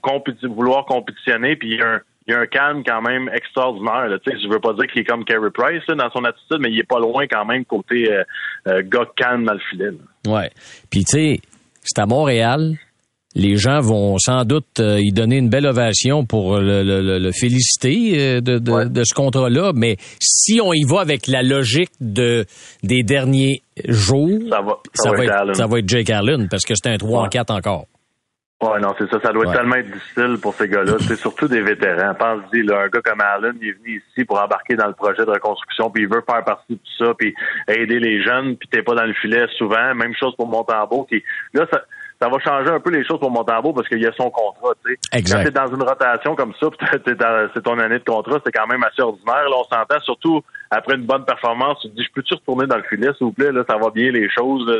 vouloir 0.55 0.85
compétitionner, 0.87 1.57
puis 1.57 1.72
il 1.72 1.79
y 1.79 1.83
a 1.83 1.94
un, 1.94 2.00
il 2.27 2.35
un 2.35 2.46
calme 2.46 2.83
quand 2.87 3.03
même 3.03 3.29
extraordinaire. 3.35 4.09
Là. 4.09 4.16
Je 4.27 4.48
veux 4.48 4.61
pas 4.61 4.72
dire 4.74 4.87
qu'il 4.90 5.03
est 5.03 5.05
comme 5.05 5.24
Carey 5.24 5.50
Price 5.53 5.85
dans 5.88 6.11
son 6.11 6.24
attitude, 6.24 6.59
mais 6.61 6.70
il 6.70 6.79
est 6.79 6.88
pas 6.88 6.98
loin 6.98 7.27
quand 7.31 7.44
même 7.44 7.64
côté 7.64 8.11
euh, 8.11 8.22
euh, 8.66 8.83
gars 8.83 9.07
calme 9.16 9.44
dans 9.44 9.53
le 9.53 9.61
filet. 9.70 9.90
Ouais. 10.27 10.50
Puis 10.90 11.05
tu 11.05 11.18
sais, 11.18 11.40
c'est 11.83 12.00
à 12.00 12.07
Montréal. 12.07 12.77
Les 13.37 13.57
gens 13.57 13.81
vont 13.81 14.16
sans 14.16 14.44
doute 14.44 14.79
euh, 14.79 15.00
y 15.00 15.11
donner 15.11 15.38
une 15.38 15.48
belle 15.48 15.66
ovation 15.66 16.24
pour 16.24 16.57
le, 16.57 17.31
féliciter 17.33 18.40
de, 18.40 18.59
de, 18.59 19.05
ce 19.05 19.12
contrat-là, 19.12 19.72
mais 19.74 19.96
si 20.20 20.61
on 20.62 20.72
y 20.72 20.85
va 20.85 21.00
avec 21.00 21.27
la 21.27 21.42
logique 21.42 21.90
de 22.00 22.46
des 22.85 23.03
derniers 23.03 23.62
jours, 23.88 24.38
ça 24.48 24.61
va, 24.61 24.79
ça, 24.94 25.11
va, 25.11 25.24
être, 25.24 25.57
ça 25.57 25.66
va 25.66 25.81
être 25.81 25.88
Jake 25.88 26.11
Allen 26.11 26.48
parce 26.48 26.62
que 26.62 26.74
c'est 26.77 26.88
un 26.88 26.96
3 26.96 27.24
en 27.24 27.29
4 27.29 27.50
encore. 27.50 27.87
Ouais, 28.62 28.80
non, 28.80 28.94
c'est 28.98 29.10
ça. 29.10 29.20
Ça 29.20 29.32
doit 29.32 29.52
tellement 29.52 29.74
être 29.74 29.90
difficile 29.90 30.38
pour 30.40 30.54
ces 30.54 30.68
gars-là. 30.68 30.94
C'est 31.00 31.16
surtout 31.16 31.48
des 31.48 31.60
vétérans. 31.60 32.14
Pense-y, 32.14 32.60
un 32.60 32.88
gars 32.88 33.02
comme 33.02 33.20
Allen, 33.20 33.56
il 33.60 33.68
est 33.68 33.72
venu 33.72 34.02
ici 34.10 34.24
pour 34.24 34.42
embarquer 34.42 34.74
dans 34.74 34.86
le 34.86 34.94
projet 34.94 35.24
de 35.24 35.30
reconstruction, 35.30 35.90
puis 35.90 36.04
il 36.04 36.08
veut 36.08 36.22
faire 36.26 36.42
partie 36.44 36.74
de 36.74 36.78
tout 36.78 37.04
ça, 37.04 37.12
puis 37.18 37.34
aider 37.68 37.98
les 37.98 38.22
jeunes, 38.22 38.56
puis 38.56 38.68
t'es 38.68 38.82
pas 38.82 38.94
dans 38.94 39.04
le 39.04 39.12
filet 39.14 39.46
souvent. 39.58 39.94
Même 39.94 40.14
chose 40.14 40.34
pour 40.36 40.46
Montembeau, 40.46 41.04
qui 41.04 41.22
là, 41.52 41.66
ça, 41.70 41.82
ça 42.22 42.28
va 42.28 42.38
changer 42.38 42.70
un 42.70 42.80
peu 42.80 42.90
les 42.90 43.04
choses 43.04 43.18
pour 43.18 43.30
Montembeau 43.30 43.74
parce 43.74 43.88
qu'il 43.88 44.00
y 44.00 44.06
a 44.06 44.12
son 44.12 44.30
contrat, 44.30 44.72
tu 44.82 44.92
sais. 44.92 45.18
Exact. 45.18 45.38
Quand 45.38 45.44
t'es 45.44 45.50
dans 45.50 45.74
une 45.74 45.82
rotation 45.82 46.34
comme 46.34 46.54
ça, 46.58 46.68
c'est 47.04 47.62
ton 47.62 47.78
année 47.78 47.98
de 47.98 48.04
contrat, 48.04 48.40
c'est 48.46 48.52
quand 48.52 48.68
même 48.68 48.82
assez 48.84 49.02
ordinaire. 49.02 49.48
Là, 49.50 49.56
on 49.58 49.64
s'entend 49.64 50.00
surtout 50.00 50.40
après 50.70 50.94
une 50.94 51.04
bonne 51.04 51.24
performance. 51.26 51.80
Tu 51.82 51.90
te 51.90 51.96
dis, 51.96 52.04
je 52.04 52.12
peux-tu 52.14 52.34
retourner 52.34 52.66
dans 52.66 52.76
le 52.76 52.84
filet, 52.84 53.08
s'il 53.18 53.26
vous 53.26 53.32
plaît? 53.32 53.52
Là, 53.52 53.62
ça 53.68 53.76
va 53.76 53.90
bien 53.90 54.10
les 54.10 54.30
choses. 54.30 54.72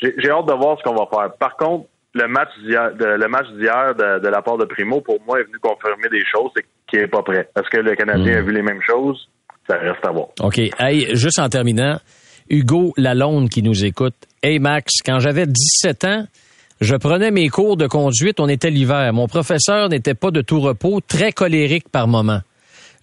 J'ai 0.00 0.30
hâte 0.30 0.46
de 0.46 0.54
voir 0.54 0.78
ce 0.78 0.82
qu'on 0.82 0.96
va 0.96 1.06
faire. 1.06 1.32
Par 1.38 1.56
contre, 1.56 1.86
le 2.14 2.28
match 2.28 2.48
d'hier, 2.64 2.94
de, 2.94 3.04
le 3.04 3.28
match 3.28 3.46
d'hier 3.56 3.94
de, 3.94 4.28
la 4.28 4.42
part 4.42 4.58
de 4.58 4.64
Primo, 4.64 5.00
pour 5.00 5.18
moi, 5.26 5.40
est 5.40 5.44
venu 5.44 5.58
confirmer 5.60 6.08
des 6.10 6.24
choses, 6.24 6.50
c'est 6.56 6.64
qu'il 6.88 7.00
est 7.00 7.08
pas 7.08 7.22
prêt. 7.22 7.48
Est-ce 7.56 7.70
que 7.70 7.80
le 7.80 7.94
Canadien 7.94 8.38
a 8.38 8.42
hmm. 8.42 8.46
vu 8.46 8.52
les 8.52 8.62
mêmes 8.62 8.82
choses? 8.86 9.28
Ça 9.68 9.76
reste 9.76 10.04
à 10.04 10.10
voir. 10.10 10.28
OK. 10.40 10.58
Hey, 10.78 11.14
juste 11.14 11.38
en 11.38 11.48
terminant, 11.48 12.00
Hugo 12.48 12.92
Lalonde 12.96 13.48
qui 13.48 13.62
nous 13.62 13.84
écoute. 13.84 14.14
Hey 14.42 14.58
Max, 14.58 14.94
quand 15.04 15.20
j'avais 15.20 15.46
17 15.46 16.04
ans, 16.04 16.24
je 16.80 16.96
prenais 16.96 17.30
mes 17.30 17.48
cours 17.48 17.76
de 17.76 17.86
conduite, 17.86 18.40
on 18.40 18.48
était 18.48 18.70
l'hiver. 18.70 19.12
Mon 19.12 19.28
professeur 19.28 19.88
n'était 19.88 20.14
pas 20.14 20.30
de 20.30 20.40
tout 20.40 20.60
repos, 20.60 21.00
très 21.06 21.30
colérique 21.30 21.88
par 21.90 22.08
moments. 22.08 22.40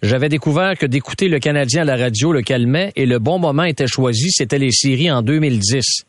J'avais 0.02 0.28
découvert 0.28 0.76
que 0.76 0.84
d'écouter 0.84 1.28
le 1.28 1.38
Canadien 1.38 1.82
à 1.82 1.84
la 1.84 1.96
radio 1.96 2.32
le 2.32 2.42
calmait 2.42 2.92
et 2.94 3.06
le 3.06 3.18
bon 3.18 3.38
moment 3.38 3.64
était 3.64 3.86
choisi, 3.86 4.30
c'était 4.30 4.58
les 4.58 4.70
séries 4.70 5.10
en 5.10 5.22
2010. 5.22 6.04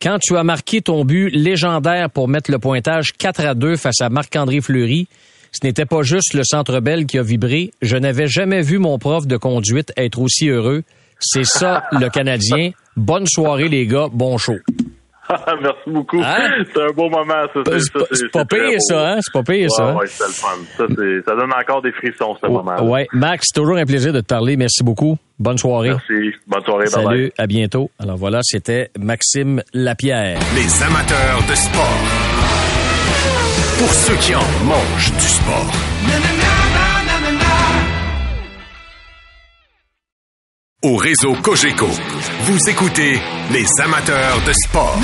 Quand 0.00 0.18
tu 0.18 0.36
as 0.36 0.44
marqué 0.44 0.82
ton 0.82 1.04
but 1.04 1.30
légendaire 1.30 2.10
pour 2.10 2.28
mettre 2.28 2.50
le 2.50 2.58
pointage 2.58 3.12
4 3.16 3.46
à 3.46 3.54
2 3.54 3.76
face 3.76 4.00
à 4.00 4.10
Marc-André 4.10 4.60
Fleury, 4.60 5.08
ce 5.52 5.66
n'était 5.66 5.86
pas 5.86 6.02
juste 6.02 6.34
le 6.34 6.42
centre 6.44 6.80
belle 6.80 7.06
qui 7.06 7.18
a 7.18 7.22
vibré. 7.22 7.70
Je 7.80 7.96
n'avais 7.96 8.26
jamais 8.26 8.60
vu 8.60 8.78
mon 8.78 8.98
prof 8.98 9.26
de 9.26 9.36
conduite 9.36 9.92
être 9.96 10.20
aussi 10.20 10.48
heureux. 10.48 10.82
C'est 11.18 11.46
ça, 11.46 11.84
le 11.92 12.10
Canadien. 12.10 12.72
Bonne 12.96 13.26
soirée, 13.26 13.68
les 13.68 13.86
gars. 13.86 14.08
Bon 14.12 14.36
show. 14.36 14.56
Merci 15.62 15.80
beaucoup. 15.88 16.20
Hein? 16.22 16.64
C'est 16.72 16.82
un 16.82 16.92
beau 16.92 17.08
moment, 17.08 17.46
ça. 17.52 17.60
C'est 18.12 18.30
pas 18.32 18.44
pire, 18.44 18.80
ça, 18.80 19.12
hein? 19.12 19.18
C'est 19.20 19.32
pas 19.32 19.42
pire, 19.42 19.70
ça. 19.70 19.94
Ouais, 19.94 20.06
c'est 20.06 20.26
le 20.26 20.32
fun. 20.32 20.48
Ça, 20.76 20.84
ça 21.26 21.36
donne 21.36 21.52
encore 21.52 21.82
des 21.82 21.92
frissons, 21.92 22.36
ce 22.40 22.46
moment. 22.46 22.82
Ouais. 22.82 23.06
Max, 23.12 23.46
c'est 23.48 23.60
toujours 23.60 23.76
un 23.76 23.84
plaisir 23.84 24.12
de 24.12 24.20
te 24.20 24.26
parler. 24.26 24.56
Merci 24.56 24.82
beaucoup. 24.82 25.16
Bonne 25.38 25.58
soirée. 25.58 25.90
Merci. 25.90 26.34
Bonne 26.46 26.64
soirée. 26.64 26.86
Salut. 26.86 27.06
Bye 27.06 27.16
bye. 27.16 27.32
À 27.38 27.46
bientôt. 27.46 27.90
Alors 27.98 28.16
voilà, 28.16 28.40
c'était 28.42 28.90
Maxime 28.98 29.62
Lapierre. 29.74 30.38
Les 30.54 30.82
amateurs 30.82 31.42
de 31.48 31.54
sport. 31.54 31.98
Pour 33.78 33.88
ceux 33.88 34.16
qui 34.16 34.34
en 34.34 34.64
mangent 34.64 35.12
du 35.12 35.28
sport. 35.28 36.85
Au 40.86 40.94
réseau 40.94 41.34
Cogeco, 41.42 41.88
vous 42.42 42.58
écoutez 42.70 43.20
les 43.50 43.66
amateurs 43.82 44.40
de 44.46 44.52
sport. 44.52 44.96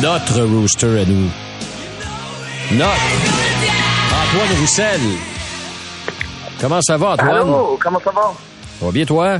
notre 0.00 0.42
rooster 0.42 0.86
à 0.86 1.04
nous. 1.04 1.28
Notre 2.72 2.96
Antoine 4.08 4.58
Roussel. 4.58 5.00
Comment 6.62 6.80
ça 6.80 6.96
va, 6.96 7.10
Antoine? 7.10 7.30
Allô, 7.30 7.78
comment 7.78 8.00
ça 8.02 8.10
va? 8.10 8.32
Ça 8.78 8.86
va 8.86 8.90
bien, 8.90 9.04
toi? 9.04 9.38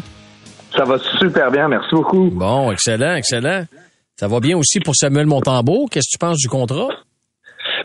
Ça 0.77 0.85
va 0.85 0.99
super 1.19 1.51
bien, 1.51 1.69
merci 1.69 1.95
beaucoup. 1.95 2.29
Bon, 2.35 2.71
excellent, 2.71 3.15
excellent. 3.15 3.65
Ça 4.17 4.29
va 4.29 4.41
bien 4.41 4.57
aussi 4.57 4.81
pour 4.81 4.95
Samuel 4.97 5.27
Montembeau. 5.27 5.87
Qu'est-ce 5.91 6.09
que 6.09 6.13
tu 6.13 6.19
penses 6.19 6.39
du 6.39 6.49
contrat? 6.49 6.89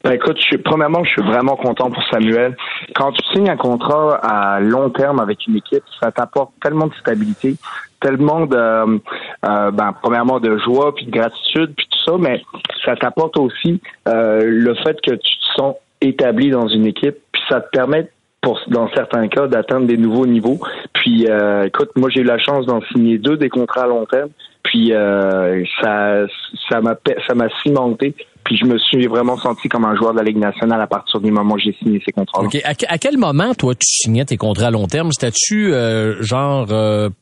Ben 0.03 0.13
écoute, 0.13 0.37
je 0.49 0.55
premièrement, 0.57 1.03
je 1.03 1.09
suis 1.09 1.21
vraiment 1.21 1.57
content 1.57 1.91
pour 1.91 2.01
Samuel. 2.09 2.55
Quand 2.95 3.11
tu 3.11 3.21
signes 3.33 3.49
un 3.49 3.57
contrat 3.57 4.15
à 4.15 4.61
long 4.61 4.89
terme 4.89 5.19
avec 5.19 5.45
une 5.47 5.57
équipe, 5.57 5.83
ça 5.99 6.11
t'apporte 6.11 6.53
tellement 6.61 6.87
de 6.87 6.93
stabilité, 6.95 7.55
tellement 7.99 8.45
de, 8.45 8.55
euh, 8.55 9.71
ben, 9.71 9.93
premièrement 10.01 10.39
de 10.39 10.57
joie 10.59 10.95
puis 10.95 11.05
de 11.05 11.11
gratitude 11.11 11.73
puis 11.75 11.87
tout 11.89 12.11
ça, 12.11 12.17
mais 12.17 12.41
ça 12.85 12.95
t'apporte 12.95 13.37
aussi 13.37 13.81
euh, 14.07 14.43
le 14.45 14.73
fait 14.75 14.99
que 15.01 15.11
tu 15.11 15.37
te 15.37 15.55
sens 15.57 15.75
établi 15.99 16.49
dans 16.49 16.67
une 16.67 16.85
équipe, 16.85 17.17
puis 17.33 17.41
ça 17.49 17.59
te 17.59 17.69
permet 17.71 18.09
pour, 18.41 18.59
dans 18.67 18.89
certains 18.93 19.27
cas, 19.27 19.47
d'atteindre 19.47 19.85
des 19.85 19.97
nouveaux 19.97 20.25
niveaux. 20.25 20.59
Puis, 20.93 21.27
euh, 21.29 21.65
écoute, 21.65 21.91
moi, 21.95 22.09
j'ai 22.09 22.21
eu 22.21 22.23
la 22.23 22.39
chance 22.39 22.65
d'en 22.65 22.81
signer 22.91 23.19
deux 23.19 23.37
des 23.37 23.49
contrats 23.49 23.83
à 23.83 23.87
long 23.87 24.05
terme. 24.05 24.29
Puis, 24.63 24.93
euh, 24.93 25.63
ça, 25.81 26.25
ça 26.69 26.81
m'a, 26.81 26.95
ça 27.27 27.33
m'a 27.33 27.47
cimenté. 27.63 28.13
Puis, 28.43 28.57
je 28.57 28.65
me 28.65 28.77
suis 28.77 29.07
vraiment 29.07 29.37
senti 29.37 29.69
comme 29.69 29.85
un 29.85 29.95
joueur 29.95 30.13
de 30.13 30.19
la 30.19 30.23
Ligue 30.23 30.37
nationale 30.37 30.81
à 30.81 30.87
partir 30.87 31.19
du 31.19 31.31
moment 31.31 31.55
où 31.55 31.59
j'ai 31.59 31.73
signé 31.73 32.01
ces 32.05 32.11
contrats. 32.11 32.41
Ok. 32.43 32.57
À, 32.63 32.97
quel 32.97 33.17
moment, 33.17 33.53
toi, 33.53 33.73
tu 33.73 33.85
signais 33.85 34.25
tes 34.25 34.37
contrats 34.37 34.67
à 34.67 34.71
long 34.71 34.87
terme? 34.87 35.11
C'était-tu 35.11 35.73
euh, 35.73 36.21
genre 36.21 36.67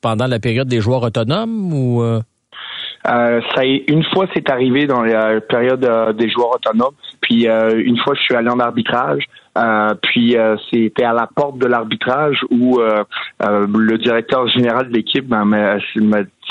pendant 0.02 0.28
la 0.28 0.40
période 0.40 0.68
des 0.68 0.82
joueurs 0.82 1.04
autonomes 1.04 1.74
ou 1.74 2.04
ça 3.06 3.64
une 3.64 4.04
fois 4.14 4.28
c'est 4.34 4.50
arrivé 4.50 4.86
dans 4.86 5.02
la 5.02 5.40
période 5.40 6.16
des 6.18 6.30
joueurs 6.30 6.56
autonomes, 6.56 6.94
Puis 7.22 7.46
une 7.48 7.98
fois, 7.98 8.14
je 8.16 8.22
suis 8.22 8.36
allé 8.36 8.50
en 8.50 8.60
arbitrage. 8.60 9.24
puis 10.04 10.36
c'était 10.72 11.06
à 11.06 11.14
la 11.14 11.28
porte 11.34 11.58
de 11.58 11.68
l'arbitrage 11.68 12.40
où 12.50 12.80
le 12.80 13.98
directeur 13.98 14.48
général 14.50 14.90
de 14.90 14.94
l'équipe 14.94 15.28
ben, 15.28 15.46
m'a 15.46 15.78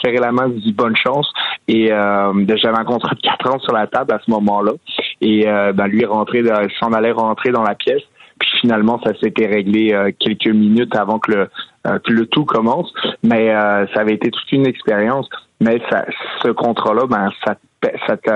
serré 0.03 0.18
la 0.18 0.32
main, 0.32 0.51
bonne 0.74 0.96
chance. 0.96 1.30
Et 1.66 1.88
j'avais 1.88 2.78
un 2.78 2.84
contrat 2.84 3.14
de 3.14 3.20
quatre 3.20 3.53
ans 3.53 3.59
sur 3.61 3.72
la 3.72 3.86
table 3.86 4.12
à 4.12 4.20
ce 4.24 4.30
moment-là. 4.30 4.72
Et 5.20 5.44
ben, 5.44 5.86
lui 5.86 6.05
rentré, 6.05 6.42
s'en 6.80 6.92
allait 6.92 7.12
rentrer 7.12 7.51
dans 7.51 7.62
la 7.62 7.74
pièce. 7.74 8.03
Puis 8.38 8.51
finalement, 8.61 9.01
ça 9.05 9.12
s'était 9.20 9.46
réglé 9.46 9.92
euh, 9.92 10.11
quelques 10.18 10.49
minutes 10.49 10.94
avant 10.94 11.18
que 11.18 11.32
le, 11.32 11.49
euh, 11.86 11.99
que 11.99 12.12
le 12.12 12.26
tout 12.26 12.44
commence. 12.44 12.92
Mais 13.22 13.55
euh, 13.55 13.86
ça 13.94 14.01
avait 14.01 14.14
été 14.14 14.30
toute 14.30 14.51
une 14.53 14.66
expérience. 14.66 15.28
Mais 15.61 15.80
ça, 15.90 16.05
ce 16.42 16.49
contrat-là, 16.49 17.07
ben, 17.07 17.30
ça 17.44 17.57
ça 18.09 18.16
te, 18.16 18.30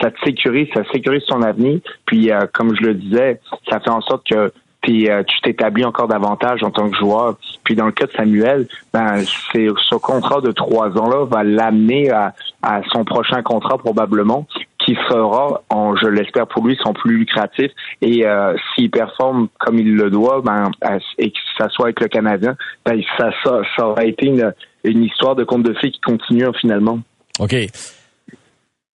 ça 0.00 0.10
te 0.10 0.18
sécurise, 0.24 0.66
ça 0.74 0.82
sécurise 0.90 1.22
ton 1.26 1.42
avenir. 1.42 1.80
Puis, 2.06 2.30
comme 2.54 2.74
je 2.74 2.86
le 2.86 2.94
disais, 2.94 3.38
ça 3.68 3.80
fait 3.80 3.90
en 3.90 4.00
sorte 4.00 4.26
que 4.26 4.50
tu 4.82 5.40
t'établis 5.42 5.84
encore 5.84 6.08
davantage 6.08 6.62
en 6.62 6.70
tant 6.70 6.88
que 6.88 6.96
joueur. 6.96 7.36
Puis 7.64 7.74
dans 7.74 7.86
le 7.86 7.92
cas 7.92 8.06
de 8.06 8.12
Samuel, 8.12 8.66
ben 8.92 9.22
c'est 9.52 9.68
ce 9.88 9.94
contrat 9.96 10.40
de 10.40 10.52
trois 10.52 10.88
ans-là 10.96 11.26
va 11.26 11.44
l'amener 11.44 12.10
à, 12.10 12.34
à, 12.62 12.80
son 12.92 13.04
prochain 13.04 13.42
contrat 13.42 13.78
probablement 13.78 14.46
qui 14.78 14.94
fera, 14.94 15.62
en, 15.68 15.96
je 15.96 16.06
l'espère 16.06 16.46
pour 16.46 16.66
lui, 16.66 16.78
son 16.82 16.94
plus 16.94 17.18
lucratif. 17.18 17.70
Et 18.00 18.26
euh, 18.26 18.54
s'il 18.74 18.90
performe 18.90 19.48
comme 19.58 19.78
il 19.78 19.94
le 19.94 20.08
doit, 20.08 20.40
ben, 20.42 20.70
et 21.18 21.30
que 21.30 21.38
ça 21.58 21.68
soit 21.68 21.86
avec 21.86 22.00
le 22.00 22.08
Canadien, 22.08 22.56
ben, 22.86 23.00
ça, 23.18 23.30
ça, 23.44 23.60
ça 23.76 23.86
aura 23.86 24.04
été 24.04 24.26
une, 24.26 24.54
une 24.84 25.04
histoire 25.04 25.34
de 25.34 25.44
conte 25.44 25.64
de 25.64 25.74
fées 25.74 25.90
qui 25.90 26.00
continue 26.00 26.46
finalement. 26.58 27.00
OK. 27.38 27.54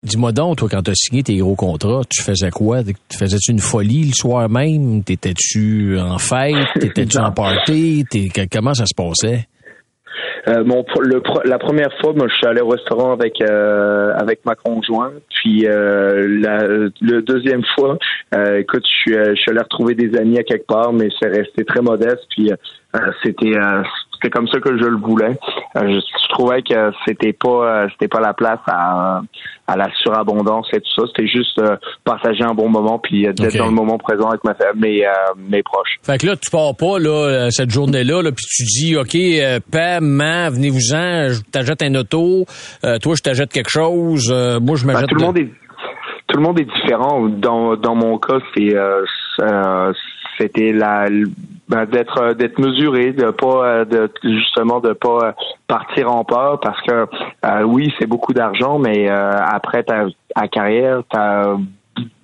Dis-moi 0.03 0.33
donc, 0.33 0.57
toi, 0.57 0.67
quand 0.69 0.81
tu 0.81 0.91
as 0.91 0.95
signé 0.95 1.23
tes 1.23 1.37
gros 1.37 1.55
contrats, 1.55 2.01
tu 2.09 2.21
faisais 2.21 2.49
quoi? 2.49 2.79
Faisais-tu 3.17 3.51
une 3.51 3.59
folie 3.59 4.07
le 4.07 4.13
soir 4.13 4.49
même? 4.49 5.01
T'étais-tu 5.01 5.97
en 5.97 6.17
fête? 6.17 6.55
T'étais-tu 6.79 7.17
en 7.19 7.31
party? 7.31 8.03
Comment 8.51 8.73
ça 8.73 8.85
se 8.85 8.93
passait? 8.93 9.47
Euh, 10.49 10.63
mon, 10.65 10.83
le, 10.99 11.21
la 11.45 11.57
première 11.57 11.89
fois, 12.01 12.11
moi, 12.13 12.27
je 12.29 12.35
suis 12.35 12.45
allé 12.45 12.59
au 12.59 12.67
restaurant 12.67 13.13
avec 13.13 13.41
euh, 13.41 14.13
avec 14.15 14.43
ma 14.45 14.55
conjointe. 14.55 15.13
Puis 15.29 15.65
euh, 15.65 16.27
la 16.41 16.67
le 16.67 17.21
deuxième 17.21 17.63
fois, 17.75 17.97
écoute, 18.57 18.83
je 18.85 19.11
suis, 19.11 19.13
je 19.13 19.35
suis 19.35 19.51
allé 19.51 19.61
retrouver 19.61 19.95
des 19.95 20.17
amis 20.19 20.37
à 20.37 20.43
quelque 20.43 20.67
part, 20.67 20.91
mais 20.91 21.07
c'est 21.21 21.29
resté 21.29 21.63
très 21.63 21.81
modeste. 21.81 22.25
Puis 22.35 22.51
c'était 23.23 23.53
c'est 24.23 24.29
comme 24.29 24.47
ça 24.47 24.59
que 24.59 24.77
je 24.77 24.85
le 24.85 24.97
voulais. 24.97 25.37
Euh, 25.75 25.99
je, 25.99 26.33
trouvais 26.33 26.61
que 26.63 26.91
c'était 27.05 27.33
pas 27.33 27.83
euh, 27.83 27.87
c'était 27.91 28.07
pas 28.07 28.19
la 28.19 28.33
place 28.33 28.59
à, 28.65 29.21
à 29.67 29.77
la 29.77 29.87
surabondance 30.01 30.67
et 30.73 30.79
tout 30.79 30.89
ça. 30.95 31.03
C'était 31.07 31.27
juste 31.27 31.59
euh, 31.59 31.75
partager 32.03 32.43
un 32.43 32.53
bon 32.53 32.69
moment 32.69 32.97
puis 32.97 33.23
d'être 33.23 33.57
dans 33.57 33.67
le 33.67 33.71
moment 33.71 33.97
présent 33.97 34.29
avec 34.29 34.43
ma 34.43 34.55
mes 34.75 35.03
mes 35.37 35.61
proches. 35.61 35.97
Fait 36.01 36.17
que 36.17 36.27
là 36.27 36.35
tu 36.35 36.49
pars 36.49 36.75
pas 36.75 36.97
là 36.97 37.49
cette 37.51 37.69
journée-là 37.69 38.21
là, 38.23 38.31
puis 38.31 38.45
tu 38.49 38.63
dis 38.63 38.97
OK 38.97 39.15
Pam, 39.71 40.03
man, 40.03 40.53
venez-vous-en, 40.53 41.29
je 41.29 41.41
t'achète 41.51 41.83
un 41.83 41.93
auto, 41.95 42.45
toi 42.81 43.13
je 43.15 43.21
t'achète 43.21 43.51
quelque 43.51 43.69
chose, 43.69 44.31
moi 44.61 44.75
je 44.75 44.85
m'achète 44.85 45.09
ben, 45.09 45.15
tout 45.15 45.15
le 45.15 45.25
monde 45.25 45.37
est 45.37 45.51
tout 46.27 46.37
le 46.37 46.43
monde 46.43 46.59
est 46.59 46.65
différent. 46.81 47.27
Dans 47.29 47.75
dans 47.75 47.95
mon 47.95 48.17
cas, 48.17 48.39
c'est 48.55 48.73
c'était 50.37 50.71
la 50.71 51.07
ben, 51.69 51.85
d'être 51.85 52.21
euh, 52.21 52.33
d'être 52.33 52.59
mesuré, 52.59 53.13
de 53.13 53.31
pas 53.31 53.65
euh, 53.65 53.85
de 53.85 54.11
justement 54.23 54.79
de 54.79 54.93
pas 54.93 55.27
euh, 55.27 55.31
partir 55.67 56.11
en 56.11 56.23
peur 56.23 56.59
parce 56.59 56.81
que 56.81 57.07
oui 57.63 57.91
c'est 57.97 58.05
beaucoup 58.05 58.33
d'argent, 58.33 58.79
mais 58.79 59.09
après 59.09 59.83
ta, 59.83 60.05
ta 60.35 60.47
carrière, 60.47 61.03
tu 61.09 61.17
as 61.17 61.55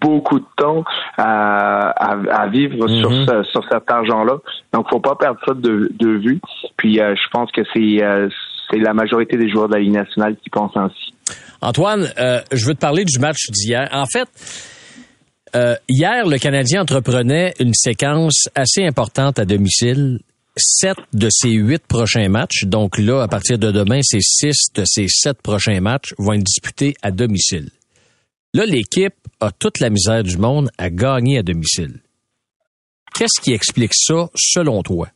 beaucoup 0.01 0.39
de 0.39 0.45
temps 0.57 0.83
à, 1.17 1.89
à, 1.89 2.47
vivre 2.47 2.87
sur 2.87 3.11
mhm. 3.11 3.25
ce, 3.27 3.43
sur 3.43 3.63
cet 3.71 3.89
argent-là. 3.89 4.37
Donc 4.73 4.89
faut 4.89 4.99
pas 4.99 5.15
perdre 5.15 5.39
ça 5.45 5.53
de, 5.53 5.91
de 5.93 6.09
vue. 6.09 6.41
Puis 6.77 6.95
je 6.95 7.29
pense 7.31 7.51
que 7.51 7.61
c'est 7.73 7.99
c'est 8.69 8.79
la 8.79 8.93
majorité 8.93 9.37
des 9.37 9.49
joueurs 9.49 9.67
de 9.67 9.75
la 9.75 9.79
Ligue 9.79 9.93
nationale 9.93 10.35
qui 10.43 10.49
pensent 10.49 10.75
ainsi. 10.75 11.13
Antoine, 11.61 12.07
je 12.51 12.65
veux 12.65 12.73
te 12.73 12.79
parler 12.79 13.05
du 13.05 13.19
match 13.19 13.49
d'hier. 13.49 13.87
En 13.91 14.05
fait, 14.05 14.27
euh, 15.55 15.75
hier, 15.87 16.25
le 16.27 16.37
Canadien 16.37 16.81
entreprenait 16.81 17.53
une 17.59 17.73
séquence 17.73 18.49
assez 18.55 18.83
importante 18.83 19.39
à 19.39 19.45
domicile. 19.45 20.19
Sept 20.57 20.97
de 21.13 21.29
ses 21.31 21.51
huit 21.51 21.85
prochains 21.87 22.27
matchs, 22.27 22.65
donc 22.65 22.97
là, 22.97 23.21
à 23.21 23.27
partir 23.27 23.57
de 23.57 23.71
demain, 23.71 24.01
c'est 24.03 24.21
six 24.21 24.57
de 24.75 24.83
ses 24.85 25.07
sept 25.07 25.41
prochains 25.41 25.79
matchs 25.79 26.13
vont 26.17 26.33
être 26.33 26.43
disputés 26.43 26.95
à 27.01 27.11
domicile. 27.11 27.69
Là, 28.53 28.65
l'équipe 28.65 29.13
a 29.39 29.51
toute 29.51 29.79
la 29.79 29.89
misère 29.89 30.23
du 30.23 30.37
monde 30.37 30.69
à 30.77 30.89
gagner 30.89 31.37
à 31.37 31.43
domicile. 31.43 32.01
Qu'est-ce 33.15 33.41
qui 33.41 33.53
explique 33.53 33.93
ça, 33.93 34.29
selon 34.35 34.83
toi? 34.83 35.09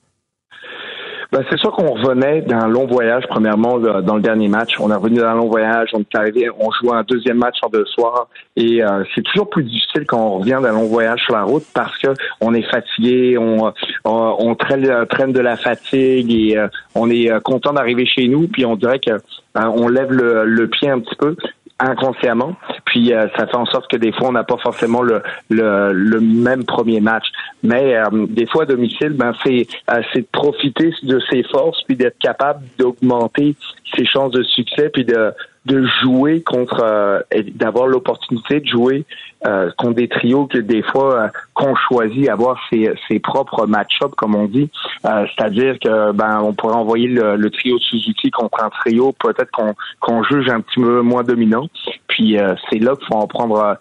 Ben, 1.34 1.43
c'est 1.49 1.57
sûr 1.57 1.71
qu'on 1.71 1.95
revenait 1.95 2.41
d'un 2.41 2.67
long 2.67 2.86
voyage, 2.86 3.23
premièrement, 3.27 3.79
dans 3.79 4.15
le 4.17 4.21
dernier 4.21 4.47
match. 4.47 4.79
On 4.79 4.91
est 4.91 4.95
revenu 4.95 5.17
d'un 5.17 5.34
long 5.34 5.47
voyage, 5.47 5.89
on 5.93 6.01
est 6.01 6.15
arrivé, 6.15 6.47
on 6.59 6.69
joue 6.69 6.93
un 6.93 7.01
deuxième 7.01 7.38
match 7.38 7.55
en 7.63 7.69
deux 7.69 7.86
soirs. 7.86 8.27
Et 8.55 8.84
euh, 8.84 9.03
c'est 9.15 9.23
toujours 9.23 9.49
plus 9.49 9.63
difficile 9.63 10.05
quand 10.05 10.19
on 10.19 10.38
revient 10.38 10.59
d'un 10.61 10.73
long 10.73 10.86
voyage 10.86 11.21
sur 11.21 11.34
la 11.34 11.41
route 11.41 11.63
parce 11.73 11.97
que 11.97 12.09
on 12.39 12.53
est 12.53 12.69
fatigué, 12.69 13.39
on, 13.39 13.73
on, 14.05 14.53
traîne, 14.53 15.31
de 15.34 15.39
la 15.39 15.57
fatigue 15.57 16.31
et 16.31 16.55
euh, 16.55 16.67
on 16.93 17.09
est 17.09 17.31
euh, 17.31 17.39
content 17.39 17.73
d'arriver 17.73 18.05
chez 18.05 18.27
nous. 18.27 18.47
Puis 18.47 18.63
on 18.67 18.75
dirait 18.75 18.99
que 18.99 19.17
on 19.55 19.88
lève 19.88 20.11
le 20.11 20.67
pied 20.67 20.91
un 20.91 20.99
petit 20.99 21.15
peu 21.15 21.36
inconsciemment. 21.84 22.55
Puis 22.86 23.13
euh, 23.13 23.27
ça 23.36 23.47
fait 23.47 23.55
en 23.55 23.65
sorte 23.65 23.89
que 23.91 23.97
des 23.97 24.11
fois 24.11 24.29
on 24.29 24.31
n'a 24.31 24.43
pas 24.43 24.57
forcément 24.57 25.01
le, 25.01 25.21
le, 25.49 26.19
même 26.19 26.63
premier 26.63 27.01
match. 27.01 27.25
Mais 27.61 27.95
euh, 27.95 28.05
des 28.11 28.45
fois 28.47 28.63
à 28.63 28.65
domicile, 28.65 29.09
ben 29.09 29.34
c'est 29.43 29.67
euh, 29.91 30.01
c'est 30.13 30.21
de 30.21 30.27
profiter 30.31 30.93
de 31.03 31.19
ses 31.29 31.43
forces 31.43 31.81
puis 31.84 31.95
d'être 31.95 32.17
capable 32.19 32.61
d'augmenter 32.77 33.55
ses 33.95 34.05
chances 34.05 34.31
de 34.31 34.43
succès 34.43 34.89
puis 34.89 35.05
de 35.05 35.31
de 35.66 35.86
jouer 36.01 36.41
contre, 36.41 36.82
euh, 36.84 37.22
d'avoir 37.55 37.88
l'opportunité 37.88 38.59
de 38.59 38.68
jouer 38.68 39.05
euh, 39.47 39.72
contre 39.78 39.95
des 39.95 40.09
trios 40.09 40.45
que 40.45 40.57
des 40.57 40.84
fois 40.84 41.16
euh, 41.16 41.28
qu'on 41.53 41.74
choisit 41.76 42.28
avoir 42.30 42.59
ses, 42.70 42.91
ses 43.07 43.20
propres 43.20 43.66
match-up 43.66 44.14
comme 44.16 44.36
on 44.36 44.45
dit, 44.45 44.70
c'est-à-dire 45.03 45.78
que 45.80 46.11
ben 46.11 46.41
on 46.41 46.53
pourrait 46.53 46.76
envoyer 46.76 47.07
le, 47.07 47.49
trio 47.49 47.78
Suzuki 47.80 48.32
contre 48.32 48.64
un 48.64 48.70
trio 48.70 49.14
peut-être 49.14 49.51
qu'on 49.51 49.74
qu'on 49.99 50.24
juge 50.24 50.49
un 50.49 50.61
petit 50.61 50.82
peu 50.82 51.01
moins 51.01 51.24
dominant, 51.24 51.68
puis 52.07 52.38
c'est 52.70 52.80
là 52.80 52.95
qu'il 52.95 53.07
faut 53.07 53.20
en 53.20 53.28
prendre, 53.28 53.78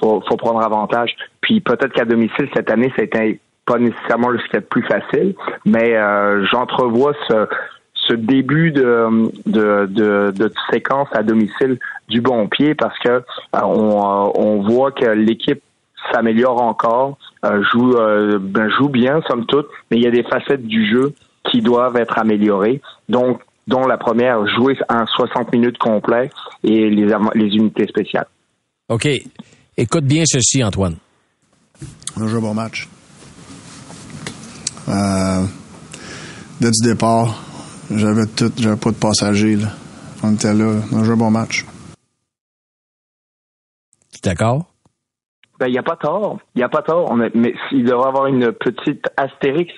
faut, 0.00 0.22
faut 0.28 0.36
prendre 0.36 0.60
avantage. 0.60 1.16
Puis 1.40 1.60
peut-être 1.60 1.92
qu'à 1.92 2.04
domicile 2.04 2.48
cette 2.54 2.70
année 2.70 2.92
c'était 2.96 3.40
pas 3.66 3.78
nécessairement 3.78 4.28
le 4.28 4.40
ce 4.52 4.58
plus 4.58 4.82
facile, 4.82 5.34
mais 5.64 5.96
j'entrevois 6.50 7.14
ce 7.28 7.46
ce 8.08 8.14
début 8.14 8.70
de, 8.72 9.30
de, 9.46 9.86
de, 9.86 10.30
de, 10.30 10.52
séquence 10.70 11.08
à 11.12 11.22
domicile 11.22 11.78
du 12.08 12.20
bon 12.20 12.48
pied 12.48 12.74
parce 12.74 12.98
que 12.98 13.08
euh, 13.08 13.22
on, 13.62 13.98
euh, 13.98 14.30
on 14.34 14.62
voit 14.62 14.92
que 14.92 15.06
l'équipe 15.06 15.62
s'améliore 16.12 16.60
encore, 16.62 17.16
euh, 17.44 17.62
joue, 17.72 17.96
ben, 18.40 18.68
joue 18.78 18.88
bien 18.88 19.20
somme 19.28 19.46
toute, 19.46 19.66
mais 19.90 19.96
il 19.96 20.02
y 20.02 20.06
a 20.06 20.10
des 20.10 20.24
facettes 20.24 20.66
du 20.66 20.90
jeu 20.90 21.14
qui 21.50 21.60
doivent 21.60 21.96
être 21.96 22.18
améliorées. 22.18 22.80
Donc, 23.08 23.40
dont 23.66 23.86
la 23.86 23.96
première, 23.96 24.46
jouer 24.46 24.76
un 24.88 25.06
60 25.06 25.52
minutes 25.52 25.78
complet 25.78 26.30
et 26.62 26.90
les, 26.90 27.06
les 27.34 27.56
unités 27.56 27.86
spéciales. 27.86 28.26
OK. 28.88 29.08
Écoute 29.76 30.04
bien 30.04 30.24
ceci, 30.26 30.62
Antoine. 30.62 30.96
On 32.16 32.22
a 32.22 32.26
joué 32.26 32.38
un 32.38 32.42
bon 32.42 32.54
match. 32.54 32.88
Euh, 34.88 35.44
dès 36.60 36.70
du 36.70 36.88
départ, 36.88 37.42
j'avais 37.96 38.26
tout, 38.26 38.52
j'avais 38.56 38.76
pas 38.76 38.90
de 38.90 38.96
passagers, 38.96 39.56
là. 39.56 39.68
On 40.22 40.34
était 40.34 40.54
là, 40.54 40.80
on 40.92 41.00
a 41.00 41.04
joué 41.04 41.14
un 41.14 41.18
bon 41.18 41.30
match. 41.30 41.64
Tu 44.12 44.20
d'accord? 44.22 44.66
Ben, 45.58 45.66
il 45.68 45.72
n'y 45.72 45.78
a 45.78 45.82
pas 45.82 45.96
tort. 45.96 46.38
Il 46.54 46.58
n'y 46.58 46.64
a 46.64 46.68
pas 46.68 46.82
tort. 46.82 47.10
On 47.10 47.16
mais 47.16 47.54
il 47.72 47.84
devrait 47.84 48.08
avoir 48.08 48.26
une 48.26 48.52
petite 48.52 49.06
astérix 49.16 49.72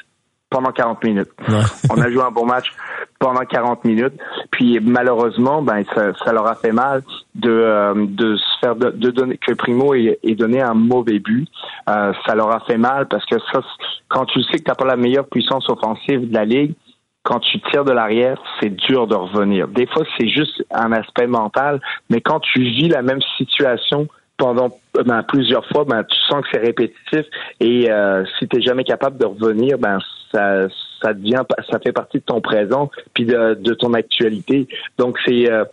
pendant 0.51 0.71
40 0.71 1.03
minutes. 1.05 1.31
on 1.91 2.01
a 2.01 2.11
joué 2.11 2.23
un 2.23 2.31
bon 2.31 2.47
match 2.47 2.73
pendant 3.19 3.41
40 3.41 3.85
minutes. 3.85 4.15
Puis 4.51 4.79
malheureusement, 4.81 5.63
ben 5.63 5.85
ça, 5.95 6.13
ça 6.25 6.33
leur 6.33 6.47
a 6.47 6.55
fait 6.55 6.73
mal 6.73 7.03
de, 7.35 7.51
euh, 7.51 7.95
de 8.09 8.37
se 8.37 8.59
faire 8.61 8.77
de, 8.77 8.91
donner 9.11 9.39
que 9.39 9.53
Primo 9.53 9.95
ait, 9.95 10.19
donné 10.37 10.63
un 10.63 10.75
mauvais 10.75 11.19
but. 11.19 11.49
Euh, 11.89 12.13
ça 12.27 12.35
leur 12.35 12.51
a 12.51 12.61
fait 12.61 12.79
mal 12.79 13.07
parce 13.09 13.25
que 13.27 13.37
ça, 13.53 13.61
quand 14.09 14.25
tu 14.27 14.43
sais 14.45 14.59
que 14.59 14.65
tu 14.65 14.69
n'as 14.71 14.75
pas 14.75 14.87
la 14.87 14.97
meilleure 14.97 15.27
puissance 15.27 15.69
offensive 15.69 16.29
de 16.29 16.35
la 16.35 16.45
ligue, 16.45 16.75
quand 17.27 17.41
tu 17.41 17.59
tires 17.73 17.85
de 17.85 17.91
l'arrière, 17.91 18.41
c'est 18.61 18.71
dur 18.71 19.09
de 19.09 19.17
revenir. 19.17 19.67
Des 19.67 19.87
fois, 19.87 20.05
c'est 20.17 20.29
juste 20.29 20.65
un 20.71 20.93
aspect 20.93 21.27
mental, 21.27 21.81
mais 22.09 22.21
quand 22.21 22.39
tu 22.39 22.61
vis 22.61 22.89
la 22.89 23.03
même 23.03 23.21
situation 23.37 24.07
pendant 24.37 24.69
ben, 24.95 25.25
plusieurs 25.25 25.67
fois, 25.67 25.85
ben, 25.85 26.05
tu 26.05 26.17
sens 26.29 26.43
que 26.43 26.49
c'est 26.53 26.61
répétitif 26.61 27.27
et 27.59 27.91
euh, 27.91 28.25
si 28.39 28.47
tu 28.47 28.57
n'es 28.57 28.63
jamais 28.63 28.85
capable 28.85 29.19
de 29.19 29.27
revenir, 29.27 29.77
ben 29.77 29.99
ça, 30.31 30.69
ça 31.03 31.15
devient, 31.15 31.43
ça 31.69 31.81
fait 31.81 31.93
partie 31.93 32.19
de 32.19 32.25
ton 32.25 32.41
présent 32.41 32.91
puis 33.13 33.25
de, 33.25 33.75
ton 33.75 33.93
actualité. 33.95 34.69
Donc 34.97 35.19
c'est, 35.27 35.51
euh, 35.51 35.65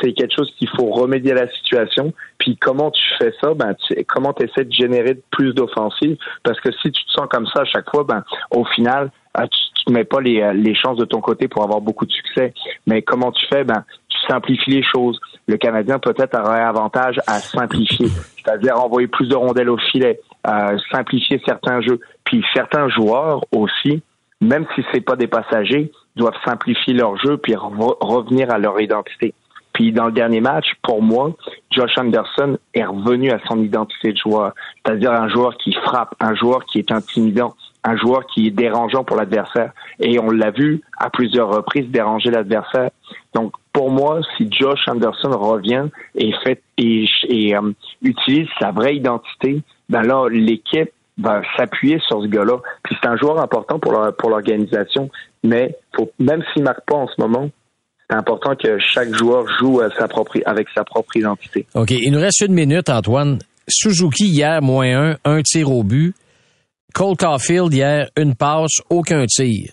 c'est 0.00 0.12
quelque 0.12 0.34
chose 0.34 0.50
qu'il 0.56 0.68
faut 0.70 0.86
remédier 0.90 1.32
à 1.32 1.46
la 1.46 1.50
situation. 1.50 2.14
Puis 2.38 2.56
comment 2.56 2.90
tu 2.90 3.02
fais 3.18 3.34
ça? 3.42 3.52
Ben, 3.52 3.74
tu, 3.74 3.94
comment 4.04 4.32
tu 4.32 4.44
essaies 4.44 4.64
de 4.64 4.72
générer 4.72 5.20
plus 5.30 5.52
d'offensives? 5.52 6.16
Parce 6.44 6.58
que 6.60 6.72
si 6.72 6.90
tu 6.92 7.04
te 7.04 7.10
sens 7.10 7.26
comme 7.28 7.46
ça 7.46 7.60
à 7.60 7.64
chaque 7.66 7.90
fois, 7.90 8.04
ben, 8.04 8.24
au 8.52 8.64
final, 8.64 9.10
tu, 9.34 9.60
tu 9.86 9.92
mets 9.92 10.04
pas 10.04 10.20
les, 10.20 10.40
euh, 10.40 10.52
les 10.52 10.74
chances 10.74 10.96
de 10.96 11.04
ton 11.04 11.20
côté 11.20 11.48
pour 11.48 11.62
avoir 11.62 11.80
beaucoup 11.80 12.06
de 12.06 12.12
succès. 12.12 12.52
Mais 12.86 13.02
comment 13.02 13.32
tu 13.32 13.46
fais? 13.46 13.64
Ben, 13.64 13.84
tu 14.08 14.18
simplifies 14.28 14.70
les 14.70 14.82
choses. 14.82 15.20
Le 15.46 15.56
Canadien 15.56 15.98
peut-être 15.98 16.38
aurait 16.38 16.60
avantage 16.60 17.20
à 17.26 17.38
simplifier, 17.40 18.08
c'est-à-dire 18.08 18.78
envoyer 18.78 19.08
plus 19.08 19.28
de 19.28 19.34
rondelles 19.34 19.70
au 19.70 19.78
filet, 19.78 20.20
euh, 20.46 20.78
simplifier 20.92 21.40
certains 21.44 21.80
jeux. 21.80 22.00
Puis 22.24 22.44
certains 22.54 22.88
joueurs 22.88 23.40
aussi, 23.52 24.02
même 24.40 24.66
si 24.74 24.84
c'est 24.92 25.00
pas 25.00 25.16
des 25.16 25.26
passagers, 25.26 25.90
doivent 26.16 26.38
simplifier 26.44 26.94
leur 26.94 27.16
jeu 27.16 27.36
puis 27.36 27.54
revenir 27.56 28.52
à 28.52 28.58
leur 28.58 28.80
identité. 28.80 29.34
Puis 29.72 29.92
dans 29.92 30.06
le 30.06 30.12
dernier 30.12 30.40
match, 30.40 30.66
pour 30.82 31.02
moi, 31.02 31.32
Josh 31.70 31.96
Anderson 31.96 32.58
est 32.74 32.84
revenu 32.84 33.30
à 33.30 33.38
son 33.48 33.62
identité 33.62 34.12
de 34.12 34.18
joueur, 34.18 34.52
c'est-à-dire 34.84 35.12
un 35.12 35.28
joueur 35.28 35.56
qui 35.58 35.72
frappe, 35.72 36.14
un 36.20 36.34
joueur 36.34 36.64
qui 36.66 36.78
est 36.78 36.92
intimidant, 36.92 37.54
un 37.84 37.96
joueur 37.96 38.26
qui 38.26 38.46
est 38.46 38.50
dérangeant 38.50 39.04
pour 39.04 39.16
l'adversaire. 39.16 39.72
Et 39.98 40.18
on 40.18 40.30
l'a 40.30 40.50
vu 40.50 40.82
à 40.98 41.10
plusieurs 41.10 41.48
reprises 41.48 41.88
déranger 41.88 42.30
l'adversaire. 42.30 42.90
Donc 43.34 43.52
pour 43.72 43.90
moi, 43.90 44.20
si 44.36 44.48
Josh 44.50 44.80
Anderson 44.88 45.30
revient 45.30 45.86
et 46.14 46.32
fait 46.44 46.62
et, 46.78 47.06
euh, 47.54 47.72
utilise 48.02 48.48
sa 48.58 48.70
vraie 48.70 48.96
identité, 48.96 49.62
ben 49.88 50.02
là 50.02 50.26
l'équipe 50.30 50.90
va 51.18 51.42
s'appuyer 51.56 51.98
sur 52.06 52.22
ce 52.22 52.26
gars-là. 52.26 52.58
Puis 52.82 52.96
c'est 53.00 53.08
un 53.08 53.16
joueur 53.16 53.40
important 53.40 53.78
pour 53.78 53.94
pour 54.18 54.30
l'organisation, 54.30 55.10
mais 55.44 55.76
faut 55.96 56.10
même 56.18 56.42
s'il 56.52 56.62
marque 56.62 56.84
pas 56.86 56.96
en 56.96 57.06
ce 57.06 57.20
moment, 57.20 57.50
c'est 58.10 58.16
important 58.16 58.56
que 58.56 58.78
chaque 58.78 59.14
joueur 59.14 59.46
joue 59.60 59.80
sa 59.96 60.08
propre, 60.08 60.38
avec 60.44 60.66
sa 60.74 60.84
propre 60.84 61.16
identité. 61.16 61.66
OK. 61.74 61.92
Il 61.92 62.10
nous 62.10 62.18
reste 62.18 62.40
une 62.40 62.54
minute, 62.54 62.88
Antoine. 62.88 63.38
Suzuki, 63.68 64.26
hier, 64.26 64.60
moins 64.62 65.12
un, 65.12 65.16
un 65.24 65.42
tir 65.42 65.70
au 65.70 65.84
but. 65.84 66.14
Cole 66.94 67.16
Caulfield, 67.16 67.72
hier, 67.72 68.08
une 68.16 68.34
passe, 68.34 68.80
aucun 68.90 69.26
tir. 69.26 69.72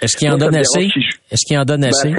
Est-ce 0.00 0.16
qu'il 0.16 0.30
en 0.30 0.36
donne 0.36 0.54
assez? 0.56 0.88
Est-ce 1.30 1.44
qu'il 1.46 1.58
en 1.58 1.64
donne 1.64 1.82
ben, 1.82 1.88
assez? 1.88 2.14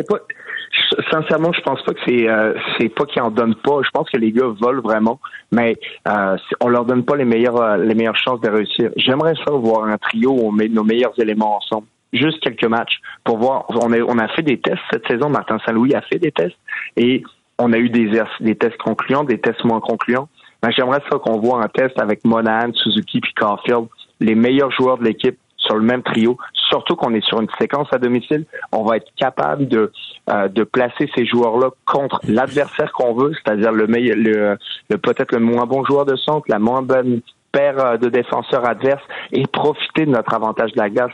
sincèrement, 1.11 1.51
je 1.53 1.61
pense 1.61 1.81
pas 1.83 1.93
que 1.93 1.99
c'est 2.07 2.29
euh, 2.29 2.53
c'est 2.77 2.89
pas 2.89 3.05
qu'ils 3.05 3.21
en 3.21 3.31
donnent 3.31 3.55
pas. 3.55 3.79
Je 3.83 3.89
pense 3.91 4.09
que 4.09 4.17
les 4.17 4.31
gars 4.31 4.47
volent 4.59 4.81
vraiment, 4.81 5.19
mais 5.51 5.75
euh, 6.07 6.37
on 6.61 6.67
leur 6.67 6.85
donne 6.85 7.03
pas 7.05 7.15
les 7.15 7.25
meilleures 7.25 7.61
euh, 7.61 7.77
les 7.77 7.95
meilleures 7.95 8.17
chances 8.17 8.41
de 8.41 8.49
réussir. 8.49 8.91
J'aimerais 8.95 9.33
ça 9.45 9.51
voir 9.51 9.85
un 9.85 9.97
trio 9.97 10.31
où 10.31 10.47
on 10.47 10.51
met 10.51 10.67
nos 10.67 10.83
meilleurs 10.83 11.13
éléments 11.19 11.57
ensemble 11.57 11.87
juste 12.13 12.39
quelques 12.41 12.65
matchs 12.65 12.99
pour 13.23 13.37
voir. 13.37 13.65
On 13.69 13.91
a, 13.93 13.99
on 14.01 14.17
a 14.17 14.27
fait 14.29 14.41
des 14.41 14.59
tests 14.59 14.81
cette 14.91 15.07
saison. 15.07 15.29
Martin 15.29 15.57
Saint-Louis 15.65 15.93
a 15.93 16.01
fait 16.01 16.19
des 16.19 16.31
tests 16.31 16.57
et 16.97 17.23
on 17.57 17.71
a 17.73 17.77
eu 17.77 17.89
des, 17.89 18.21
des 18.39 18.55
tests 18.55 18.77
concluants, 18.77 19.23
des 19.23 19.39
tests 19.39 19.63
moins 19.63 19.79
concluants. 19.79 20.29
Mais 20.63 20.71
j'aimerais 20.71 21.01
ça 21.09 21.17
qu'on 21.17 21.39
voit 21.39 21.63
un 21.63 21.67
test 21.67 21.99
avec 21.99 22.25
Monahan, 22.25 22.73
Suzuki 22.73 23.21
puis 23.21 23.33
Caulfield, 23.33 23.87
les 24.19 24.35
meilleurs 24.35 24.71
joueurs 24.71 24.97
de 24.97 25.05
l'équipe 25.05 25.37
sur 25.57 25.75
le 25.75 25.83
même 25.83 26.03
trio. 26.03 26.37
Surtout 26.69 26.95
qu'on 26.95 27.13
est 27.13 27.25
sur 27.25 27.39
une 27.41 27.47
séquence 27.59 27.87
à 27.91 27.97
domicile, 27.97 28.45
on 28.71 28.83
va 28.83 28.97
être 28.97 29.07
capable 29.17 29.67
de 29.67 29.91
euh, 30.29 30.47
de 30.47 30.63
placer 30.63 31.09
ces 31.15 31.25
joueurs-là 31.25 31.69
contre 31.85 32.19
l'adversaire 32.27 32.91
qu'on 32.91 33.13
veut, 33.13 33.31
c'est-à-dire 33.33 33.71
le 33.71 33.87
meilleur, 33.87 34.15
le, 34.15 34.57
le 34.89 34.97
peut-être 34.97 35.31
le 35.31 35.39
moins 35.39 35.65
bon 35.65 35.83
joueur 35.83 36.05
de 36.05 36.15
centre, 36.15 36.45
la 36.49 36.59
moins 36.59 36.81
bonne 36.81 37.21
paire 37.51 37.79
euh, 37.79 37.97
de 37.97 38.09
défenseurs 38.09 38.67
adverses 38.67 39.03
et 39.31 39.47
profiter 39.47 40.05
de 40.05 40.11
notre 40.11 40.33
avantage 40.33 40.71
de 40.73 40.77
la 40.77 40.89
glace 40.89 41.11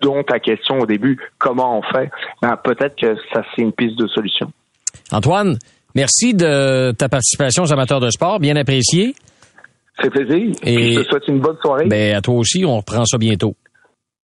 dont 0.00 0.22
ta 0.22 0.38
question 0.38 0.80
au 0.80 0.86
début, 0.86 1.18
comment 1.38 1.78
on 1.78 1.82
fait, 1.82 2.10
ben, 2.42 2.56
peut-être 2.56 2.96
que 2.96 3.16
ça, 3.32 3.42
c'est 3.54 3.62
une 3.62 3.72
piste 3.72 3.96
de 3.96 4.06
solution. 4.08 4.52
Antoine, 5.12 5.58
merci 5.94 6.34
de 6.34 6.92
ta 6.92 7.08
participation 7.08 7.64
aux 7.64 7.72
amateurs 7.72 8.00
de 8.00 8.10
sport, 8.10 8.40
bien 8.40 8.56
apprécié. 8.56 9.14
C'est 10.00 10.10
plaisir. 10.10 10.52
Et 10.64 10.94
je 10.94 11.00
te 11.00 11.08
souhaite 11.08 11.28
une 11.28 11.40
bonne 11.40 11.56
soirée. 11.62 11.86
Ben, 11.86 12.14
à 12.16 12.20
toi 12.20 12.34
aussi, 12.34 12.64
on 12.64 12.76
reprend 12.78 13.04
ça 13.04 13.18
bientôt. 13.18 13.54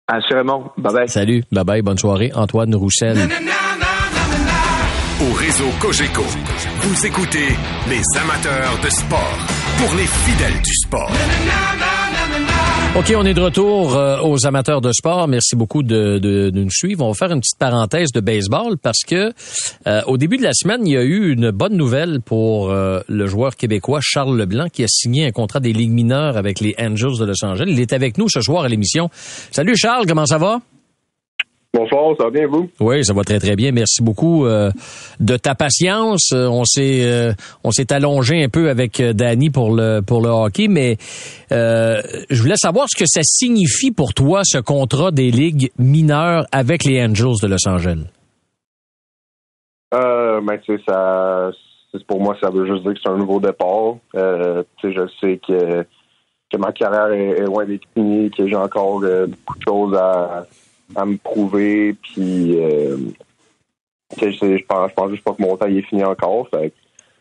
Assurément. 0.07 0.73
Bye 0.77 0.93
bye. 0.93 1.09
Salut. 1.09 1.45
Bye 1.51 1.65
bye. 1.65 1.83
Bonne 1.83 1.99
soirée. 1.99 2.31
Antoine 2.35 2.75
Roussel. 2.75 3.17
Au 5.21 5.33
réseau 5.33 5.69
Cogeco, 5.81 6.23
vous 6.83 7.07
écoutez 7.07 7.49
les 7.89 8.03
amateurs 8.19 8.79
de 8.83 8.91
sport 8.91 9.39
pour 9.79 9.95
les 9.97 10.07
fidèles 10.07 10.61
du 10.62 10.75
sport. 10.75 11.11
OK, 12.97 13.13
on 13.17 13.25
est 13.27 13.35
de 13.35 13.41
retour 13.41 13.97
euh, 13.97 14.21
aux 14.23 14.47
amateurs 14.47 14.81
de 14.81 14.93
sport. 14.93 15.27
Merci 15.27 15.57
beaucoup 15.57 15.83
de, 15.83 16.53
nous 16.55 16.71
suivre. 16.71 17.05
On 17.05 17.09
va 17.09 17.15
faire 17.15 17.33
une 17.33 17.41
petite 17.41 17.59
parenthèse 17.59 18.13
de 18.13 18.21
baseball 18.21 18.79
parce 18.79 19.01
que 19.05 19.33
euh, 19.89 20.03
au 20.07 20.17
début 20.17 20.37
de 20.37 20.45
la 20.45 20.53
semaine, 20.53 20.87
il 20.87 20.93
y 20.93 20.97
a 20.97 21.03
eu 21.03 21.33
une 21.33 21.51
bonne 21.51 21.77
nouvelle 21.77 22.21
pour 22.21 22.71
euh, 22.71 23.01
le 23.09 23.27
joueur 23.27 23.57
québécois 23.57 23.99
Charles 24.01 24.39
Leblanc 24.39 24.69
qui 24.73 24.85
a 24.85 24.89
signé 24.89 25.27
un 25.27 25.33
contrat 25.33 25.59
des 25.59 25.73
ligues 25.73 25.91
mineures 25.91 26.37
avec 26.37 26.61
les 26.61 26.77
Angels 26.79 27.19
de 27.19 27.25
Los 27.25 27.45
Angeles. 27.45 27.67
Il 27.67 27.81
est 27.81 27.93
avec 27.93 28.17
nous 28.17 28.29
ce 28.29 28.41
soir 28.41 28.63
à 28.63 28.69
l'émission. 28.69 29.11
Salut 29.51 29.77
Charles, 29.77 30.07
comment 30.07 30.27
ça 30.27 30.39
va? 30.39 30.61
Bonsoir, 31.75 32.14
ça 32.16 32.27
va 32.27 32.31
bien 32.31 32.47
vous? 32.47 32.70
Oui, 32.79 33.05
ça 33.05 33.12
va 33.12 33.25
très 33.25 33.41
très 33.41 33.57
bien. 33.57 33.72
Merci 33.72 34.01
beaucoup 34.01 34.47
euh, 34.47 34.70
de 35.18 35.37
ta 35.37 35.57
patience. 35.57 36.31
Euh, 36.33 36.47
on 36.47 36.64
s'est 36.64 37.03
euh, 37.03 37.33
on 37.64 37.72
s'est 37.72 37.93
allongé 37.93 38.45
un 38.45 38.49
peu 38.49 38.70
avec 38.70 39.03
Danny 39.03 39.51
pour 39.51 39.75
le 39.75 40.01
pour 40.01 40.22
le 40.22 40.29
hockey, 40.29 40.68
mais 40.68 40.97
je 41.51 42.41
voulais 42.41 42.55
savoir 42.55 42.87
ce 42.89 42.97
que 42.97 43.07
ça 43.09 43.22
signifie 43.25 43.91
pour 43.91 44.14
toi 44.14 44.43
ce 44.45 44.59
contrat 44.59 45.11
des 45.11 45.33
ligues 45.33 45.72
mineures 45.77 46.47
avec 46.53 46.85
les 46.85 47.03
Angels 47.03 47.41
de 47.43 47.49
Los 47.49 47.68
Angeles. 47.68 48.07
Euh, 49.95 50.41
ben, 50.43 50.59
tu 50.59 50.77
sais, 50.77 50.83
ça, 50.87 51.51
pour 52.07 52.20
moi, 52.20 52.37
ça 52.41 52.51
veut 52.51 52.66
juste 52.66 52.85
dire 52.85 52.95
que 52.95 53.01
c'est 53.03 53.11
un 53.11 53.18
nouveau 53.18 53.41
départ. 53.41 53.95
tu 54.12 54.20
sais, 54.81 54.93
je 54.95 55.09
sais 55.20 55.41
que 55.45 55.85
que 56.53 56.57
ma 56.57 56.70
carrière 56.70 57.11
est, 57.11 57.47
loin 57.47 57.64
d'être 57.64 57.83
finie, 57.95 58.31
que 58.31 58.47
j'ai 58.47 58.55
encore 58.55 59.01
beaucoup 59.01 59.59
de 59.59 59.64
choses 59.66 59.97
à 59.97 60.47
à 60.95 61.05
me 61.05 61.16
prouver. 61.16 61.95
Puis, 62.03 62.59
euh, 62.61 62.97
je 64.20 64.64
pense, 64.64 65.11
juste 65.11 65.24
pas 65.24 65.32
que 65.32 65.43
mon 65.43 65.57
temps 65.57 65.66
est 65.66 65.82
fini 65.82 66.05
encore. 66.05 66.49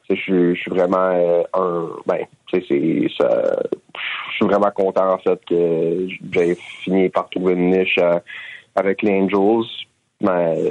Je, 0.09 0.15
suis 0.55 0.69
vraiment 0.69 1.45
euh. 1.55 1.87
Ben, 2.05 2.25
c'est 2.51 3.07
ça. 3.17 3.63
Je 3.95 4.35
suis 4.35 4.45
vraiment 4.45 4.71
content 4.71 5.13
en 5.13 5.17
fait 5.17 5.39
que 5.47 6.07
j'ai 6.31 6.55
fini 6.55 7.09
par 7.09 7.29
trouver 7.29 7.53
une 7.53 7.71
niche 7.71 7.97
euh, 7.99 8.19
avec 8.75 9.01
les 9.01 9.11
Angels. 9.11 9.65
Mais 10.21 10.69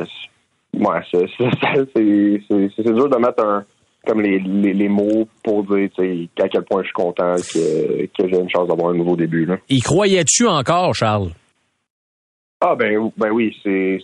ouais, 0.74 1.01
c'est 1.11 2.84
dur 2.93 3.09
de 3.09 3.16
mettre 3.16 3.45
un 3.45 3.64
comme 4.07 4.20
les, 4.20 4.38
les, 4.40 4.88
mots 4.88 5.28
pour 5.45 5.62
dire 5.62 5.88
à 6.40 6.49
quel 6.49 6.62
point 6.62 6.82
je 6.82 6.86
suis 6.86 6.93
content 6.93 7.36
que, 7.36 8.07
que 8.07 8.28
j'ai 8.28 8.36
une 8.36 8.51
chance 8.51 8.66
d'avoir 8.66 8.90
un 8.90 8.97
nouveau 8.97 9.14
début. 9.14 9.47
Là. 9.47 9.59
Y 9.68 9.80
croyais-tu 9.80 10.49
encore, 10.49 10.93
Charles? 10.95 11.30
Ah 12.65 12.77
ben 12.77 13.11
ben 13.17 13.31
oui, 13.33 13.53
c'est 13.65 13.99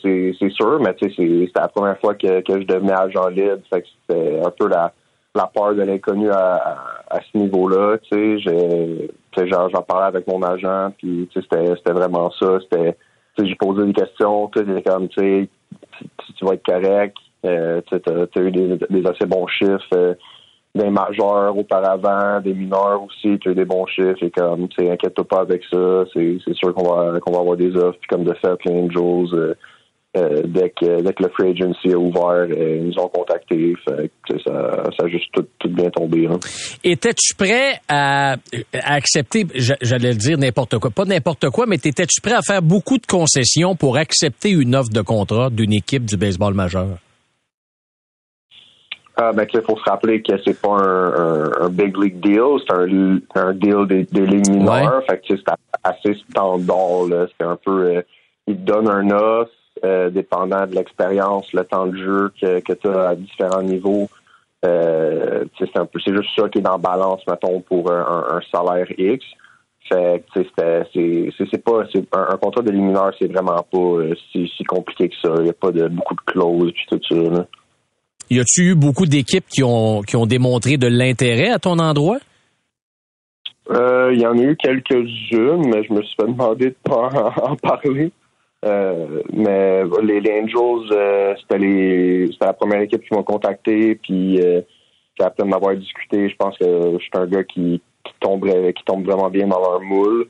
sûr, 0.51 0.81
mais 0.81 0.93
tu 0.95 1.09
sais 1.09 1.15
c'était 1.47 1.61
la 1.61 1.69
première 1.69 1.99
fois 2.01 2.15
que, 2.15 2.41
que 2.41 2.61
je 2.61 2.67
devenais 2.67 2.93
agent 2.93 3.29
libre, 3.29 3.61
fait 3.73 3.83
que 3.83 3.89
c'était 4.09 4.41
un 4.45 4.51
peu 4.51 4.67
la 4.67 4.93
la 5.37 5.47
peur 5.47 5.77
de 5.77 5.83
l'inconnu 5.83 6.29
à, 6.31 6.77
à, 7.09 7.21
ce 7.21 7.39
niveau-là, 7.39 7.99
tu 8.11 8.41
sais, 8.43 9.47
j'en 9.47 9.83
parlais 9.83 10.07
avec 10.07 10.27
mon 10.27 10.43
agent, 10.43 10.93
puis 10.99 11.29
tu 11.33 11.41
sais 11.41 11.47
c'était 11.77 11.93
vraiment 11.93 12.33
ça, 12.33 12.59
c'était 12.63 12.97
tu 13.37 13.45
sais 13.45 13.49
j'ai 13.49 13.55
posé 13.55 13.87
des 13.87 13.93
questions, 13.93 14.49
tu 14.49 14.65
sais 14.65 14.83
comme 14.83 15.07
tu 15.09 15.21
sais 15.21 15.49
tu 16.37 16.45
vas 16.45 16.55
être 16.55 16.67
correct, 16.67 17.17
euh, 17.47 17.81
tu 17.87 17.95
as, 17.95 18.43
eu 18.43 18.51
des, 18.51 18.77
des 18.91 19.07
assez 19.07 19.27
bons 19.27 19.47
chiffres. 19.47 19.87
Euh, 19.95 20.15
des 20.79 20.91
majeurs 20.91 21.57
auparavant, 21.57 22.41
des 22.41 22.55
mineurs 22.55 23.03
aussi, 23.03 23.39
tu 23.41 23.49
as 23.49 23.53
eu 23.53 23.55
des 23.55 23.65
bons 23.65 23.87
chiffres 23.87 24.23
et 24.23 24.31
comme, 24.31 24.69
tu 24.69 24.89
inquiète-toi 24.89 25.25
pas 25.29 25.41
avec 25.41 25.63
ça, 25.71 26.05
c'est 26.15 26.55
sûr 26.55 26.75
qu'on 26.75 26.89
va 26.89 27.21
qu'on 27.21 27.33
va 27.33 27.41
avoir 27.41 27.57
des 27.57 27.75
offres, 27.77 27.99
puis 28.01 28.09
comme 28.09 28.25
de 28.25 28.35
fait, 28.35 28.59
les 28.65 28.73
Angels, 28.73 29.55
dès, 30.15 30.71
que, 30.71 31.03
dès 31.03 31.13
que 31.13 31.23
le 31.23 31.29
free 31.31 31.51
agency 31.51 31.93
a 31.93 31.99
ouvert, 31.99 32.49
euh, 32.51 32.77
ils 32.81 32.87
nous 32.87 32.99
ont 32.99 33.09
contactés, 33.09 33.75
ça, 33.87 33.95
ça 34.47 35.05
a 35.05 35.09
juste 35.09 35.27
tout, 35.33 35.47
tout 35.59 35.69
bien 35.69 35.91
tombé. 35.91 36.27
Hein. 36.27 36.39
Étais-tu 36.83 37.35
prêt 37.35 37.81
à, 37.89 38.33
à 38.33 38.95
accepter, 38.95 39.47
j'allais 39.55 40.13
le 40.13 40.19
dire 40.19 40.39
n'importe 40.39 40.79
quoi, 40.79 40.91
pas 40.91 41.05
n'importe 41.05 41.51
quoi, 41.51 41.67
mais 41.67 41.77
étais-tu 41.77 42.21
prêt 42.21 42.35
à 42.35 42.43
faire 42.43 42.63
beaucoup 42.63 42.99
de 42.99 43.07
concessions 43.07 43.77
pour 43.77 43.97
accepter 43.97 44.51
une 44.51 44.75
offre 44.75 44.91
de 44.91 45.03
contrat 45.03 45.51
d'une 45.51 45.73
équipe 45.73 46.05
du 46.05 46.17
baseball 46.17 46.55
majeur? 46.55 46.99
Ah, 49.21 49.33
ben, 49.33 49.47
il 49.53 49.63
faut 49.63 49.77
se 49.77 49.91
rappeler 49.91 50.23
que 50.23 50.33
c'est 50.45 50.61
pas 50.61 50.77
un, 50.81 51.65
un, 51.65 51.69
big 51.71 51.97
league 51.97 52.21
deal, 52.21 52.61
c'est 52.65 52.73
un, 52.73 53.19
un 53.35 53.53
deal 53.53 53.85
des, 53.89 54.05
des 54.05 54.25
lignes 54.25 54.59
mineures. 54.59 55.03
Fait 55.11 55.19
que 55.19 55.37
c'est 55.37 55.45
assez 55.83 56.15
standard. 56.31 57.29
C'est 57.37 57.45
un 57.45 57.57
peu, 57.57 57.97
euh, 57.97 58.03
il 58.47 58.57
te 58.57 58.61
donne 58.61 58.89
un 58.89 59.11
os, 59.11 59.49
euh, 59.85 60.09
dépendant 60.11 60.67
de 60.69 60.75
l'expérience, 60.77 61.53
le 61.53 61.65
temps 61.65 61.87
de 61.87 61.97
jeu 61.97 62.33
que, 62.41 62.61
que 62.61 62.73
tu 62.75 62.87
as 62.87 63.09
à 63.09 63.15
différents 63.17 63.63
niveaux. 63.63 64.09
Euh, 64.65 65.45
c'est 65.59 65.77
un 65.77 65.87
peu, 65.87 65.99
c'est 65.99 66.15
juste 66.15 66.31
ça 66.37 66.49
qui 66.49 66.59
est 66.59 66.63
dans 66.63 66.79
balance, 66.79 67.21
mettons, 67.29 67.61
pour 67.61 67.91
un, 67.91 68.25
un 68.31 68.41
salaire 68.53 68.87
X. 68.97 69.25
Fait 69.89 70.23
que 70.35 70.43
c'est, 70.57 71.31
c'est, 71.51 71.65
pas, 71.65 71.83
un, 72.13 72.37
contrat 72.37 72.63
de 72.63 72.71
mineurs, 72.71 73.13
c'est 73.19 73.33
vraiment 73.33 73.63
pas 73.63 73.79
euh, 73.79 74.15
si, 74.31 74.47
si 74.57 74.63
compliqué 74.65 75.09
que 75.09 75.15
ça. 75.23 75.35
Il 75.39 75.45
n'y 75.45 75.51
a 75.51 75.55
pas 75.55 75.73
de 75.73 75.89
beaucoup 75.89 76.15
de 76.15 76.21
clauses 76.33 76.73
puis 76.73 76.87
tout 76.89 77.01
ça. 77.09 77.15
Là. 77.15 77.47
Y 78.31 78.41
a-tu 78.41 78.71
eu 78.71 78.75
beaucoup 78.75 79.07
d'équipes 79.07 79.47
qui 79.49 79.63
ont, 79.63 80.03
qui 80.03 80.17
ont 80.17 80.27
démontré 80.27 80.77
de 80.77 80.87
l'intérêt 80.87 81.51
à 81.51 81.59
ton 81.59 81.79
endroit? 81.79 82.19
Euh, 83.71 84.11
il 84.15 84.21
y 84.21 84.27
en 84.27 84.39
a 84.39 84.43
eu 84.43 84.57
quelques-unes, 84.57 85.67
mais 85.69 85.85
je 85.85 85.93
me 85.93 86.03
suis 86.03 86.15
fait 86.19 86.27
demander 86.27 86.67
de 86.67 86.77
pas 86.83 87.11
en, 87.43 87.57
parler. 87.57 88.13
Euh, 88.65 89.23
mais 89.33 89.83
les, 90.03 90.21
Angels, 90.43 90.93
euh, 90.93 91.35
c'était 91.41 91.59
les 91.59 92.27
la 92.41 92.53
première 92.53 92.81
équipe 92.81 93.03
qui 93.03 93.15
m'a 93.15 93.23
contacté, 93.23 93.95
puis 93.95 94.41
euh, 94.41 94.63
qui 95.17 95.23
a 95.23 95.45
m'avoir 95.45 95.77
discuté. 95.77 96.29
Je 96.29 96.37
pense 96.37 96.57
que 96.59 96.65
je 96.65 96.99
suis 96.99 97.11
un 97.15 97.27
gars 97.27 97.45
qui, 97.45 97.81
tomberait 98.21 98.73
qui 98.73 98.85
tombe 98.85 99.05
vraiment 99.05 99.31
bien 99.31 99.47
dans 99.47 99.61
leur 99.61 99.81
moule. 99.81 100.29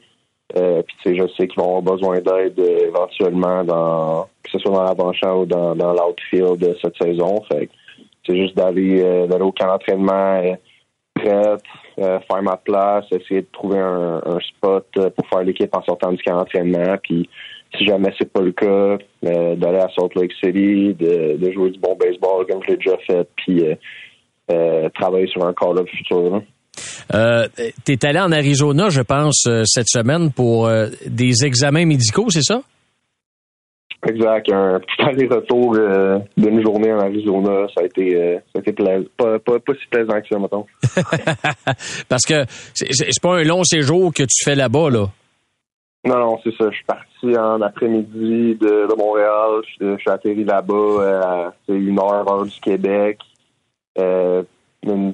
Puis 0.55 1.16
je 1.16 1.26
sais 1.36 1.46
qu'ils 1.46 1.61
vont 1.62 1.78
avoir 1.78 1.96
besoin 1.96 2.20
d'aide 2.20 2.59
éventuellement 2.59 3.62
dans 3.64 4.28
que 4.42 4.51
ce 4.51 4.59
soit 4.59 4.72
dans 4.72 4.82
l'avant-champ 4.82 5.42
ou 5.42 5.46
dans, 5.46 5.74
l'outfield 5.74 6.76
cette 6.82 6.96
saison. 6.96 7.42
Fait 7.51 7.68
c'est 8.29 8.37
juste 8.37 8.57
d'aller 8.57 9.03
d'aller 9.26 9.43
au 9.43 9.53
camp 9.53 9.68
d'entraînement 9.68 10.43
prête, 11.18 11.62
euh, 11.99 12.18
faire 12.31 12.43
ma 12.43 12.57
place, 12.57 13.05
essayer 13.11 13.43
de 13.43 13.49
trouver 13.53 13.79
un, 13.79 14.39
spot 14.41 14.87
euh, 14.97 15.11
pour 15.11 15.26
faire 15.29 15.43
l'équipe 15.43 15.74
en 15.74 15.83
sortant 15.83 16.12
du 16.12 16.22
camp 16.22 16.37
d'entraînement. 16.37 16.97
Puis 17.03 17.29
si 17.76 17.85
jamais 17.85 18.12
c'est 18.18 18.33
pas 18.33 18.41
le 18.41 18.53
cas, 18.53 18.99
euh, 19.26 19.57
d'aller 19.57 19.79
à 19.79 19.89
Salt 19.97 20.14
Lake 20.16 20.33
City, 20.43 20.95
de, 20.95 21.53
jouer 21.53 21.70
du 21.70 21.79
bon 21.79 21.97
baseball 21.97 22.47
comme 22.47 22.62
je 22.62 22.72
l'ai 22.72 22.76
déjà 22.76 22.97
fait, 23.07 23.29
puis 23.37 23.64
travailler 24.95 25.26
sur 25.26 25.45
un 25.45 25.53
call-up 25.53 25.87
futur. 25.89 26.43
tu 27.85 27.93
es 27.93 28.07
allé 28.07 28.18
en 28.18 28.33
Arizona, 28.33 28.89
je 28.89 29.03
pense, 29.03 29.47
cette 29.64 29.89
semaine 29.89 30.33
pour 30.33 30.70
des 31.07 31.45
examens 31.45 31.85
médicaux, 31.85 32.31
c'est 32.31 32.43
ça? 32.43 32.62
Exact. 34.07 34.53
Un 34.53 34.78
petit 34.78 35.03
aller-retour 35.03 35.74
euh, 35.76 36.18
d'une 36.36 36.62
journée 36.62 36.92
en 36.92 37.01
Arizona, 37.01 37.66
ça 37.74 37.82
a 37.82 37.84
été, 37.84 38.14
euh, 38.14 38.36
ça 38.53 38.59
a 38.59 38.59
été 38.61 38.72
plaisant. 38.72 39.05
Pas, 39.16 39.38
pas, 39.40 39.59
pas, 39.59 39.72
si 39.74 39.86
plaisant 39.90 40.20
que 40.20 40.28
ça, 40.28 40.38
mettons. 40.38 40.66
Parce 42.09 42.24
que 42.24 42.44
c'est 42.74 43.20
pas 43.20 43.38
un 43.38 43.42
long 43.42 43.64
séjour 43.64 44.12
que 44.14 44.22
tu 44.22 44.44
fais 44.44 44.55
là-bas, 44.55 44.90
là. 44.90 45.07
Non, 46.05 46.16
non, 46.16 46.38
c'est 46.44 46.55
ça. 46.57 46.70
Je 46.70 46.76
suis 46.76 46.84
parti 46.84 47.36
en 47.36 47.61
après-midi 47.61 48.55
de, 48.55 48.86
de, 48.88 48.94
Montréal. 48.96 49.62
Je, 49.80 49.96
suis 49.99 50.11
atterri 50.11 50.44
là-bas 50.44 50.74
euh, 50.74 51.51
c'est 51.66 51.74
une 51.74 51.99
heure, 51.99 52.30
heure 52.30 52.44
du 52.44 52.61
Québec. 52.61 53.18
Euh, 53.99 54.44
une, 54.84 55.12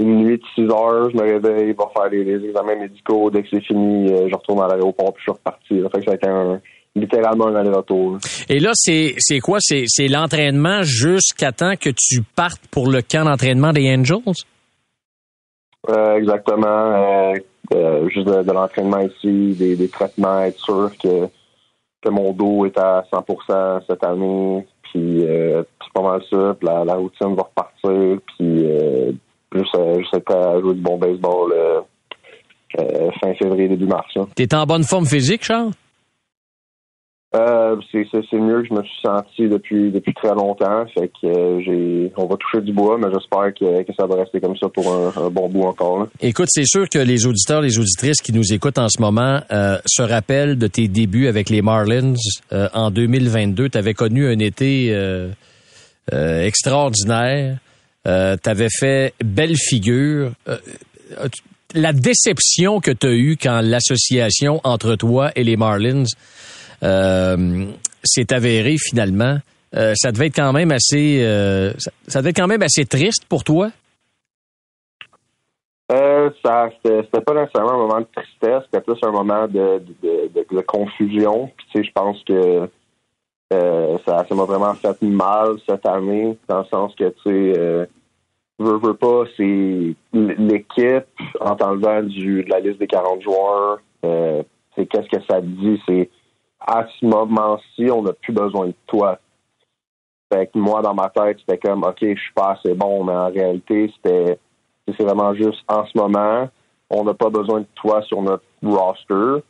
une, 0.00 0.24
nuit 0.24 0.38
de 0.38 0.42
six 0.56 0.64
heures, 0.64 1.10
je 1.10 1.16
me 1.16 1.22
réveille, 1.22 1.72
va 1.74 1.84
faire 1.96 2.10
les, 2.10 2.44
examens 2.44 2.74
médicaux. 2.74 3.30
Dès 3.30 3.44
que 3.44 3.48
c'est 3.52 3.60
fini, 3.60 4.08
je 4.08 4.34
retourne 4.34 4.60
à 4.60 4.66
l'aéroport 4.66 5.14
puis 5.14 5.22
je 5.24 5.30
suis 5.30 5.38
reparti. 5.38 5.80
Ça 5.80 5.88
fait 5.90 5.98
que 6.00 6.04
ça 6.06 6.10
a 6.10 6.14
été 6.16 6.28
un 6.28 6.60
littéralement 6.96 7.46
un 7.48 7.56
aller-retour. 7.56 8.18
Et 8.48 8.58
là, 8.58 8.70
c'est, 8.74 9.14
c'est 9.18 9.40
quoi? 9.40 9.58
C'est, 9.60 9.84
c'est 9.86 10.08
l'entraînement 10.08 10.82
jusqu'à 10.82 11.52
temps 11.52 11.74
que 11.76 11.90
tu 11.90 12.22
partes 12.34 12.66
pour 12.70 12.88
le 12.88 13.02
camp 13.02 13.24
d'entraînement 13.24 13.72
des 13.72 13.94
Angels? 13.94 14.34
Euh, 15.88 16.16
exactement. 16.16 16.66
Euh, 16.66 17.34
euh, 17.74 18.08
juste 18.08 18.26
de, 18.26 18.52
l'entraînement 18.52 19.00
ici, 19.00 19.54
des, 19.58 19.76
des, 19.76 19.88
traitements, 19.88 20.40
être 20.40 20.58
sûr 20.58 20.90
que, 21.02 21.26
que 22.02 22.10
mon 22.10 22.32
dos 22.32 22.64
est 22.64 22.78
à 22.78 23.04
100% 23.12 23.82
cette 23.86 24.02
année. 24.02 24.66
Puis 24.82 25.22
c'est 25.22 25.92
pas 25.92 26.02
mal 26.02 26.22
ça. 26.30 26.56
Puis 26.58 26.66
la, 26.66 26.94
routine 26.94 27.34
va 27.34 27.42
repartir. 27.42 28.18
Puis 28.38 28.66
juste, 29.52 29.76
juste 29.98 30.14
être 30.14 30.34
à 30.34 30.60
jouer 30.60 30.74
du 30.74 30.80
bon 30.80 30.96
baseball 30.96 31.52
fin 33.20 33.34
février, 33.34 33.68
début 33.68 33.86
mars. 33.86 34.14
T'es 34.34 34.54
en 34.54 34.64
bonne 34.64 34.84
forme 34.84 35.06
physique, 35.06 35.44
Charles? 35.44 35.72
Euh, 37.36 37.76
c'est 37.92 38.38
mieux 38.38 38.62
que 38.62 38.68
je 38.68 38.74
me 38.74 38.82
suis 38.82 39.00
senti 39.04 39.48
depuis 39.48 39.90
depuis 39.90 40.14
très 40.14 40.34
longtemps. 40.34 40.86
Fait 40.94 41.08
que 41.08 41.26
euh, 41.26 41.60
j'ai 41.64 42.12
on 42.16 42.26
va 42.26 42.36
toucher 42.36 42.64
du 42.64 42.72
bois, 42.72 42.98
mais 42.98 43.08
j'espère 43.12 43.52
que, 43.54 43.82
que, 43.82 43.92
ça 43.98 44.06
va 44.06 44.16
rester 44.16 44.40
comme 44.40 44.56
ça 44.56 44.68
pour 44.68 44.92
un, 44.92 45.30
bon 45.30 45.48
bout 45.48 45.64
encore. 45.64 46.06
Écoute, 46.20 46.48
c'est 46.50 46.66
sûr 46.66 46.88
que 46.88 46.98
les 46.98 47.26
auditeurs, 47.26 47.60
les 47.60 47.78
auditrices 47.78 48.22
qui 48.22 48.32
nous 48.32 48.52
écoutent 48.52 48.78
en 48.78 48.88
ce 48.88 49.00
moment 49.00 49.40
euh, 49.52 49.78
se 49.86 50.02
rappellent 50.02 50.56
de 50.56 50.66
tes 50.66 50.88
débuts 50.88 51.26
avec 51.26 51.50
les 51.50 51.62
Marlins 51.62 52.14
en 52.52 52.90
2022. 52.90 53.68
Tu 53.68 53.78
avais 53.78 53.94
connu 53.94 54.26
un 54.26 54.38
été 54.38 54.96
extraordinaire. 56.12 57.58
tu 58.04 58.10
avais 58.50 58.68
fait 58.70 59.14
belle 59.24 59.56
figure. 59.56 60.32
la 61.74 61.92
déception 61.92 62.80
que 62.80 62.92
tu 62.92 63.06
as 63.06 63.12
eue 63.12 63.36
quand 63.40 63.60
l'association 63.62 64.60
entre 64.64 64.96
toi 64.96 65.32
et 65.34 65.44
les 65.44 65.56
Marlins 65.56 66.04
euh, 66.82 67.66
c'est 68.04 68.32
avéré 68.32 68.76
finalement. 68.78 69.38
Euh, 69.74 69.92
ça 69.96 70.12
devait 70.12 70.28
être 70.28 70.36
quand 70.36 70.52
même 70.52 70.70
assez, 70.70 71.22
euh, 71.22 71.72
ça, 72.06 72.20
devait 72.20 72.30
être 72.30 72.36
quand 72.36 72.46
même 72.46 72.62
assez 72.62 72.86
triste 72.86 73.26
pour 73.28 73.44
toi? 73.44 73.70
Euh, 75.92 76.30
ça, 76.44 76.70
c'était 76.84 77.20
pas 77.20 77.34
nécessairement 77.34 77.72
un 77.72 77.86
moment 77.86 78.00
de 78.00 78.06
tristesse, 78.14 78.62
c'était 78.64 78.80
plus 78.80 78.98
un 79.02 79.10
moment 79.10 79.46
de, 79.46 80.62
confusion. 80.66 81.50
Puis, 81.56 81.66
tu 81.72 81.78
sais, 81.78 81.88
je 81.88 81.92
pense 81.92 82.22
que 82.24 82.68
ça, 83.50 84.26
m'a 84.34 84.44
vraiment 84.44 84.74
fait 84.74 85.00
mal 85.02 85.56
cette 85.68 85.86
année, 85.86 86.36
dans 86.48 86.60
le 86.60 86.64
sens 86.64 86.94
que, 86.96 87.08
tu 87.22 87.54
sais, 87.54 87.88
veux, 88.58 88.94
pas, 88.94 89.24
c'est 89.36 89.94
l'équipe 90.12 91.06
en 91.40 91.54
t'enlevant 91.54 92.02
du 92.02 92.42
de 92.42 92.50
la 92.50 92.60
liste 92.60 92.78
des 92.78 92.86
40 92.86 93.22
joueurs. 93.22 93.78
qu'est-ce 94.02 95.08
que 95.08 95.22
ça 95.28 95.40
dit, 95.40 95.80
c'est 95.86 96.08
à 96.66 96.86
ce 96.98 97.06
moment-ci, 97.06 97.90
on 97.90 98.02
n'a 98.02 98.12
plus 98.12 98.32
besoin 98.32 98.66
de 98.66 98.74
toi. 98.86 99.18
Fait 100.32 100.48
que 100.48 100.58
moi, 100.58 100.82
dans 100.82 100.94
ma 100.94 101.08
tête, 101.08 101.38
c'était 101.38 101.58
comme, 101.58 101.84
OK, 101.84 101.98
je 102.00 102.20
suis 102.20 102.32
pas 102.34 102.58
assez 102.58 102.74
bon, 102.74 103.04
mais 103.04 103.12
en 103.12 103.28
réalité, 103.28 103.92
c'était, 103.94 104.38
c'est 104.88 105.04
vraiment 105.04 105.32
juste 105.34 105.62
en 105.68 105.86
ce 105.86 105.96
moment, 105.96 106.48
on 106.90 107.04
n'a 107.04 107.14
pas 107.14 107.30
besoin 107.30 107.60
de 107.60 107.66
toi 107.76 108.02
sur 108.02 108.22
notre 108.22 108.44
roster. 108.62 109.44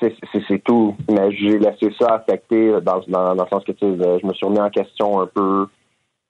C'est 0.00 0.64
tout. 0.64 0.96
Mais 1.10 1.30
j'ai 1.32 1.58
laissé 1.58 1.92
ça 1.98 2.14
affecter 2.14 2.80
dans, 2.80 3.00
dans, 3.06 3.34
le 3.34 3.48
sens 3.50 3.62
que 3.64 3.72
je 3.80 4.26
me 4.26 4.32
suis 4.32 4.46
remis 4.46 4.60
en 4.60 4.70
question 4.70 5.20
un 5.20 5.26
peu. 5.26 5.66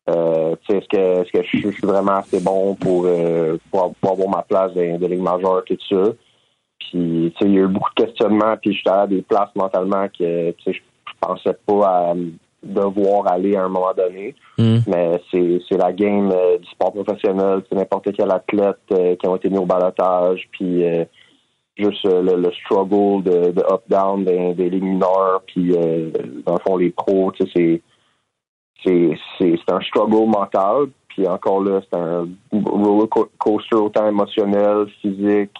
Euh, 0.08 0.56
est-ce 0.68 0.88
que, 0.88 1.42
je, 1.44 1.70
suis 1.70 1.86
vraiment 1.86 2.16
assez 2.16 2.40
bon 2.40 2.74
pour, 2.74 3.04
euh, 3.06 3.58
avoir 3.72 4.28
ma 4.28 4.42
place 4.42 4.72
de, 4.74 4.96
de 4.96 5.06
Ligue 5.06 5.20
majeure, 5.22 5.62
tout 5.64 5.76
ça? 5.88 6.12
Puis, 6.80 7.32
il 7.40 7.54
y 7.54 7.58
a 7.58 7.62
eu 7.62 7.68
beaucoup 7.68 7.90
de 7.96 8.04
questionnements, 8.04 8.56
puis 8.60 8.74
j'étais 8.74 8.90
à 8.90 9.06
des 9.06 9.22
places 9.22 9.50
mentalement 9.54 10.06
que, 10.08 10.54
je 10.66 10.78
pensais 11.20 11.56
pas 11.66 12.10
à 12.10 12.14
devoir 12.62 13.30
aller 13.30 13.56
à 13.56 13.64
un 13.64 13.68
moment 13.68 13.92
donné. 13.96 14.34
Hmm. 14.58 14.78
Mais 14.86 15.20
c'est 15.30 15.78
la 15.78 15.92
game 15.92 16.30
euh, 16.32 16.58
du 16.58 16.68
sport 16.70 16.92
professionnel. 16.92 17.62
C'est 17.68 17.76
n'importe 17.76 18.12
quel 18.12 18.30
athlète 18.30 18.78
euh, 18.92 19.16
qui 19.16 19.26
a 19.26 19.36
été 19.36 19.48
mis 19.48 19.58
au 19.58 19.66
balotage, 19.66 20.48
puis 20.52 20.84
euh, 20.84 21.04
juste 21.76 22.04
le, 22.04 22.50
struggle 22.64 23.22
de, 23.22 23.62
up-down 23.72 24.24
des, 24.24 24.54
des 24.54 24.70
ligues 24.70 24.82
mineures, 24.82 25.42
puis 25.46 25.72
dans 26.44 26.54
le 26.54 26.58
fond, 26.66 26.76
les 26.76 26.90
pros, 26.90 27.32
c'est 27.54 27.80
c'est 28.84 29.70
un 29.70 29.80
struggle 29.80 30.26
mental. 30.26 30.86
Puis 31.08 31.26
encore 31.26 31.62
là, 31.62 31.80
c'est 31.82 31.98
un 31.98 32.28
roller 32.52 33.08
coaster 33.38 33.76
autant 33.76 34.06
émotionnel, 34.06 34.86
physique, 35.00 35.56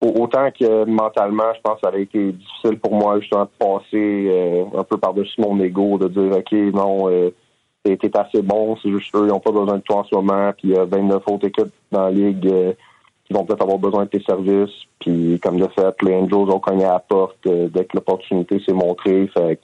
autant 0.00 0.50
que 0.50 0.84
mentalement, 0.84 1.52
je 1.54 1.60
pense 1.60 1.80
que 1.80 1.88
ça 1.88 1.94
a 1.94 1.98
été 1.98 2.32
difficile 2.32 2.78
pour 2.78 2.94
moi 2.94 3.20
justement 3.20 3.44
de 3.44 3.50
passer 3.58 4.28
euh, 4.30 4.64
un 4.78 4.84
peu 4.84 4.96
par-dessus 4.96 5.40
mon 5.40 5.60
ego, 5.60 5.98
de 5.98 6.08
dire 6.08 6.36
OK, 6.36 6.52
non, 6.74 7.10
euh, 7.10 7.30
t'es 7.84 8.16
assez 8.16 8.42
bon, 8.42 8.76
c'est 8.82 8.90
juste 8.90 9.14
eux, 9.14 9.24
ils 9.24 9.32
n'ont 9.32 9.40
pas 9.40 9.52
besoin 9.52 9.76
de 9.76 9.82
toi 9.82 9.98
en 9.98 10.04
ce 10.04 10.14
moment, 10.14 10.52
puis 10.56 10.68
il 10.68 10.74
y 10.74 10.78
a 10.78 10.84
29 10.84 11.22
autres 11.26 11.48
équipes 11.48 11.72
dans 11.92 12.04
la 12.04 12.10
ligue 12.10 12.46
euh, 12.46 12.72
qui 13.26 13.34
vont 13.34 13.44
peut-être 13.44 13.62
avoir 13.62 13.78
besoin 13.78 14.04
de 14.04 14.10
tes 14.10 14.22
services. 14.22 14.74
Puis 15.00 15.38
comme 15.42 15.58
de 15.58 15.68
fait, 15.68 15.94
les 16.02 16.14
Angels 16.14 16.50
ont 16.50 16.60
cogné 16.60 16.84
à 16.84 16.94
la 16.94 16.98
porte 16.98 17.38
dès 17.44 17.84
que 17.84 17.96
l'opportunité 17.96 18.60
s'est 18.66 18.74
montrée. 18.74 19.30
Fait 19.34 19.58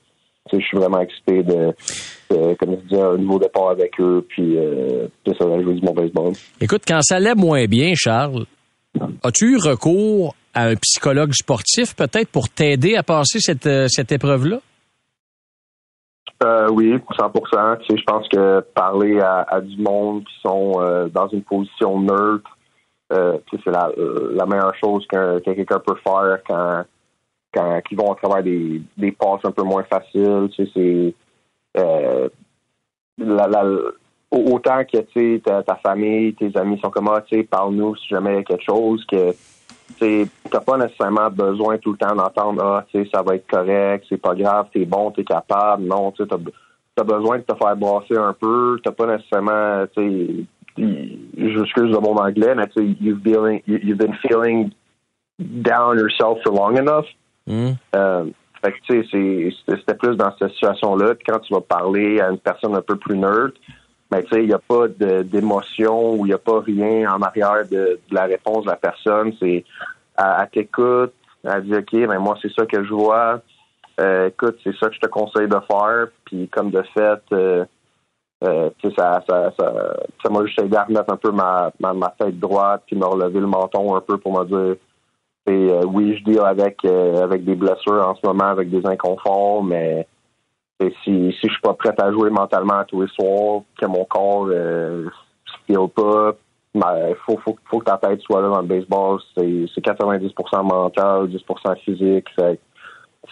je 0.53 0.61
suis 0.61 0.79
vraiment 0.79 1.01
excité 1.01 1.43
de, 1.43 1.75
comme 2.31 2.77
je 2.77 2.89
disais, 2.89 3.03
un 3.03 3.17
nouveau 3.17 3.41
départ 3.41 3.71
avec 3.71 4.01
eux, 4.01 4.25
puis 4.29 4.55
de 4.55 5.35
ça 5.37 5.45
jouer 5.61 5.75
du 5.75 5.81
bon 5.81 5.93
baseball. 5.93 6.33
Écoute, 6.61 6.83
quand 6.87 7.01
ça 7.03 7.17
allait 7.17 7.35
moins 7.35 7.65
bien, 7.65 7.93
Charles, 7.97 8.47
As-tu 9.23 9.53
eu 9.53 9.57
recours 9.57 10.35
à 10.55 10.69
un 10.69 10.77
psychologue 10.77 11.33
sportif 11.33 11.95
peut-être 11.95 12.31
pour 12.31 12.49
t'aider 12.49 12.97
à 12.97 13.03
passer 13.03 13.41
cette, 13.41 13.67
euh, 13.67 13.89
cette 13.89 14.13
épreuve-là? 14.13 14.61
Euh, 16.43 16.69
oui, 16.71 16.99
100 17.19 17.33
Je 17.89 18.03
pense 18.05 18.29
que 18.29 18.61
parler 18.75 19.21
à, 19.21 19.61
du 19.61 19.81
monde 19.81 20.25
qui 20.25 20.35
sont 20.43 20.75
euh, 20.81 21.09
dans 21.09 21.29
une 21.29 21.43
position 21.43 22.01
neutre, 22.01 22.51
c'est 23.11 23.71
la, 23.71 24.47
meilleure 24.47 24.75
chose 24.77 25.07
qu'un 25.09 25.41
quelqu'un 25.41 25.79
peut 25.79 25.95
faire 26.05 26.39
quand, 26.47 26.85
quand 27.55 27.81
ils 27.91 27.97
vont 27.97 28.13
à 28.13 28.17
travers 28.17 28.43
des, 28.43 28.83
des 28.99 29.13
passes 29.13 29.41
un 29.45 29.53
peu 29.53 29.63
moins 29.63 29.85
faciles. 29.85 30.49
c'est 30.75 31.15
la, 33.19 33.73
autant 34.31 34.85
que 34.85 34.99
tu 34.99 35.41
ta, 35.41 35.63
ta 35.63 35.77
famille, 35.77 36.35
tes 36.35 36.57
amis 36.57 36.79
sont 36.81 36.91
comme 36.91 37.09
ah, 37.09 37.23
tu 37.27 37.37
sais, 37.37 37.43
parle-nous 37.45 37.97
si 37.97 38.09
jamais 38.09 38.33
il 38.33 38.37
y 38.37 38.41
a 38.41 38.45
quelque 38.45 38.65
chose 38.65 39.05
que 39.07 39.33
tu 39.99 40.29
n'as 40.53 40.61
pas 40.61 40.77
nécessairement 40.79 41.31
besoin 41.31 41.79
tout 41.79 41.93
le 41.93 41.99
temps 41.99 42.15
d'entendre 42.15 42.63
ah, 42.63 42.85
tu 42.91 43.05
sais, 43.05 43.11
ça 43.13 43.23
va 43.23 43.37
être 43.37 43.47
correct, 43.47 44.05
c'est 44.09 44.21
pas 44.21 44.35
grave, 44.35 44.69
t'es 44.73 44.85
bon, 44.85 45.11
t'es 45.11 45.25
capable. 45.25 45.85
Non, 45.85 46.13
tu 46.13 46.25
t'as 46.27 47.05
besoin 47.05 47.39
de 47.39 47.43
te 47.43 47.55
faire 47.55 47.77
brasser 47.77 48.17
un 48.17 48.33
peu. 48.33 48.79
T'as 48.83 48.93
pas 48.93 49.07
nécessairement, 49.07 49.85
tu 49.95 50.47
j'excuse 50.79 51.91
le 51.91 52.01
mon 52.01 52.17
anglais, 52.17 52.55
mais 52.55 52.67
tu 52.69 52.81
sais, 52.81 52.97
you've 53.01 53.23
been, 53.23 53.61
you've 53.67 53.99
been 53.99 54.15
feeling 54.23 54.71
down 55.39 55.99
yourself 55.99 56.39
for 56.43 56.53
long 56.53 56.77
enough. 56.77 57.07
Hmm. 57.47 57.73
Euh, 57.95 58.25
fait 58.63 58.73
que, 58.73 58.79
tu 58.87 59.09
sais, 59.09 59.75
c'était 59.77 59.95
plus 59.95 60.17
dans 60.17 60.33
cette 60.39 60.53
situation-là. 60.53 61.15
Puis 61.15 61.25
quand 61.29 61.39
tu 61.41 61.55
vas 61.55 61.61
parler 61.61 62.21
à 62.21 62.31
une 62.31 62.39
personne 62.39 62.75
un 62.75 62.83
peu 62.83 62.97
plus 62.97 63.17
neutre, 63.17 63.59
ben, 64.11 64.23
tu 64.23 64.29
sais, 64.29 64.43
il 64.43 64.49
n'y 64.49 64.55
a 64.55 64.59
pas 64.59 64.89
d'émotion 64.89 66.15
ou 66.15 66.27
il 66.27 66.29
n'y 66.29 66.35
a 66.35 66.39
pas 66.39 66.61
rien 66.61 67.13
en 67.13 67.21
arrière 67.23 67.67
de, 67.69 67.99
la 68.11 68.25
réponse 68.25 68.65
de 68.65 68.71
la 68.71 68.77
personne. 68.77 69.33
C'est, 69.41 69.65
elle, 70.19 70.25
elle 70.41 70.49
t'écoute, 70.53 71.13
elle 71.45 71.65
dit, 71.65 71.75
OK, 71.75 71.93
ben, 71.93 72.19
moi, 72.19 72.37
c'est 72.41 72.53
ça 72.53 72.67
que 72.67 72.85
je 72.85 72.93
vois. 72.95 73.41
Euh, 73.99 74.29
écoute, 74.29 74.59
c'est 74.63 74.77
ça 74.77 74.89
que 74.89 74.95
je 74.95 75.01
te 75.01 75.07
conseille 75.07 75.49
de 75.49 75.59
faire. 75.71 76.09
Puis 76.25 76.49
comme 76.49 76.71
de 76.71 76.83
fait, 76.95 77.23
euh, 77.33 77.65
euh, 78.45 78.71
ça, 78.97 79.23
ça, 79.29 79.51
ça, 79.59 79.97
ça 80.23 80.31
m'a 80.31 80.45
juste 80.45 80.61
aidé 80.61 80.77
à 80.77 80.85
remettre 80.85 81.13
un 81.13 81.17
peu 81.17 81.33
ma, 81.33 81.73
tête 82.19 82.39
droite, 82.39 82.83
puis 82.87 82.97
me 82.97 83.07
relever 83.07 83.41
le 83.41 83.47
menton 83.47 83.97
un 83.97 84.01
peu 84.01 84.19
pour 84.19 84.39
me 84.39 84.45
dire 84.45 84.77
euh, 85.49 85.85
oui, 85.85 86.17
je 86.19 86.25
deal 86.25 86.41
avec 86.41 86.85
euh, 86.85 87.23
avec 87.23 87.45
des 87.45 87.55
blessures 87.55 88.07
en 88.07 88.15
ce 88.17 88.27
moment, 88.27 88.47
avec 88.47 88.69
des 88.69 88.85
inconforts, 88.85 89.63
mais 89.63 90.07
si, 91.05 91.31
je 91.31 91.37
suis 91.37 91.61
pas 91.63 91.75
prête 91.75 92.01
à 92.01 92.11
jouer 92.11 92.31
mentalement 92.31 92.83
tous 92.87 93.03
les 93.03 93.09
soirs, 93.09 93.63
que 93.81 93.87
mon 93.87 94.05
corps 94.05 94.49
euh, 94.51 95.09
file 95.67 95.79
pas, 95.95 96.37
il 96.75 97.17
faut, 97.25 97.39
faut, 97.45 97.57
faut 97.71 97.79
que 97.79 97.85
ta 97.87 97.97
tête 97.97 98.21
soit 98.21 98.43
là 98.43 98.49
dans 98.49 98.61
le 98.61 98.67
baseball. 98.67 99.19
C'est 99.35 99.43
90% 99.43 100.63
mental, 100.63 101.29
10% 101.29 101.79
physique. 101.85 102.27
Fait, 102.39 102.61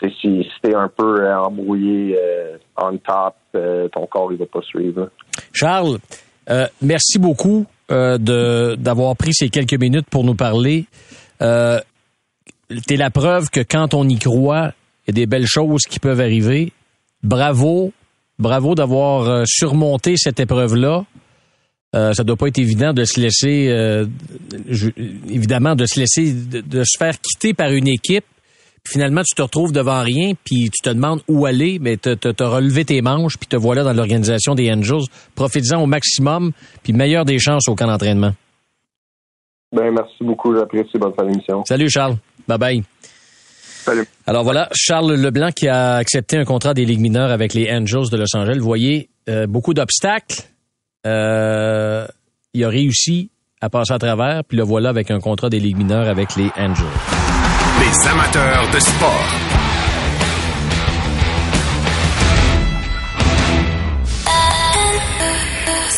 si, 0.01 0.43
si 0.43 0.51
t'es 0.63 0.75
un 0.75 0.89
peu 0.89 1.21
euh, 1.21 1.39
embrouillé 1.39 2.19
euh, 2.19 2.57
on 2.77 2.97
top, 2.97 3.35
euh, 3.55 3.89
ton 3.89 4.07
corps 4.07 4.33
il 4.33 4.39
va 4.39 4.47
pas 4.47 4.63
suivre. 4.63 5.11
Charles, 5.53 5.99
euh, 6.51 6.67
merci 6.83 7.19
beaucoup 7.19 7.67
de 7.91 8.75
d'avoir 8.77 9.15
pris 9.15 9.35
ces 9.35 9.51
quelques 9.51 9.79
minutes 9.79 10.09
pour 10.11 10.25
nous 10.25 10.35
parler. 10.35 10.87
Euh, 11.43 11.79
T'es 12.87 12.97
la 12.97 13.11
preuve 13.11 13.51
que 13.51 13.61
quand 13.61 13.95
on 13.95 14.09
y 14.09 14.19
croit, 14.19 14.73
il 15.07 15.09
y 15.09 15.21
a 15.21 15.21
des 15.21 15.27
belles 15.27 15.47
choses 15.47 15.83
qui 15.83 16.01
peuvent 16.01 16.21
arriver. 16.21 16.73
Bravo, 17.25 17.93
bravo 18.39 18.75
d'avoir 18.75 19.43
surmonté 19.47 20.17
cette 20.17 20.39
épreuve-là. 20.39 21.05
Euh, 21.95 22.13
ça 22.13 22.25
doit 22.25 22.37
pas 22.37 22.49
être 22.49 22.59
évident 22.59 22.93
de 22.93 23.05
se 23.05 23.21
laisser, 23.21 23.69
euh, 23.71 24.07
je, 24.69 24.91
évidemment, 25.29 25.77
de 25.77 25.87
se 25.87 26.01
laisser, 26.01 26.33
de, 26.33 26.61
de, 26.61 26.83
se 26.83 26.99
faire 26.99 27.15
quitter 27.21 27.55
par 27.55 27.71
une 27.71 27.87
équipe. 27.87 28.25
Finalement, 28.87 29.23
tu 29.23 29.35
te 29.35 29.43
retrouves 29.43 29.73
devant 29.73 30.03
rien, 30.03 30.33
puis 30.45 30.71
tu 30.71 30.83
te 30.83 30.91
demandes 30.91 31.21
où 31.29 31.47
aller, 31.47 31.79
mais 31.81 31.97
tu 31.97 32.11
as 32.11 32.49
relevé 32.49 32.85
tes 32.85 33.01
manches, 33.01 33.39
puis 33.39 33.47
te 33.47 33.57
voilà 33.57 33.83
dans 33.85 33.93
l'organisation 33.93 34.55
des 34.55 34.71
Angels. 34.71 35.05
Profites-en 35.37 35.81
au 35.83 35.87
maximum, 35.87 36.53
puis 36.83 36.93
meilleure 36.93 37.25
des 37.25 37.39
chances 37.39 37.69
au 37.69 37.75
camp 37.75 37.87
d'entraînement. 37.87 38.33
Ben, 39.73 39.91
merci 39.93 40.23
beaucoup, 40.23 40.55
j'apprécie. 40.55 40.99
Bonne 40.99 41.15
fin 41.15 41.25
d'émission. 41.25 41.65
Salut, 41.65 41.89
Charles. 41.89 42.17
Bye 42.47 42.59
bye. 42.59 42.85
Alors 44.27 44.45
voilà, 44.45 44.69
Charles 44.73 45.15
Leblanc 45.15 45.51
qui 45.51 45.69
a 45.69 45.97
accepté 45.97 46.37
un 46.37 46.45
contrat 46.45 46.75
des 46.75 46.85
Ligues 46.85 47.01
mineures 47.01 47.31
avec 47.31 47.55
les 47.55 47.71
Angels 47.71 48.09
de 48.11 48.17
Los 48.17 48.37
Angeles. 48.37 48.59
Vous 48.59 48.65
voyez, 48.65 49.09
euh, 49.29 49.47
beaucoup 49.47 49.75
d'obstacles. 49.75 50.43
Euh, 51.07 52.07
il 52.53 52.65
a 52.65 52.69
réussi 52.69 53.31
à 53.61 53.69
passer 53.69 53.93
à 53.93 53.99
travers, 53.99 54.43
puis 54.45 54.57
le 54.57 54.63
voilà 54.63 54.91
avec 54.91 55.11
un 55.11 55.21
contrat 55.21 55.49
des 55.51 55.61
Ligues 55.61 55.77
mineures 55.77 56.09
avec 56.09 56.37
les 56.37 56.51
Angels. 56.57 56.85
Les 57.81 58.09
amateurs 58.09 58.71
de 58.73 58.79
sport. 58.79 59.29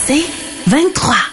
C'est 0.06 0.24
23. 0.68 1.25